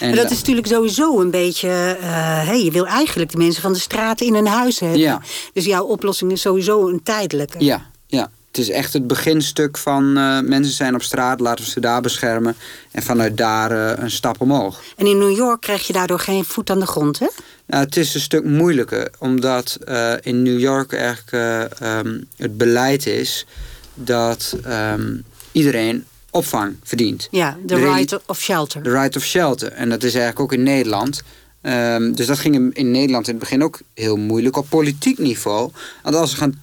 En 0.00 0.14
dat 0.14 0.30
is 0.30 0.36
natuurlijk 0.38 0.66
sowieso 0.66 1.20
een 1.20 1.30
beetje... 1.30 1.68
eh, 2.00 2.46
hey, 2.46 2.64
je 2.64 2.70
wil 2.70 2.86
eigenlijk 2.86 3.30
de 3.30 3.36
mensen 3.38 3.62
van 3.62 3.72
de 3.72 3.78
straat 3.78 4.20
in 4.20 4.34
een 4.34 4.46
huis 4.46 4.80
hebben. 4.80 4.98
Ja. 4.98 5.20
Dus 5.52 5.64
jouw 5.64 5.84
oplossing 5.84 6.32
is 6.32 6.40
sowieso 6.40 6.88
een 6.88 7.02
tijdelijke. 7.02 7.64
Ja, 7.64 7.86
ja. 8.06 8.30
Het 8.46 8.60
is 8.60 8.70
echt 8.70 8.92
het 8.92 9.06
beginstuk 9.06 9.78
van 9.78 10.16
eh, 10.16 10.40
mensen 10.40 10.72
zijn 10.74 10.94
op 10.94 11.02
straat, 11.02 11.40
laten 11.40 11.64
we 11.64 11.70
ze 11.70 11.80
daar 11.80 12.00
beschermen. 12.00 12.56
En 12.90 13.02
vanuit 13.02 13.36
daar 13.36 13.70
eh, 13.70 14.02
een 14.02 14.10
stap 14.10 14.40
omhoog. 14.40 14.80
En 14.96 15.06
in 15.06 15.18
New 15.18 15.36
York 15.36 15.60
krijg 15.60 15.86
je 15.86 15.92
daardoor 15.92 16.18
geen 16.18 16.44
voet 16.44 16.70
aan 16.70 16.80
de 16.80 16.86
grond, 16.86 17.18
hè? 17.18 17.26
Nou, 17.66 17.84
het 17.84 17.96
is 17.96 18.14
een 18.14 18.20
stuk 18.20 18.44
moeilijker, 18.44 19.10
omdat 19.18 19.78
eh, 19.84 20.12
in 20.20 20.42
New 20.42 20.58
York 20.60 20.92
eigenlijk 20.92 21.32
eh, 21.32 21.98
ehm, 21.98 22.20
het 22.36 22.56
beleid 22.58 23.06
is 23.06 23.46
dat 23.94 24.56
ehm, 24.64 25.16
iedereen 25.52 26.04
opvang 26.30 26.76
verdient. 26.82 27.28
Ja, 27.30 27.56
the 27.66 27.74
De 27.74 27.92
right 27.92 28.18
of 28.26 28.40
shelter. 28.40 28.82
The 28.82 28.90
right 28.90 29.16
of 29.16 29.24
shelter. 29.24 29.72
En 29.72 29.88
dat 29.88 30.02
is 30.02 30.10
eigenlijk 30.14 30.40
ook 30.40 30.52
in 30.52 30.62
Nederland. 30.62 31.22
Ehm, 31.60 32.12
dus 32.12 32.26
dat 32.26 32.38
ging 32.38 32.74
in- 32.74 32.90
Nederland 32.90 33.26
in 33.28 33.34
het 33.34 33.42
begin 33.42 33.62
ook 33.64 33.80
heel 33.94 34.16
moeilijk 34.16 34.56
op 34.56 34.66
politiek 34.68 35.18
niveau. 35.18 35.70
Want 36.02 36.14
als 36.16 36.30
ze, 36.30 36.36
gaan, 36.36 36.62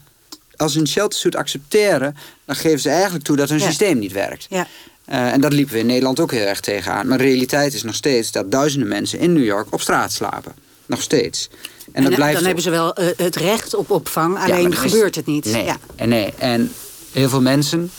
als 0.56 0.74
ze 0.74 0.80
een 0.80 0.88
sheltersuit 0.88 1.36
accepteren, 1.36 2.16
dan 2.46 2.56
geven 2.56 2.80
ze 2.80 2.90
eigenlijk 2.90 3.24
toe 3.24 3.36
dat 3.36 3.50
hun 3.50 3.60
Ja. 3.60 3.66
systeem 3.66 4.00
niet 4.00 4.12
werkt. 4.12 4.46
Ja. 4.50 4.68
Eh, 5.06 5.32
en 5.32 5.42
dat 5.42 5.54
liepen 5.54 5.74
we 5.74 5.80
in 5.80 5.86
Nederland 5.86 6.20
ook 6.20 6.32
heel 6.32 6.46
erg 6.46 6.60
tegenaan. 6.60 7.08
Maar 7.08 7.18
de 7.18 7.24
realiteit 7.24 7.74
is 7.74 7.84
nog 7.84 7.96
steeds 7.96 8.32
dat 8.32 8.52
duizenden 8.52 8.88
mensen 8.90 9.20
in 9.20 9.34
New 9.34 9.44
York 9.46 9.68
op 9.74 9.82
straat 9.82 10.12
slapen. 10.12 10.54
Nog 10.86 11.02
steeds. 11.02 11.50
En, 11.52 11.94
En, 11.94 12.02
dat 12.02 12.12
eh, 12.12 12.18
blijft 12.18 12.36
dan 12.36 12.46
hebben 12.46 12.64
ze 12.64 12.70
wel 12.70 12.94
eh, 12.94 13.08
het 13.18 13.36
recht 13.36 13.74
op 13.76 13.92
opvang, 13.92 14.38
alleen 14.38 14.72
is- 14.72 14.78
gebeurt 14.78 15.16
het 15.16 15.26
niet. 15.26 15.46
Nee, 15.46 15.64
Ja. 15.66 15.78
en 15.96 16.10
nee. 16.10 16.34
En 16.38 16.72
heel 17.12 17.30
veel 17.30 17.42
mensen... 17.42 17.92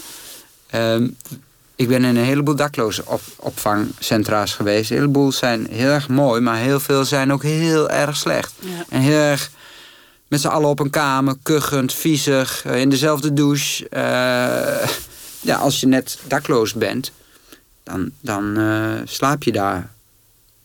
ehm, 0.71 1.09
ik 1.77 1.89
ben 1.89 2.05
in 2.05 2.17
een 2.17 2.25
heleboel 2.25 2.57
dakloze 2.57 3.03
op, 3.07 3.21
opvangcentra's 3.37 4.55
geweest. 4.55 4.91
Een 4.91 4.97
heleboel 4.97 5.33
zijn 5.33 5.67
heel 5.71 5.91
erg 5.91 6.09
mooi, 6.09 6.41
maar 6.41 6.57
heel 6.57 6.81
veel 6.81 7.05
zijn 7.05 7.33
ook 7.33 7.43
heel 7.43 7.91
erg 7.91 8.17
slecht. 8.17 8.53
Ja. 8.59 8.85
En 8.89 9.01
heel 9.01 9.19
erg 9.19 9.51
met 10.29 10.41
z'n 10.41 10.49
allen 10.49 10.69
op 10.69 10.81
een 10.81 10.91
kamer, 10.91 11.37
kuchend, 11.43 11.95
viezig, 11.95 12.65
eh, 12.65 12.81
in 12.81 12.89
dezelfde 12.89 13.33
douche. 13.33 13.89
Eh, 13.89 14.89
ja, 15.51 15.57
als 15.57 15.81
je 15.81 15.87
net 15.87 16.19
dakloos 16.27 16.75
bent, 16.75 17.13
dan, 17.83 18.11
dan 18.21 18.57
eh, 18.57 18.93
slaap 19.05 19.43
je 19.43 19.53
daar 19.53 19.91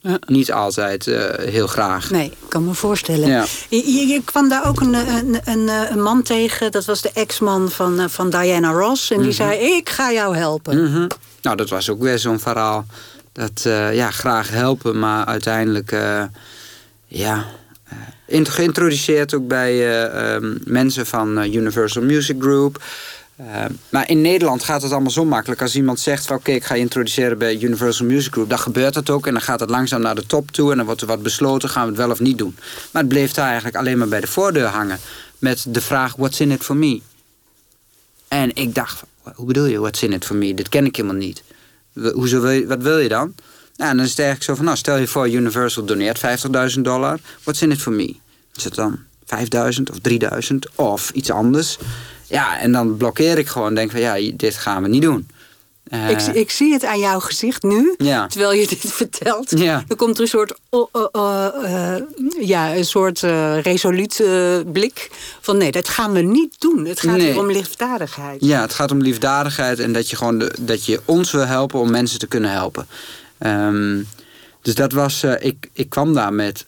Ja. 0.06 0.20
niet 0.26 0.52
altijd 0.52 1.08
eh, 1.08 1.50
heel 1.50 1.68
graag. 1.68 2.10
Nee, 2.10 2.26
ik 2.26 2.50
kan 2.50 2.66
me 2.66 2.74
voorstellen. 2.74 3.28
Ja. 3.28 3.46
Je, 3.70 4.22
kwam 4.26 4.50
daar 4.50 4.68
ook 4.68 4.82
een, 4.82 4.94
een, 4.94 5.40
een, 5.44 5.68
een 5.68 6.02
man 6.02 6.22
tegen, 6.22 6.72
dat 6.72 6.86
was 6.86 7.02
de 7.02 7.12
ex-man 7.14 7.70
van, 7.70 8.00
eh, 8.00 8.06
van 8.08 8.30
Diana 8.30 8.72
Ross. 8.72 9.12
En 9.12 9.22
die 9.22 9.32
zei, 9.32 9.60
ik 9.60 9.90
ga 9.90 10.12
jou 10.12 10.38
helpen. 10.38 10.84
Mhm. 10.84 11.08
Nou, 11.42 11.58
dat 11.58 11.70
was 11.70 11.90
ook 11.90 12.02
weer 12.02 12.20
zo'n 12.20 12.40
verhaal. 12.40 12.86
Dat, 13.32 13.64
uh, 13.68 13.96
ja, 13.96 14.12
graag 14.12 14.50
helpen, 14.50 15.00
maar 15.00 15.26
uiteindelijk... 15.26 15.92
Uh, 15.92 16.24
ja, 17.08 17.46
geïntroduceerd 18.28 19.34
ook 19.34 19.48
bij 19.48 20.04
um, 20.36 20.58
mensen 20.64 21.06
van 21.06 21.44
Universal 21.44 22.04
Music 22.04 22.36
Group... 22.40 22.84
Uh, 23.42 23.66
maar 23.90 24.10
in 24.10 24.22
Nederland 24.22 24.64
gaat 24.64 24.82
het 24.82 24.92
allemaal 24.92 25.12
zo 25.12 25.26
makkelijk. 25.26 25.62
Als 25.62 25.76
iemand 25.76 26.00
zegt 26.00 26.32
oké, 26.32 26.52
ik 26.52 26.64
ga 26.64 26.74
je 26.74 26.82
introduceren 26.82 27.38
bij 27.38 27.60
Universal 27.60 28.06
Music 28.06 28.32
Group, 28.32 28.50
dan 28.50 28.60
gebeurt 28.60 28.94
dat 28.94 29.10
ook. 29.10 29.28
En 29.28 29.34
dan 29.34 29.42
gaat 29.42 29.60
het 29.60 29.70
langzaam 29.70 30.02
naar 30.02 30.16
de 30.16 30.26
top 30.26 30.52
toe 30.52 30.72
en 30.72 30.78
dan 30.78 30.86
wordt 30.86 31.02
er 31.02 31.08
wat 31.08 31.24
besloten, 31.24 31.70
gaan 31.70 31.84
we 31.84 31.90
het 31.90 31.98
wel 31.98 32.10
of 32.10 32.20
niet 32.20 32.38
doen. 32.38 32.56
Maar 32.92 33.02
het 33.02 33.12
bleef 33.12 33.32
daar 33.32 33.46
eigenlijk 33.46 33.76
alleen 33.76 33.98
maar 33.98 34.08
bij 34.08 34.22
de 34.22 34.28
voordeur 34.28 34.68
hangen. 34.68 35.00
Met 35.40 35.66
de 35.68 35.82
vraag, 35.82 36.16
what's 36.16 36.40
in 36.40 36.52
it 36.52 36.64
for 36.64 36.76
me? 36.76 37.02
En 38.28 38.56
ik 38.56 38.76
dacht, 38.76 39.04
hoe 39.36 39.46
bedoel 39.46 39.66
je, 39.66 39.80
what's 39.80 40.02
in 40.02 40.14
it 40.14 40.26
for 40.26 40.36
me? 40.36 40.54
Dit 40.54 40.70
ken 40.70 40.86
ik 40.86 40.96
helemaal 40.96 41.18
niet. 41.18 41.44
Hoezo 42.14 42.66
wat 42.68 42.82
wil 42.82 42.98
je 42.98 43.10
dan? 43.10 43.36
Nou, 43.76 43.96
dan 43.96 44.06
is 44.06 44.10
het 44.10 44.20
eigenlijk 44.20 44.50
zo 44.50 44.56
van, 44.56 44.66
nou, 44.66 44.78
stel 44.78 44.98
je 44.98 45.08
voor 45.08 45.30
Universal 45.30 45.86
doneert 45.86 46.22
50.000 46.76 46.82
dollar. 46.82 47.20
What's 47.44 47.62
in 47.62 47.72
it 47.72 47.82
for 47.82 47.94
me? 47.94 48.16
Is 48.56 48.64
het 48.64 48.76
dan 48.76 49.00
5.000 49.26 49.38
of 49.92 49.98
3.000 50.52 50.76
of 50.76 51.10
iets 51.10 51.32
anders? 51.32 51.78
Ja, 52.28 52.60
en 52.60 52.72
dan 52.72 52.98
blokkeer 52.98 53.38
ik 53.38 53.48
gewoon. 53.48 53.76
Denk 53.76 53.92
van 53.92 54.00
ja, 54.00 54.32
dit 54.34 54.56
gaan 54.56 54.82
we 54.82 54.88
niet 54.88 55.02
doen. 55.02 55.28
Uh, 55.94 56.10
ik, 56.10 56.22
ik, 56.22 56.52
zie 56.52 56.74
het 56.74 56.86
aan 56.86 57.00
jouw 57.00 57.20
gezicht 57.20 57.64
nu, 57.64 57.94
ja. 57.98 58.28
terwijl 58.28 58.54
je 58.54 58.68
dit 58.82 58.92
vertelt. 58.92 59.60
Ja. 59.60 59.84
Er 59.88 59.96
komt 59.96 60.16
er 60.16 60.22
een 60.22 60.28
soort, 60.28 60.54
uh, 60.72 61.06
uh, 61.16 61.96
ja, 62.40 62.76
een 62.76 62.86
soort 62.86 63.20
resoluut 63.62 64.24
blik 64.72 65.10
van 65.42 65.58
nee, 65.58 65.72
dat 65.72 65.90
gaan 65.90 66.12
we 66.12 66.22
niet 66.22 66.56
doen. 66.60 66.86
Het 66.86 67.00
gaat 67.00 67.18
nee. 67.18 67.40
om 67.40 67.52
liefdadigheid. 67.52 68.46
Ja, 68.46 68.62
het 68.62 68.74
gaat 68.74 68.92
om 68.92 69.02
liefdadigheid 69.02 69.80
en 69.80 69.94
dat 69.94 70.10
je 70.10 70.16
gewoon 70.16 70.40
de, 70.40 70.54
dat 70.60 70.86
je 70.86 71.02
ons 71.06 71.32
wil 71.32 71.46
helpen 71.46 71.80
om 71.80 71.92
mensen 71.92 72.20
te 72.20 72.28
kunnen 72.28 72.52
helpen. 72.52 72.88
Um, 73.40 74.08
dus 74.62 74.76
dat 74.76 74.92
was, 74.92 75.24
ik, 75.40 75.70
ik 75.74 75.90
kwam 75.90 76.14
daar 76.14 76.34
met 76.34 76.66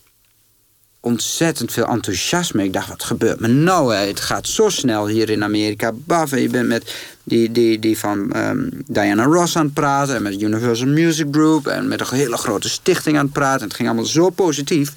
ontzettend 1.08 1.72
veel 1.72 1.86
enthousiasme. 1.86 2.64
Ik 2.64 2.74
dacht, 2.74 2.90
wat 2.90 3.04
gebeurt 3.04 3.40
me 3.40 3.48
nou? 3.48 3.96
Hè? 3.96 4.08
Het 4.08 4.20
gaat 4.20 4.48
zo 4.48 4.70
snel 4.70 5.08
hier 5.08 5.30
in 5.30 5.44
Amerika. 5.44 5.92
Baf, 5.94 6.36
je 6.36 6.50
bent 6.50 6.68
met 6.68 6.96
die, 7.24 7.52
die, 7.52 7.80
die 7.80 7.98
van 7.98 8.38
um, 8.38 8.70
Diana 8.88 9.24
Ross 9.24 9.56
aan 9.56 9.66
het 9.66 9.74
praten... 9.74 10.16
en 10.16 10.22
met 10.22 10.42
Universal 10.42 10.88
Music 10.88 11.28
Group... 11.32 11.68
en 11.68 11.88
met 11.88 12.02
een 12.02 12.18
hele 12.18 12.38
grote 12.38 12.70
stichting 12.70 13.18
aan 13.18 13.24
het 13.24 13.34
praten. 13.34 13.62
En 13.62 13.68
het 13.68 13.76
ging 13.76 13.88
allemaal 13.88 14.08
zo 14.08 14.30
positief. 14.30 14.94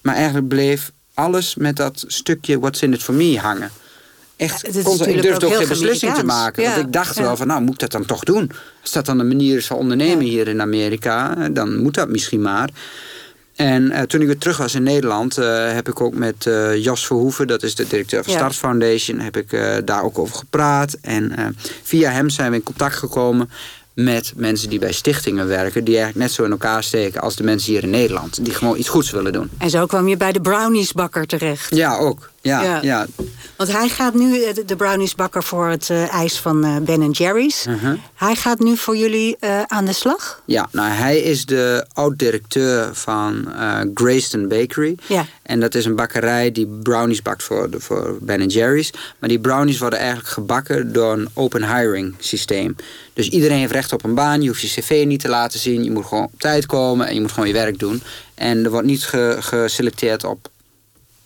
Maar 0.00 0.14
eigenlijk 0.14 0.48
bleef 0.48 0.90
alles 1.14 1.54
met 1.54 1.76
dat 1.76 2.04
stukje 2.06 2.58
What's 2.58 2.82
in 2.82 2.92
it 2.92 3.02
for 3.02 3.14
me 3.14 3.38
hangen. 3.38 3.70
Echt, 4.36 4.60
ja, 4.60 4.68
ik 5.06 5.22
durfde 5.22 5.46
ook, 5.46 5.54
geen 5.54 5.68
beslissing 5.68 6.14
te 6.14 6.24
maken. 6.24 6.64
want 6.64 6.76
ik 6.76 6.92
dacht 6.92 7.18
wel 7.18 7.36
van, 7.36 7.46
nou, 7.46 7.62
moet 7.62 7.72
ik 7.72 7.78
dat 7.78 7.92
dan 7.92 8.04
toch 8.04 8.24
doen? 8.24 8.50
Als 8.82 8.92
dat 8.92 9.06
dan 9.06 9.18
de 9.18 9.24
manier 9.24 9.56
is 9.56 9.66
van 9.66 9.76
ondernemen 9.76 10.24
hier 10.24 10.48
in 10.48 10.60
Amerika... 10.60 11.48
dan 11.48 11.82
moet 11.82 11.94
dat 11.94 12.08
misschien 12.08 12.42
maar... 12.42 12.70
En 13.58 13.82
uh, 13.82 14.00
toen 14.00 14.20
ik 14.20 14.26
weer 14.26 14.38
terug 14.38 14.56
was 14.56 14.74
in 14.74 14.82
Nederland, 14.82 15.38
uh, 15.38 15.72
heb 15.72 15.88
ik 15.88 16.00
ook 16.00 16.14
met 16.14 16.44
uh, 16.48 16.76
Jos 16.84 17.06
Verhoeven, 17.06 17.46
dat 17.46 17.62
is 17.62 17.74
de 17.74 17.86
directeur 17.86 18.24
van 18.24 18.32
ja. 18.32 18.38
Stars 18.38 18.56
Foundation, 18.56 19.18
heb 19.18 19.36
ik 19.36 19.60
daar 19.84 20.02
ook 20.02 20.18
over 20.18 20.36
gepraat. 20.36 20.96
En 21.00 21.56
via 21.82 22.10
hem 22.10 22.30
zijn 22.30 22.50
we 22.50 22.56
in 22.56 22.62
contact 22.62 22.94
gekomen 22.94 23.50
met 24.04 24.32
mensen 24.36 24.70
die 24.70 24.78
bij 24.78 24.92
stichtingen 24.92 25.46
werken... 25.46 25.84
die 25.84 25.96
eigenlijk 25.96 26.26
net 26.26 26.34
zo 26.34 26.44
in 26.44 26.50
elkaar 26.50 26.82
steken 26.82 27.20
als 27.20 27.36
de 27.36 27.42
mensen 27.42 27.72
hier 27.72 27.82
in 27.82 27.90
Nederland... 27.90 28.44
die 28.44 28.54
gewoon 28.54 28.78
iets 28.78 28.88
goeds 28.88 29.10
willen 29.10 29.32
doen. 29.32 29.50
En 29.58 29.70
zo 29.70 29.86
kwam 29.86 30.08
je 30.08 30.16
bij 30.16 30.32
de 30.32 30.40
browniesbakker 30.40 31.26
terecht. 31.26 31.74
Ja, 31.74 31.96
ook. 31.96 32.30
Ja, 32.48 32.78
ja. 32.82 33.06
Want 33.58 33.72
hij 33.72 33.88
gaat 33.88 34.14
nu, 34.14 34.42
eh, 34.42 34.54
de 34.66 34.76
browniesbakker 34.76 35.42
voor 35.42 35.68
het 35.68 35.88
uh, 35.88 36.12
ijs 36.12 36.38
van 36.38 36.64
uh, 36.64 36.76
Ben 36.76 37.10
Jerry's... 37.10 37.66
Uh-huh. 37.66 37.98
hij 38.14 38.34
gaat 38.34 38.58
nu 38.58 38.76
voor 38.76 38.96
jullie 38.96 39.36
aan 39.66 39.84
de 39.84 39.92
slag? 39.92 40.42
Ja, 40.44 40.68
nou 40.72 40.90
hij 40.90 41.18
is 41.18 41.46
de 41.46 41.86
oud-directeur 41.92 42.94
van 42.94 43.52
Grayston 43.94 44.48
Bakery. 44.48 44.94
Ja. 45.06 45.26
En 45.42 45.60
dat 45.60 45.74
is 45.74 45.84
een 45.84 45.94
bakkerij 45.94 46.52
die 46.52 46.66
brownies 46.82 47.22
bakt 47.22 47.42
voor, 47.42 47.70
de, 47.70 47.80
voor 47.80 48.16
Ben 48.20 48.46
Jerry's. 48.46 48.90
Maar 49.18 49.28
die 49.28 49.38
brownies 49.38 49.78
worden 49.78 49.98
eigenlijk 49.98 50.28
gebakken 50.28 50.92
door 50.92 51.12
een 51.12 51.28
open 51.34 51.76
hiring 51.76 52.14
systeem. 52.18 52.76
Dus 53.12 53.28
iedereen 53.28 53.58
heeft 53.58 53.72
recht 53.72 53.92
op 53.92 54.04
een 54.04 54.14
baan. 54.14 54.42
Je 54.42 54.48
hoeft 54.48 54.60
je 54.60 54.80
cv 54.80 55.04
niet 55.06 55.20
te 55.20 55.28
laten 55.28 55.58
zien. 55.58 55.84
Je 55.84 55.90
moet 55.90 56.06
gewoon 56.06 56.24
op 56.24 56.40
tijd 56.40 56.66
komen 56.66 57.06
en 57.06 57.14
je 57.14 57.20
moet 57.20 57.32
gewoon 57.32 57.48
je 57.48 57.54
werk 57.54 57.78
doen. 57.78 58.02
En 58.34 58.64
er 58.64 58.70
wordt 58.70 58.86
niet 58.86 59.04
geselecteerd 59.40 60.24
op 60.24 60.48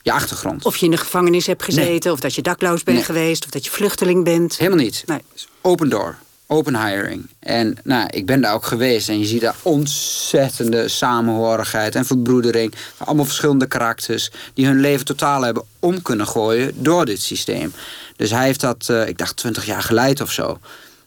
je 0.03 0.12
achtergrond. 0.12 0.64
Of 0.64 0.76
je 0.76 0.84
in 0.84 0.90
de 0.90 0.96
gevangenis 0.96 1.46
hebt 1.46 1.62
gezeten, 1.62 2.12
of 2.12 2.20
dat 2.20 2.34
je 2.34 2.42
dakloos 2.42 2.82
bent 2.82 3.05
geweest, 3.05 3.44
of 3.44 3.50
dat 3.50 3.64
je 3.64 3.70
vluchteling 3.70 4.24
bent. 4.24 4.57
Helemaal 4.57 4.84
niet. 4.84 5.03
Nee. 5.07 5.20
Open 5.61 5.88
door. 5.88 6.16
Open 6.46 6.86
hiring. 6.86 7.26
En 7.38 7.76
nou, 7.84 8.09
ik 8.11 8.26
ben 8.26 8.40
daar 8.40 8.55
ook 8.55 8.66
geweest 8.66 9.09
en 9.09 9.18
je 9.18 9.26
ziet 9.26 9.40
daar 9.40 9.57
ontzettende 9.62 10.88
samenhorigheid 10.88 11.94
en 11.94 12.05
verbroedering. 12.05 12.74
Allemaal 12.96 13.24
verschillende 13.24 13.66
karakters 13.66 14.30
die 14.55 14.66
hun 14.66 14.80
leven 14.80 15.05
totaal 15.05 15.42
hebben 15.42 15.64
om 15.78 16.03
kunnen 16.03 16.26
gooien 16.26 16.72
door 16.74 17.05
dit 17.05 17.22
systeem. 17.22 17.72
Dus 18.16 18.30
hij 18.30 18.44
heeft 18.44 18.61
dat, 18.61 18.88
uh, 18.90 19.09
ik 19.09 19.18
dacht, 19.18 19.36
twintig 19.36 19.66
jaar 19.66 19.82
geleid 19.82 20.20
of 20.20 20.32
zo. 20.32 20.59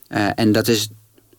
Uh, 0.10 0.28
en 0.36 0.52
dat 0.52 0.68
is 0.68 0.90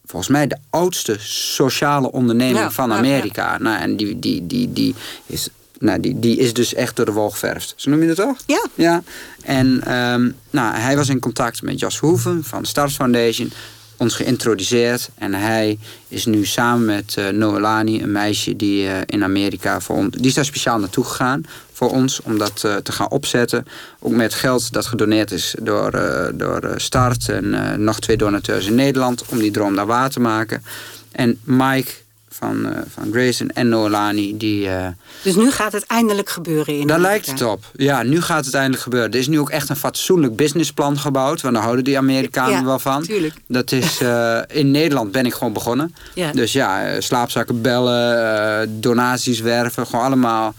volgens 0.05 0.31
mij 0.31 0.47
de 0.47 0.59
oudste 0.71 1.17
sociale 1.21 2.13
onderneming 2.13 2.73
van 2.73 2.93
Amerika. 2.93 3.53
Ja. 3.53 3.59
Nou, 3.59 3.81
en 3.81 3.97
die, 3.97 4.19
die, 4.19 4.47
die, 4.47 4.73
die 4.73 4.95
is 5.27 5.49
nou, 5.79 6.01
die, 6.01 6.19
die 6.19 6.39
is 6.39 6.53
dus 6.53 6.75
echt 6.75 6.97
door 6.97 7.05
de 7.05 7.13
wol 7.13 7.31
geverfd. 7.31 7.73
Zo 7.77 7.91
noem 7.91 8.01
je 8.01 8.07
dat 8.07 8.17
toch? 8.17 8.37
Ja. 8.47 8.65
ja. 8.75 9.03
En 9.43 9.95
um, 9.97 10.35
nou, 10.51 10.77
hij 10.77 10.97
was 10.97 11.09
in 11.09 11.21
contact 11.21 11.63
met 11.63 11.79
Jas 11.79 11.99
Hoeven 11.99 12.45
van 12.45 12.63
de 12.63 12.69
Stars 12.69 12.95
Foundation. 12.95 13.53
Ons 13.99 14.15
geïntroduceerd. 14.15 15.09
En 15.15 15.35
hij 15.35 15.79
is 16.09 16.27
nu 16.27 16.47
samen 16.47 16.85
met 16.85 17.17
uh, 17.19 17.29
Noelani, 17.29 18.03
een 18.03 18.13
meisje 18.13 18.57
die 18.57 18.85
uh, 18.85 18.93
in 19.07 19.23
Amerika 19.23 19.81
voor 19.81 19.97
ons... 19.97 20.17
Die 20.17 20.27
is 20.27 20.35
daar 20.35 20.45
speciaal 20.45 20.79
naartoe 20.79 21.05
gegaan 21.05 21.45
voor 21.73 21.91
ons 21.91 22.21
om 22.23 22.39
dat 22.39 22.63
uh, 22.67 22.77
te 22.77 22.93
gaan 22.93 23.11
opzetten. 23.11 23.67
Ook 23.99 24.13
met 24.13 24.35
geld 24.35 24.73
dat 24.73 24.87
gedoneerd 24.87 25.31
is 25.31 25.55
door, 25.63 25.91
door 26.35 26.73
Start 26.77 27.29
en 27.29 27.85
nog 27.85 28.01
twee 28.01 28.17
donateurs 28.17 28.67
in 28.67 28.75
Nederland... 28.75 29.25
om 29.27 29.39
die 29.39 29.51
droom 29.51 29.75
daar 29.75 29.87
waar 29.87 30.11
te 30.11 30.21
maken. 30.21 30.65
En 31.13 31.39
Mike 31.45 31.93
van, 32.39 32.67
uh, 32.67 32.79
van 32.89 33.13
Grayson 33.13 33.51
en 33.51 33.69
Noelani. 33.69 34.37
Die, 34.37 34.67
uh, 34.67 34.87
dus 35.23 35.35
nu 35.35 35.51
gaat 35.51 35.73
het 35.73 35.87
eindelijk 35.87 36.29
gebeuren 36.29 36.79
in 36.79 36.87
Daar 36.87 37.01
lijkt 37.01 37.27
het 37.27 37.43
op. 37.43 37.65
Ja, 37.77 38.03
nu 38.03 38.21
gaat 38.21 38.45
het 38.45 38.55
eindelijk 38.55 38.83
gebeuren. 38.83 39.11
Er 39.11 39.19
is 39.19 39.29
nu 39.29 39.41
ook 39.41 39.51
echt 39.51 39.69
een 39.69 39.77
fatsoenlijk 39.77 40.37
businessplan 40.37 40.99
gebouwd. 40.99 41.41
Want 41.41 41.55
daar 41.55 41.63
houden 41.63 41.85
die 41.85 41.99
Amerikanen 41.99 42.65
wel 42.65 42.79
van. 42.79 43.03
Tuurlijk. 43.03 43.35
Dat 43.47 43.73
is, 43.73 44.01
uh, 44.01 44.41
in 44.63 44.71
Nederland 44.71 45.13
ben 45.13 45.27
ik 45.27 45.35
gewoon 45.35 45.53
begonnen. 45.53 45.95
Ja. 46.15 46.33
Dus 46.33 46.53
ja, 46.53 47.01
slaapzakken 47.01 47.63
bellen, 47.63 48.81
donaties 48.81 49.41
werven. 49.41 49.87
Gewoon 49.87 50.05
allemaal 50.05 50.55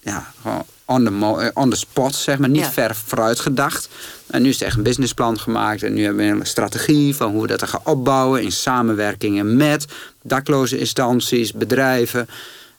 ja, 0.00 0.32
gewoon 0.42 0.64
on 0.86 1.04
the, 1.04 1.50
on 1.54 1.70
the 1.70 1.76
spot, 1.76 2.14
zeg 2.14 2.38
maar. 2.38 2.48
Niet 2.48 2.60
ja. 2.60 2.70
ver 2.72 2.96
vooruit 3.06 3.40
gedacht. 3.40 3.88
En 4.26 4.42
nu 4.42 4.48
is 4.48 4.60
er 4.60 4.66
echt 4.66 4.76
een 4.76 4.82
businessplan 4.82 5.38
gemaakt. 5.38 5.82
En 5.82 5.94
nu 5.94 6.04
hebben 6.04 6.26
we 6.26 6.40
een 6.40 6.46
strategie 6.46 7.16
van 7.16 7.30
hoe 7.30 7.42
we 7.42 7.46
dat 7.46 7.68
gaan 7.68 7.80
opbouwen. 7.84 8.42
In 8.42 8.52
samenwerkingen 8.52 9.56
met 9.56 9.84
dakloze 10.22 10.78
instanties, 10.78 11.52
bedrijven. 11.52 12.28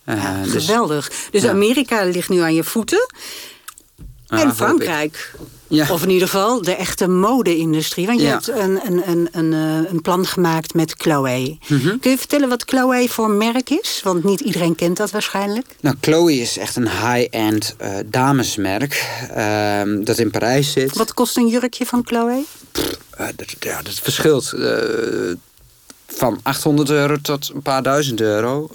Uh, 0.06 0.42
geweldig. 0.44 1.12
Dus 1.32 1.46
Amerika 1.46 2.04
ligt 2.04 2.30
nu 2.30 2.40
aan 2.40 2.56
je 2.56 2.64
voeten. 2.64 3.10
En 4.28 4.56
Frankrijk. 4.56 5.34
Ja. 5.70 5.92
Of 5.92 6.04
in 6.04 6.10
ieder 6.10 6.28
geval 6.28 6.62
de 6.62 6.76
echte 6.76 7.08
mode-industrie. 7.08 8.06
Want 8.06 8.22
je 8.22 8.28
hebt 8.28 8.50
een, 8.50 8.80
een, 8.86 9.10
een, 9.10 9.30
een, 9.32 9.54
eh, 9.54 9.92
een 9.92 10.02
plan 10.02 10.26
gemaakt 10.26 10.74
met 10.74 10.94
Chloe. 10.98 11.58
Mhm. 11.68 11.98
Kun 12.00 12.12
je 12.12 12.18
vertellen 12.18 12.50
wat 12.50 12.64
Chloe 12.66 13.10
voor 13.10 13.30
merk 13.30 13.70
is? 13.70 14.02
Want 14.04 14.24
niet 14.24 14.40
iedereen 14.40 14.76
kent 14.76 14.98
dat 14.98 15.12
waarschijnlijk. 15.12 15.66
Nou, 15.80 15.96
Chloe 16.02 16.34
is 16.34 16.58
echt 16.58 16.76
een 16.76 16.90
high-end 16.90 17.76
uh, 17.82 17.90
damesmerk 18.06 19.06
uh, 19.38 19.82
dat 20.04 20.18
in 20.18 20.32
Parijs 20.32 20.72
zit. 20.72 20.98
Wat 20.98 21.14
kost 21.14 21.38
een 21.38 21.48
jurkje 21.48 21.86
van 21.86 22.02
Chloe? 22.06 22.44
Pff, 22.72 22.98
uh, 23.20 23.28
dat, 23.36 23.56
ja, 23.60 23.82
dat 23.82 23.94
verschilt 23.94 24.54
van 26.08 26.40
800 26.44 26.90
euro 26.90 27.18
tot 27.22 27.52
een 27.54 27.62
paar 27.62 27.84
duizend 27.84 28.22
euro. 28.22 28.70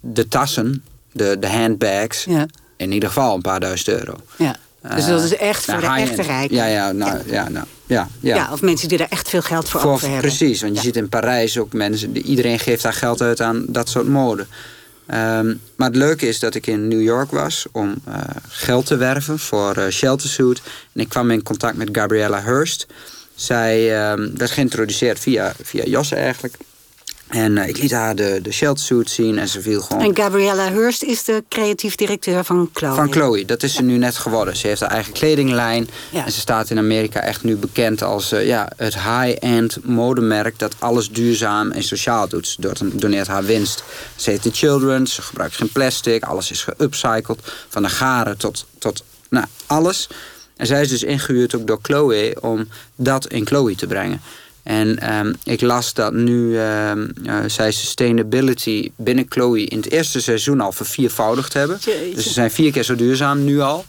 de 0.00 0.28
tassen, 0.28 0.84
de, 1.12 1.36
de 1.38 1.48
handbags... 1.48 2.24
Ja 2.24 2.46
in 2.82 2.92
ieder 2.92 3.08
geval 3.08 3.34
een 3.34 3.40
paar 3.40 3.60
duizend 3.60 3.88
euro. 3.88 4.16
Ja. 4.36 4.56
Dus 4.94 5.06
dat 5.06 5.22
is 5.22 5.36
echt 5.36 5.64
voor 5.64 5.80
nou, 5.80 5.96
de 5.96 6.02
echte 6.02 6.22
rijken. 6.22 6.56
Ja, 6.56 6.66
ja, 6.66 6.92
nou, 6.92 7.18
ja. 7.26 7.48
nou, 7.48 7.66
ja, 7.86 8.08
ja. 8.20 8.34
ja, 8.34 8.52
of 8.52 8.62
mensen 8.62 8.88
die 8.88 8.98
er 8.98 9.06
echt 9.10 9.28
veel 9.28 9.42
geld 9.42 9.68
voor, 9.68 9.80
voor 9.80 9.90
over 9.90 10.08
hebben. 10.08 10.28
Precies, 10.28 10.62
want 10.62 10.76
je 10.76 10.82
ziet 10.82 10.96
in 10.96 11.08
Parijs 11.08 11.58
ook 11.58 11.72
mensen... 11.72 12.16
iedereen 12.16 12.58
geeft 12.58 12.82
daar 12.82 12.92
geld 12.92 13.20
uit 13.20 13.40
aan 13.40 13.64
dat 13.68 13.88
soort 13.88 14.08
mode. 14.08 14.46
Um, 15.06 15.60
maar 15.76 15.88
het 15.88 15.96
leuke 15.96 16.28
is 16.28 16.38
dat 16.38 16.54
ik 16.54 16.66
in 16.66 16.88
New 16.88 17.02
York 17.02 17.30
was 17.30 17.66
om 17.72 17.94
uh, 18.08 18.14
geld 18.48 18.86
te 18.86 18.96
werven 18.96 19.38
voor 19.38 19.78
uh, 19.78 19.88
Shelter 19.88 20.28
Suit. 20.28 20.62
En 20.92 21.00
ik 21.00 21.08
kwam 21.08 21.30
in 21.30 21.42
contact 21.42 21.76
met 21.76 21.88
Gabriella 21.92 22.42
Hurst. 22.42 22.86
Zij 23.34 24.10
um, 24.12 24.36
werd 24.36 24.50
geïntroduceerd 24.50 25.18
via, 25.18 25.52
via 25.62 25.84
Jos 25.84 26.12
eigenlijk. 26.12 26.54
En 27.32 27.58
ik 27.58 27.78
liet 27.78 27.90
haar 27.90 28.16
de, 28.16 28.38
de 28.42 28.52
sheltersuit 28.52 29.10
zien 29.10 29.38
en 29.38 29.48
ze 29.48 29.60
viel 29.60 29.80
gewoon... 29.80 30.02
En 30.02 30.16
Gabriella 30.16 30.72
Hurst 30.72 31.02
is 31.02 31.24
de 31.24 31.44
creatief 31.48 31.94
directeur 31.94 32.44
van 32.44 32.70
Chloe. 32.72 32.94
Van 32.94 33.12
Chloe, 33.12 33.44
dat 33.44 33.62
is 33.62 33.74
ze 33.74 33.82
nu 33.82 33.96
net 33.96 34.16
geworden. 34.16 34.56
Ze 34.56 34.66
heeft 34.66 34.80
haar 34.80 34.90
eigen 34.90 35.12
kledinglijn. 35.12 35.88
Ja. 36.10 36.24
En 36.24 36.32
ze 36.32 36.40
staat 36.40 36.70
in 36.70 36.78
Amerika 36.78 37.20
echt 37.20 37.44
nu 37.44 37.56
bekend 37.56 38.02
als 38.02 38.28
ja, 38.28 38.68
het 38.76 38.94
high-end 38.94 39.78
modemerk... 39.84 40.58
dat 40.58 40.74
alles 40.78 41.10
duurzaam 41.10 41.70
en 41.70 41.82
sociaal 41.82 42.28
doet. 42.28 42.46
Ze 42.46 42.96
doneert 42.96 43.26
haar 43.26 43.44
winst. 43.44 43.84
Ze 44.16 44.30
heeft 44.30 44.42
de 44.42 44.50
children, 44.52 45.06
ze 45.06 45.22
gebruikt 45.22 45.56
geen 45.56 45.72
plastic. 45.72 46.24
Alles 46.24 46.50
is 46.50 46.62
geupcycled. 46.62 47.38
Van 47.68 47.82
de 47.82 47.88
garen 47.88 48.36
tot, 48.38 48.66
tot 48.78 49.04
nou, 49.28 49.46
alles. 49.66 50.08
En 50.56 50.66
zij 50.66 50.80
is 50.80 50.88
dus 50.88 51.02
ingehuurd 51.02 51.54
ook 51.54 51.66
door 51.66 51.78
Chloe 51.82 52.36
om 52.40 52.68
dat 52.96 53.26
in 53.26 53.46
Chloe 53.46 53.74
te 53.74 53.86
brengen. 53.86 54.20
En 54.62 55.14
um, 55.14 55.34
ik 55.44 55.60
las 55.60 55.94
dat 55.94 56.12
nu 56.12 56.58
um, 56.58 57.12
uh, 57.22 57.38
zij 57.46 57.72
sustainability 57.72 58.90
binnen 58.96 59.26
Chloe 59.28 59.64
in 59.64 59.76
het 59.76 59.90
eerste 59.90 60.20
seizoen 60.20 60.60
al 60.60 60.72
verviervoudigd 60.72 61.52
hebben. 61.52 61.78
Jeetje. 61.80 62.14
Dus 62.14 62.24
ze 62.24 62.32
zijn 62.32 62.50
vier 62.50 62.72
keer 62.72 62.82
zo 62.82 62.94
duurzaam 62.94 63.44
nu 63.44 63.60
al. 63.60 63.84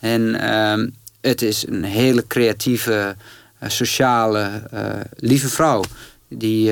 En 0.00 0.50
um, 0.56 0.94
het 1.20 1.42
is 1.42 1.66
een 1.66 1.84
hele 1.84 2.26
creatieve, 2.26 3.16
uh, 3.62 3.68
sociale, 3.68 4.62
uh, 4.74 4.80
lieve 5.16 5.48
vrouw. 5.48 5.82
Die, 6.28 6.64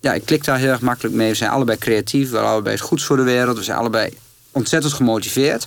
ja, 0.00 0.14
ik 0.14 0.24
klik 0.24 0.44
daar 0.44 0.58
heel 0.58 0.70
erg 0.70 0.80
makkelijk 0.80 1.14
mee. 1.14 1.28
We 1.28 1.34
zijn 1.34 1.50
allebei 1.50 1.78
creatief, 1.78 2.26
we 2.26 2.34
willen 2.34 2.50
allebei 2.50 2.74
het 2.74 2.84
goeds 2.84 3.04
voor 3.04 3.16
de 3.16 3.22
wereld. 3.22 3.56
We 3.56 3.62
zijn 3.62 3.78
allebei 3.78 4.16
ontzettend 4.50 4.92
gemotiveerd. 4.92 5.66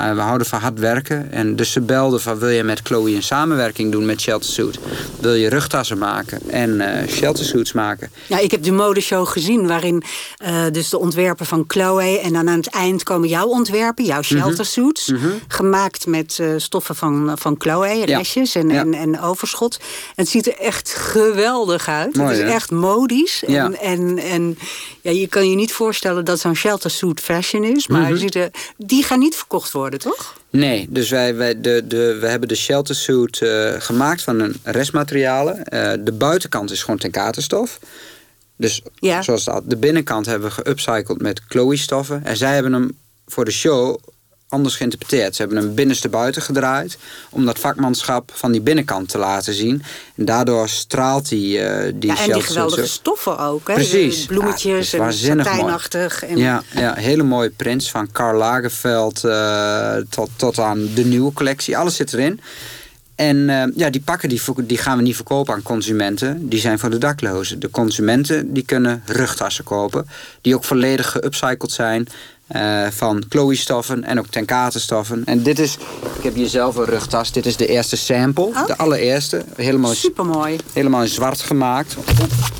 Uh, 0.00 0.14
we 0.14 0.20
houden 0.20 0.46
van 0.46 0.60
hard 0.60 0.78
werken. 0.78 1.32
En 1.32 1.56
dus 1.56 1.72
ze 1.72 1.80
belden 1.80 2.20
van 2.20 2.38
wil 2.38 2.48
je 2.48 2.62
met 2.62 2.80
Chloe 2.82 3.14
een 3.14 3.22
samenwerking 3.22 3.92
doen 3.92 4.06
met 4.06 4.20
Shelter 4.20 4.50
Suit? 4.50 4.78
Wil 5.20 5.34
je 5.34 5.48
rugtassen 5.48 5.98
maken 5.98 6.40
en 6.50 6.70
uh, 6.70 6.86
Shelter 7.08 7.44
Suits 7.44 7.72
maken? 7.72 8.10
Ja, 8.26 8.38
ik 8.38 8.50
heb 8.50 8.62
de 8.62 8.72
modeshow 8.72 9.28
gezien 9.28 9.66
waarin 9.66 10.02
uh, 10.44 10.64
dus 10.72 10.88
de 10.88 10.98
ontwerpen 10.98 11.46
van 11.46 11.64
Chloe... 11.66 12.18
en 12.18 12.32
dan 12.32 12.48
aan 12.48 12.56
het 12.56 12.70
eind 12.70 13.02
komen 13.02 13.28
jouw 13.28 13.46
ontwerpen, 13.46 14.04
jouw 14.04 14.22
Shelter 14.22 14.64
Suits... 14.66 15.08
Mm 15.08 15.16
-hmm. 15.16 15.40
gemaakt 15.48 16.06
met 16.06 16.42
stoffen 16.56 16.96
van, 16.96 17.32
van 17.34 17.54
Chloe, 17.58 18.04
restjes 18.04 18.52
ja. 18.52 18.60
en, 18.60 18.68
ja. 18.68 18.80
en, 18.80 18.94
en, 18.94 19.20
overschot. 19.20 19.76
En 19.76 20.14
het 20.14 20.28
ziet 20.28 20.46
er 20.46 20.58
echt 20.58 20.94
geweldig 20.94 21.88
uit. 21.88 22.16
Mooi, 22.16 22.28
het 22.28 22.38
is 22.38 22.44
hè? 22.44 22.54
echt 22.54 22.70
modisch. 22.70 23.42
Ja. 23.46 23.64
En, 23.64 23.78
en, 23.80 24.18
en 24.18 24.58
ja, 25.00 25.10
je 25.10 25.26
kan 25.26 25.50
je 25.50 25.56
niet 25.56 25.72
voorstellen 25.72 26.24
dat 26.24 26.40
zo'n 26.40 26.56
Shelter 26.56 26.90
Suit 26.90 27.20
fashion 27.20 27.64
is... 27.64 27.86
maar 27.86 28.06
Mhm. 28.06 28.12
mm 28.12 28.28
-hmm. 28.32 28.42
er, 28.42 28.50
die 28.76 29.02
gaan 29.02 29.18
niet 29.18 29.36
verkocht 29.36 29.72
worden, 29.72 29.85
toch? 29.90 30.36
Nee, 30.50 30.86
dus 30.90 31.10
wij, 31.10 31.34
wij 31.34 31.60
de, 31.60 31.86
de, 31.86 32.18
we 32.20 32.26
hebben 32.26 32.48
de 32.48 32.54
shelter 32.54 32.94
suit 32.94 33.40
uh, 33.40 33.72
gemaakt 33.78 34.22
van 34.22 34.40
een 34.40 34.56
restmaterialen. 34.62 35.56
Uh, 35.56 35.92
de 36.00 36.12
buitenkant 36.12 36.70
is 36.70 36.80
gewoon 36.80 36.98
tenkatenstof. 36.98 37.78
Dus 38.56 38.82
ja. 38.94 39.22
zoals 39.22 39.44
dat. 39.44 39.62
De 39.66 39.76
binnenkant 39.76 40.26
hebben 40.26 40.48
we 40.48 40.54
geupcycled 40.54 41.20
met 41.20 41.40
Chloe-stoffen. 41.48 42.24
En 42.24 42.36
zij 42.36 42.54
hebben 42.54 42.72
hem 42.72 42.98
voor 43.26 43.44
de 43.44 43.50
show 43.50 43.98
anders 44.48 44.76
geïnterpreteerd. 44.76 45.36
Ze 45.36 45.42
hebben 45.42 45.58
hem 45.62 45.74
binnenste 45.74 46.08
buiten 46.08 46.42
gedraaid... 46.42 46.98
om 47.30 47.44
dat 47.44 47.58
vakmanschap 47.58 48.30
van 48.34 48.52
die 48.52 48.60
binnenkant 48.60 49.08
te 49.08 49.18
laten 49.18 49.54
zien. 49.54 49.82
En 50.14 50.24
daardoor 50.24 50.68
straalt 50.68 51.28
die, 51.28 51.58
uh, 51.58 51.92
die 51.94 52.10
ja, 52.10 52.18
en 52.18 52.32
die 52.32 52.42
geweldige 52.42 52.86
stoffen 52.86 53.38
ook. 53.38 53.68
Hè? 53.68 53.74
Precies. 53.74 54.20
De 54.20 54.26
bloemetjes 54.26 54.90
ja, 54.90 55.06
en 55.06 55.12
satijnachtig. 55.12 56.22
En... 56.22 56.36
Ja, 56.36 56.62
ja, 56.74 56.94
hele 56.94 57.22
mooie 57.22 57.50
prints 57.50 57.90
van 57.90 58.12
Karl 58.12 58.38
Lagerfeld 58.38 59.24
uh, 59.24 59.94
tot, 60.08 60.30
tot 60.36 60.58
aan 60.58 60.88
de 60.94 61.04
nieuwe 61.04 61.32
collectie. 61.32 61.76
Alles 61.76 61.96
zit 61.96 62.12
erin. 62.12 62.40
En 63.14 63.36
uh, 63.36 63.62
ja, 63.74 63.90
die 63.90 64.00
pakken 64.00 64.28
die, 64.28 64.40
die 64.56 64.78
gaan 64.78 64.96
we 64.96 65.02
niet 65.02 65.14
verkopen 65.14 65.54
aan 65.54 65.62
consumenten. 65.62 66.48
Die 66.48 66.60
zijn 66.60 66.78
voor 66.78 66.90
de 66.90 66.98
daklozen. 66.98 67.60
De 67.60 67.70
consumenten 67.70 68.52
die 68.52 68.64
kunnen 68.64 69.02
rugtassen 69.06 69.64
kopen. 69.64 70.06
Die 70.40 70.54
ook 70.54 70.64
volledig 70.64 71.10
geupcycled 71.10 71.72
zijn. 71.72 72.06
Uh, 72.54 72.86
van 72.90 73.24
Chloe-stoffen 73.28 74.04
en 74.04 74.18
ook 74.18 74.26
tenkatenstoffen. 74.26 75.22
En 75.24 75.42
dit 75.42 75.58
is, 75.58 75.76
ik 76.16 76.22
heb 76.22 76.34
hier 76.34 76.48
zelf 76.48 76.76
een 76.76 76.84
rugtas. 76.84 77.32
Dit 77.32 77.46
is 77.46 77.56
de 77.56 77.66
eerste 77.66 77.96
sample, 77.96 78.44
oh. 78.44 78.66
de 78.66 78.76
allereerste. 78.76 79.44
Helemaal, 79.56 79.94
Supermooi. 79.94 80.56
Helemaal 80.72 81.02
in 81.02 81.08
zwart 81.08 81.40
gemaakt. 81.40 81.96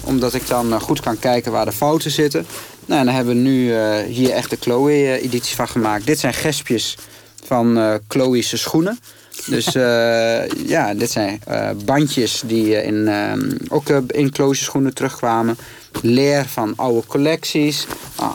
Omdat 0.05 0.35
ik 0.35 0.47
dan 0.47 0.73
uh, 0.73 0.81
goed 0.81 1.01
kan 1.01 1.19
kijken 1.19 1.53
waar 1.53 1.65
de 1.65 1.73
fouten 1.73 2.11
zitten. 2.11 2.47
Nou, 2.87 3.01
en 3.01 3.07
dan 3.07 3.15
hebben 3.15 3.35
we 3.35 3.41
nu 3.41 3.73
uh, 3.73 3.99
hier 3.99 4.31
echt 4.31 4.51
de 4.51 4.57
Chloe-editie 4.61 5.57
van 5.57 5.69
gemaakt. 5.69 6.07
Dit 6.07 6.19
zijn 6.19 6.35
gespjes 6.35 6.97
van 7.45 8.01
Chloe's 8.09 8.61
schoenen. 8.61 8.99
Dus 9.47 9.75
uh, 9.75 10.49
ja, 10.75 10.95
dit 10.95 11.11
zijn 11.11 11.41
uh, 11.49 11.71
bandjes 11.85 12.43
die 12.47 12.83
in, 12.83 12.95
uh, 12.95 13.33
ook 13.69 13.89
in 13.89 14.31
Chloe's 14.33 14.65
schoenen 14.65 14.95
terugkwamen. 14.95 15.59
Leer 16.03 16.47
van 16.49 16.73
oude 16.77 17.07
collecties. 17.07 17.87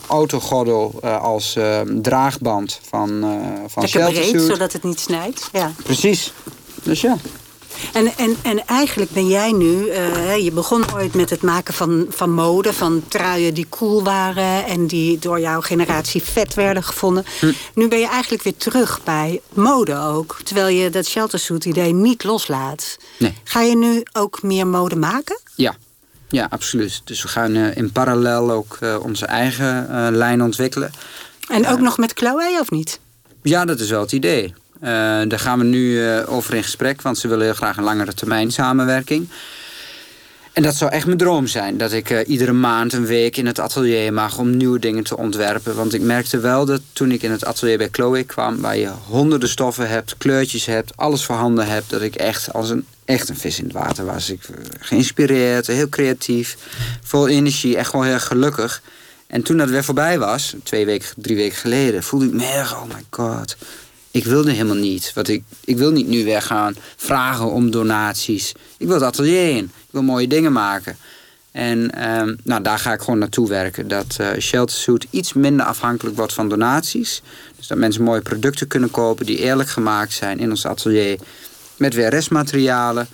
autogordel 0.07 1.01
als 1.03 1.57
draagband 2.01 2.80
van, 2.89 3.26
van 3.68 3.84
Lekker 3.84 4.12
breed, 4.12 4.41
zodat 4.41 4.74
het 4.74 4.84
niet 4.84 4.99
snijdt. 4.99 5.49
Ja. 5.51 5.72
Precies. 5.84 6.34
Dus 6.84 7.01
ja. 7.01 7.18
En, 7.93 8.18
en, 8.18 8.36
en 8.41 8.68
eigenlijk 8.68 9.12
ben 9.12 9.28
jij 9.28 9.51
nu, 9.51 9.88
uh, 9.88 10.38
je 10.38 10.51
begon 10.51 10.93
ooit 10.93 11.14
met 11.14 11.30
het 11.30 11.41
maken 11.41 11.74
van, 11.74 12.05
van 12.09 12.34
mode, 12.34 12.74
van 12.74 13.03
truien 13.07 13.53
die 13.53 13.66
cool 13.70 14.03
waren 14.03 14.66
en 14.66 14.88
die 14.88 15.20
door 15.20 15.39
jouw 15.39 15.62
generatie 15.62 16.24
vet 16.24 16.53
werden 16.53 16.84
gevonden. 16.84 17.26
Hm. 17.39 17.51
Nu 17.74 17.88
ben 17.88 17.99
je 17.99 18.07
eigenlijk 18.07 18.43
weer 18.43 18.57
terug 18.57 19.03
bij 19.03 19.41
mode 19.53 19.97
ook, 19.97 20.39
terwijl 20.43 20.68
je 20.68 20.89
dat 20.89 21.05
sheltersuit 21.05 21.66
idee 21.66 21.93
niet 21.93 22.24
loslaat. 22.24 22.97
Nee. 23.18 23.34
Ga 23.43 23.62
je 23.62 23.78
nu 23.78 24.03
ook 24.14 24.41
meer 24.41 24.68
mode 24.68 24.95
maken? 24.95 25.39
Ja. 25.55 25.76
Ja, 26.32 26.47
absoluut. 26.49 27.01
Dus 27.03 27.21
we 27.21 27.27
gaan 27.27 27.55
uh, 27.55 27.75
in 27.75 27.91
parallel 27.91 28.51
ook 28.51 28.77
uh, 28.82 28.97
onze 29.01 29.25
eigen 29.25 29.88
lijn 30.15 30.41
ontwikkelen. 30.41 30.91
En 31.49 31.67
ook 31.67 31.79
nog 31.79 31.97
met 31.97 32.11
Chloe 32.13 32.57
of 32.59 32.69
niet? 32.69 32.99
Ja, 33.41 33.65
dat 33.65 33.79
is 33.79 33.89
wel 33.89 34.01
het 34.01 34.11
idee. 34.11 34.53
Uh, 34.82 34.89
daar 35.27 35.39
gaan 35.39 35.59
we 35.59 35.65
nu 35.65 35.91
uh, 35.91 36.34
over 36.34 36.53
in 36.53 36.63
gesprek, 36.63 37.01
want 37.01 37.17
ze 37.17 37.27
willen 37.27 37.45
heel 37.45 37.53
graag 37.53 37.77
een 37.77 37.84
langere 37.84 38.13
termijn 38.13 38.51
samenwerking. 38.51 39.29
En 40.53 40.63
dat 40.63 40.75
zou 40.75 40.91
echt 40.91 41.05
mijn 41.05 41.17
droom 41.17 41.47
zijn. 41.47 41.77
Dat 41.77 41.91
ik 41.91 42.09
uh, 42.09 42.19
iedere 42.27 42.51
maand 42.51 42.93
een 42.93 43.05
week 43.05 43.38
in 43.38 43.45
het 43.45 43.59
atelier 43.59 44.13
mag 44.13 44.38
om 44.38 44.57
nieuwe 44.57 44.79
dingen 44.79 45.03
te 45.03 45.17
ontwerpen. 45.17 45.75
Want 45.75 45.93
ik 45.93 46.01
merkte 46.01 46.39
wel 46.39 46.65
dat 46.65 46.82
toen 46.93 47.11
ik 47.11 47.23
in 47.23 47.32
het 47.32 47.45
atelier 47.45 47.77
bij 47.77 47.89
Chloe 47.91 48.23
kwam... 48.23 48.61
waar 48.61 48.77
je 48.77 48.91
honderden 49.07 49.49
stoffen 49.49 49.89
hebt, 49.89 50.17
kleurtjes 50.17 50.65
hebt, 50.65 50.97
alles 50.97 51.25
voorhanden 51.25 51.67
hebt... 51.67 51.89
dat 51.89 52.01
ik 52.01 52.15
echt 52.15 52.53
als 52.53 52.69
een, 52.69 52.86
echt 53.12 53.30
een 53.30 53.38
vis 53.38 53.59
in 53.59 53.64
het 53.64 53.74
water 53.74 54.05
was. 54.05 54.30
Ik 54.30 54.41
geïnspireerd, 54.80 55.68
heel 55.68 55.89
creatief, 55.89 56.57
vol 57.03 57.28
energie, 57.28 57.78
echt 57.78 57.89
gewoon 57.89 58.05
heel 58.05 58.20
gelukkig. 58.20 58.82
En 59.28 59.41
toen 59.41 59.57
dat 59.57 59.70
weer 59.70 59.84
voorbij 59.84 60.20
was, 60.20 60.55
twee 60.64 60.86
weken, 60.86 61.07
drie 61.16 61.36
weken 61.36 61.57
geleden... 61.57 62.03
voelde 62.03 62.26
ik 62.26 62.34
me 62.34 62.45
erg, 62.45 62.76
oh 62.76 62.84
my 62.84 63.03
god 63.09 63.55
ik 64.12 64.26
wilde 64.26 64.51
helemaal 64.51 64.76
niet. 64.76 65.12
Want 65.14 65.30
ik, 65.30 65.43
ik 65.64 65.78
wil 65.78 65.91
niet 65.91 66.07
nu 66.07 66.24
weer 66.24 66.41
gaan 66.41 66.76
vragen 66.95 67.51
om 67.51 67.72
donaties. 67.72 68.53
Ik 68.78 68.88
wil 68.88 68.95
het 68.95 69.03
atelier 69.03 69.49
in. 69.49 69.64
Ik 69.64 69.91
wil 69.91 70.01
mooie 70.01 70.28
dingen 70.28 70.51
maken. 70.51 70.97
En 71.51 72.09
um, 72.20 72.38
nou, 72.43 72.62
daar 72.62 72.80
ga 72.80 72.93
ik 72.93 72.99
gewoon 72.99 73.20
naartoe 73.20 73.47
werken. 73.47 73.88
Dat 73.88 74.18
uh, 74.22 74.28
Shelter 74.39 74.78
Suit 74.78 75.07
iets 75.09 75.34
minder 75.34 75.66
afhankelijk 75.66 76.16
wordt 76.16 76.34
van 76.34 76.49
donaties. 76.49 77.22
Dus 77.57 77.68
dat 77.68 77.78
mensen 77.78 78.03
mooie 78.03 78.22
producten 78.22 78.68
kunnen 78.68 78.91
kopen 78.91 79.26
die 79.26 79.38
eerlijk 79.38 79.70
gemaakt 79.70 80.14
zijn 80.14 80.39
in 80.39 80.49
ons 80.49 80.66
atelier. 80.66 81.20
Met 81.82 81.93
weer 81.93 82.09
restmaterialen. 82.09 83.07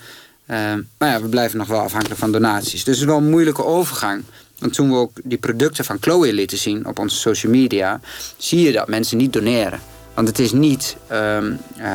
Uh, 0.47 0.57
maar 0.97 1.09
ja, 1.09 1.21
we 1.21 1.27
blijven 1.27 1.57
nog 1.57 1.67
wel 1.67 1.79
afhankelijk 1.79 2.19
van 2.19 2.31
donaties. 2.31 2.83
Dus 2.83 2.95
het 2.95 2.97
is 2.97 3.03
wel 3.03 3.17
een 3.17 3.29
moeilijke 3.29 3.65
overgang. 3.65 4.23
Want 4.59 4.73
toen 4.73 4.89
we 4.89 4.95
ook 4.95 5.11
die 5.23 5.37
producten 5.37 5.85
van 5.85 5.97
Chloe 5.99 6.33
lieten 6.33 6.57
zien 6.57 6.85
op 6.87 6.99
onze 6.99 7.15
social 7.15 7.51
media... 7.51 7.99
zie 8.37 8.61
je 8.61 8.71
dat 8.71 8.87
mensen 8.87 9.17
niet 9.17 9.33
doneren. 9.33 9.79
Want 10.13 10.27
het 10.27 10.39
is 10.39 10.51
niet, 10.51 10.97
um, 11.11 11.59
uh, 11.77 11.85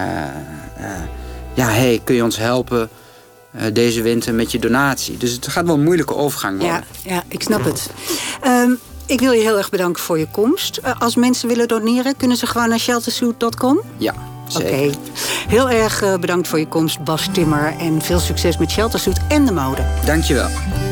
uh, 0.78 1.02
ja, 1.54 1.68
hey, 1.68 2.00
kun 2.04 2.14
je 2.14 2.22
ons 2.22 2.36
helpen 2.36 2.88
deze 3.72 4.02
winter 4.02 4.34
met 4.34 4.52
je 4.52 4.58
donatie? 4.58 5.16
Dus 5.16 5.32
het 5.32 5.48
gaat 5.48 5.66
wel 5.66 5.74
een 5.74 5.82
moeilijke 5.82 6.14
overgang 6.14 6.58
worden. 6.58 6.84
Ja, 7.02 7.12
ja 7.14 7.22
ik 7.28 7.42
snap 7.42 7.64
het. 7.64 7.90
Um, 8.46 8.78
ik 9.06 9.20
wil 9.20 9.32
je 9.32 9.40
heel 9.40 9.56
erg 9.56 9.70
bedanken 9.70 10.02
voor 10.02 10.18
je 10.18 10.28
komst. 10.30 10.80
als 10.98 11.16
mensen 11.16 11.48
willen 11.48 11.68
doneren, 11.68 12.16
kunnen 12.16 12.36
ze 12.36 12.46
gewoon 12.46 12.68
naar 12.68 12.78
sheltersuit.com? 12.78 13.80
Ja, 13.96 14.14
Oké. 14.56 14.66
Okay. 14.66 14.94
Heel 15.48 15.70
erg 15.70 16.18
bedankt 16.20 16.48
voor 16.48 16.58
je 16.58 16.68
komst, 16.68 17.04
Bas 17.04 17.28
Timmer. 17.32 17.74
En 17.78 18.02
veel 18.02 18.18
succes 18.18 18.56
met 18.56 18.70
Sheltersuit 18.70 19.20
en 19.28 19.44
de 19.44 19.52
mode. 19.52 19.82
Dankjewel. 20.04 20.48
Radio 20.48 20.91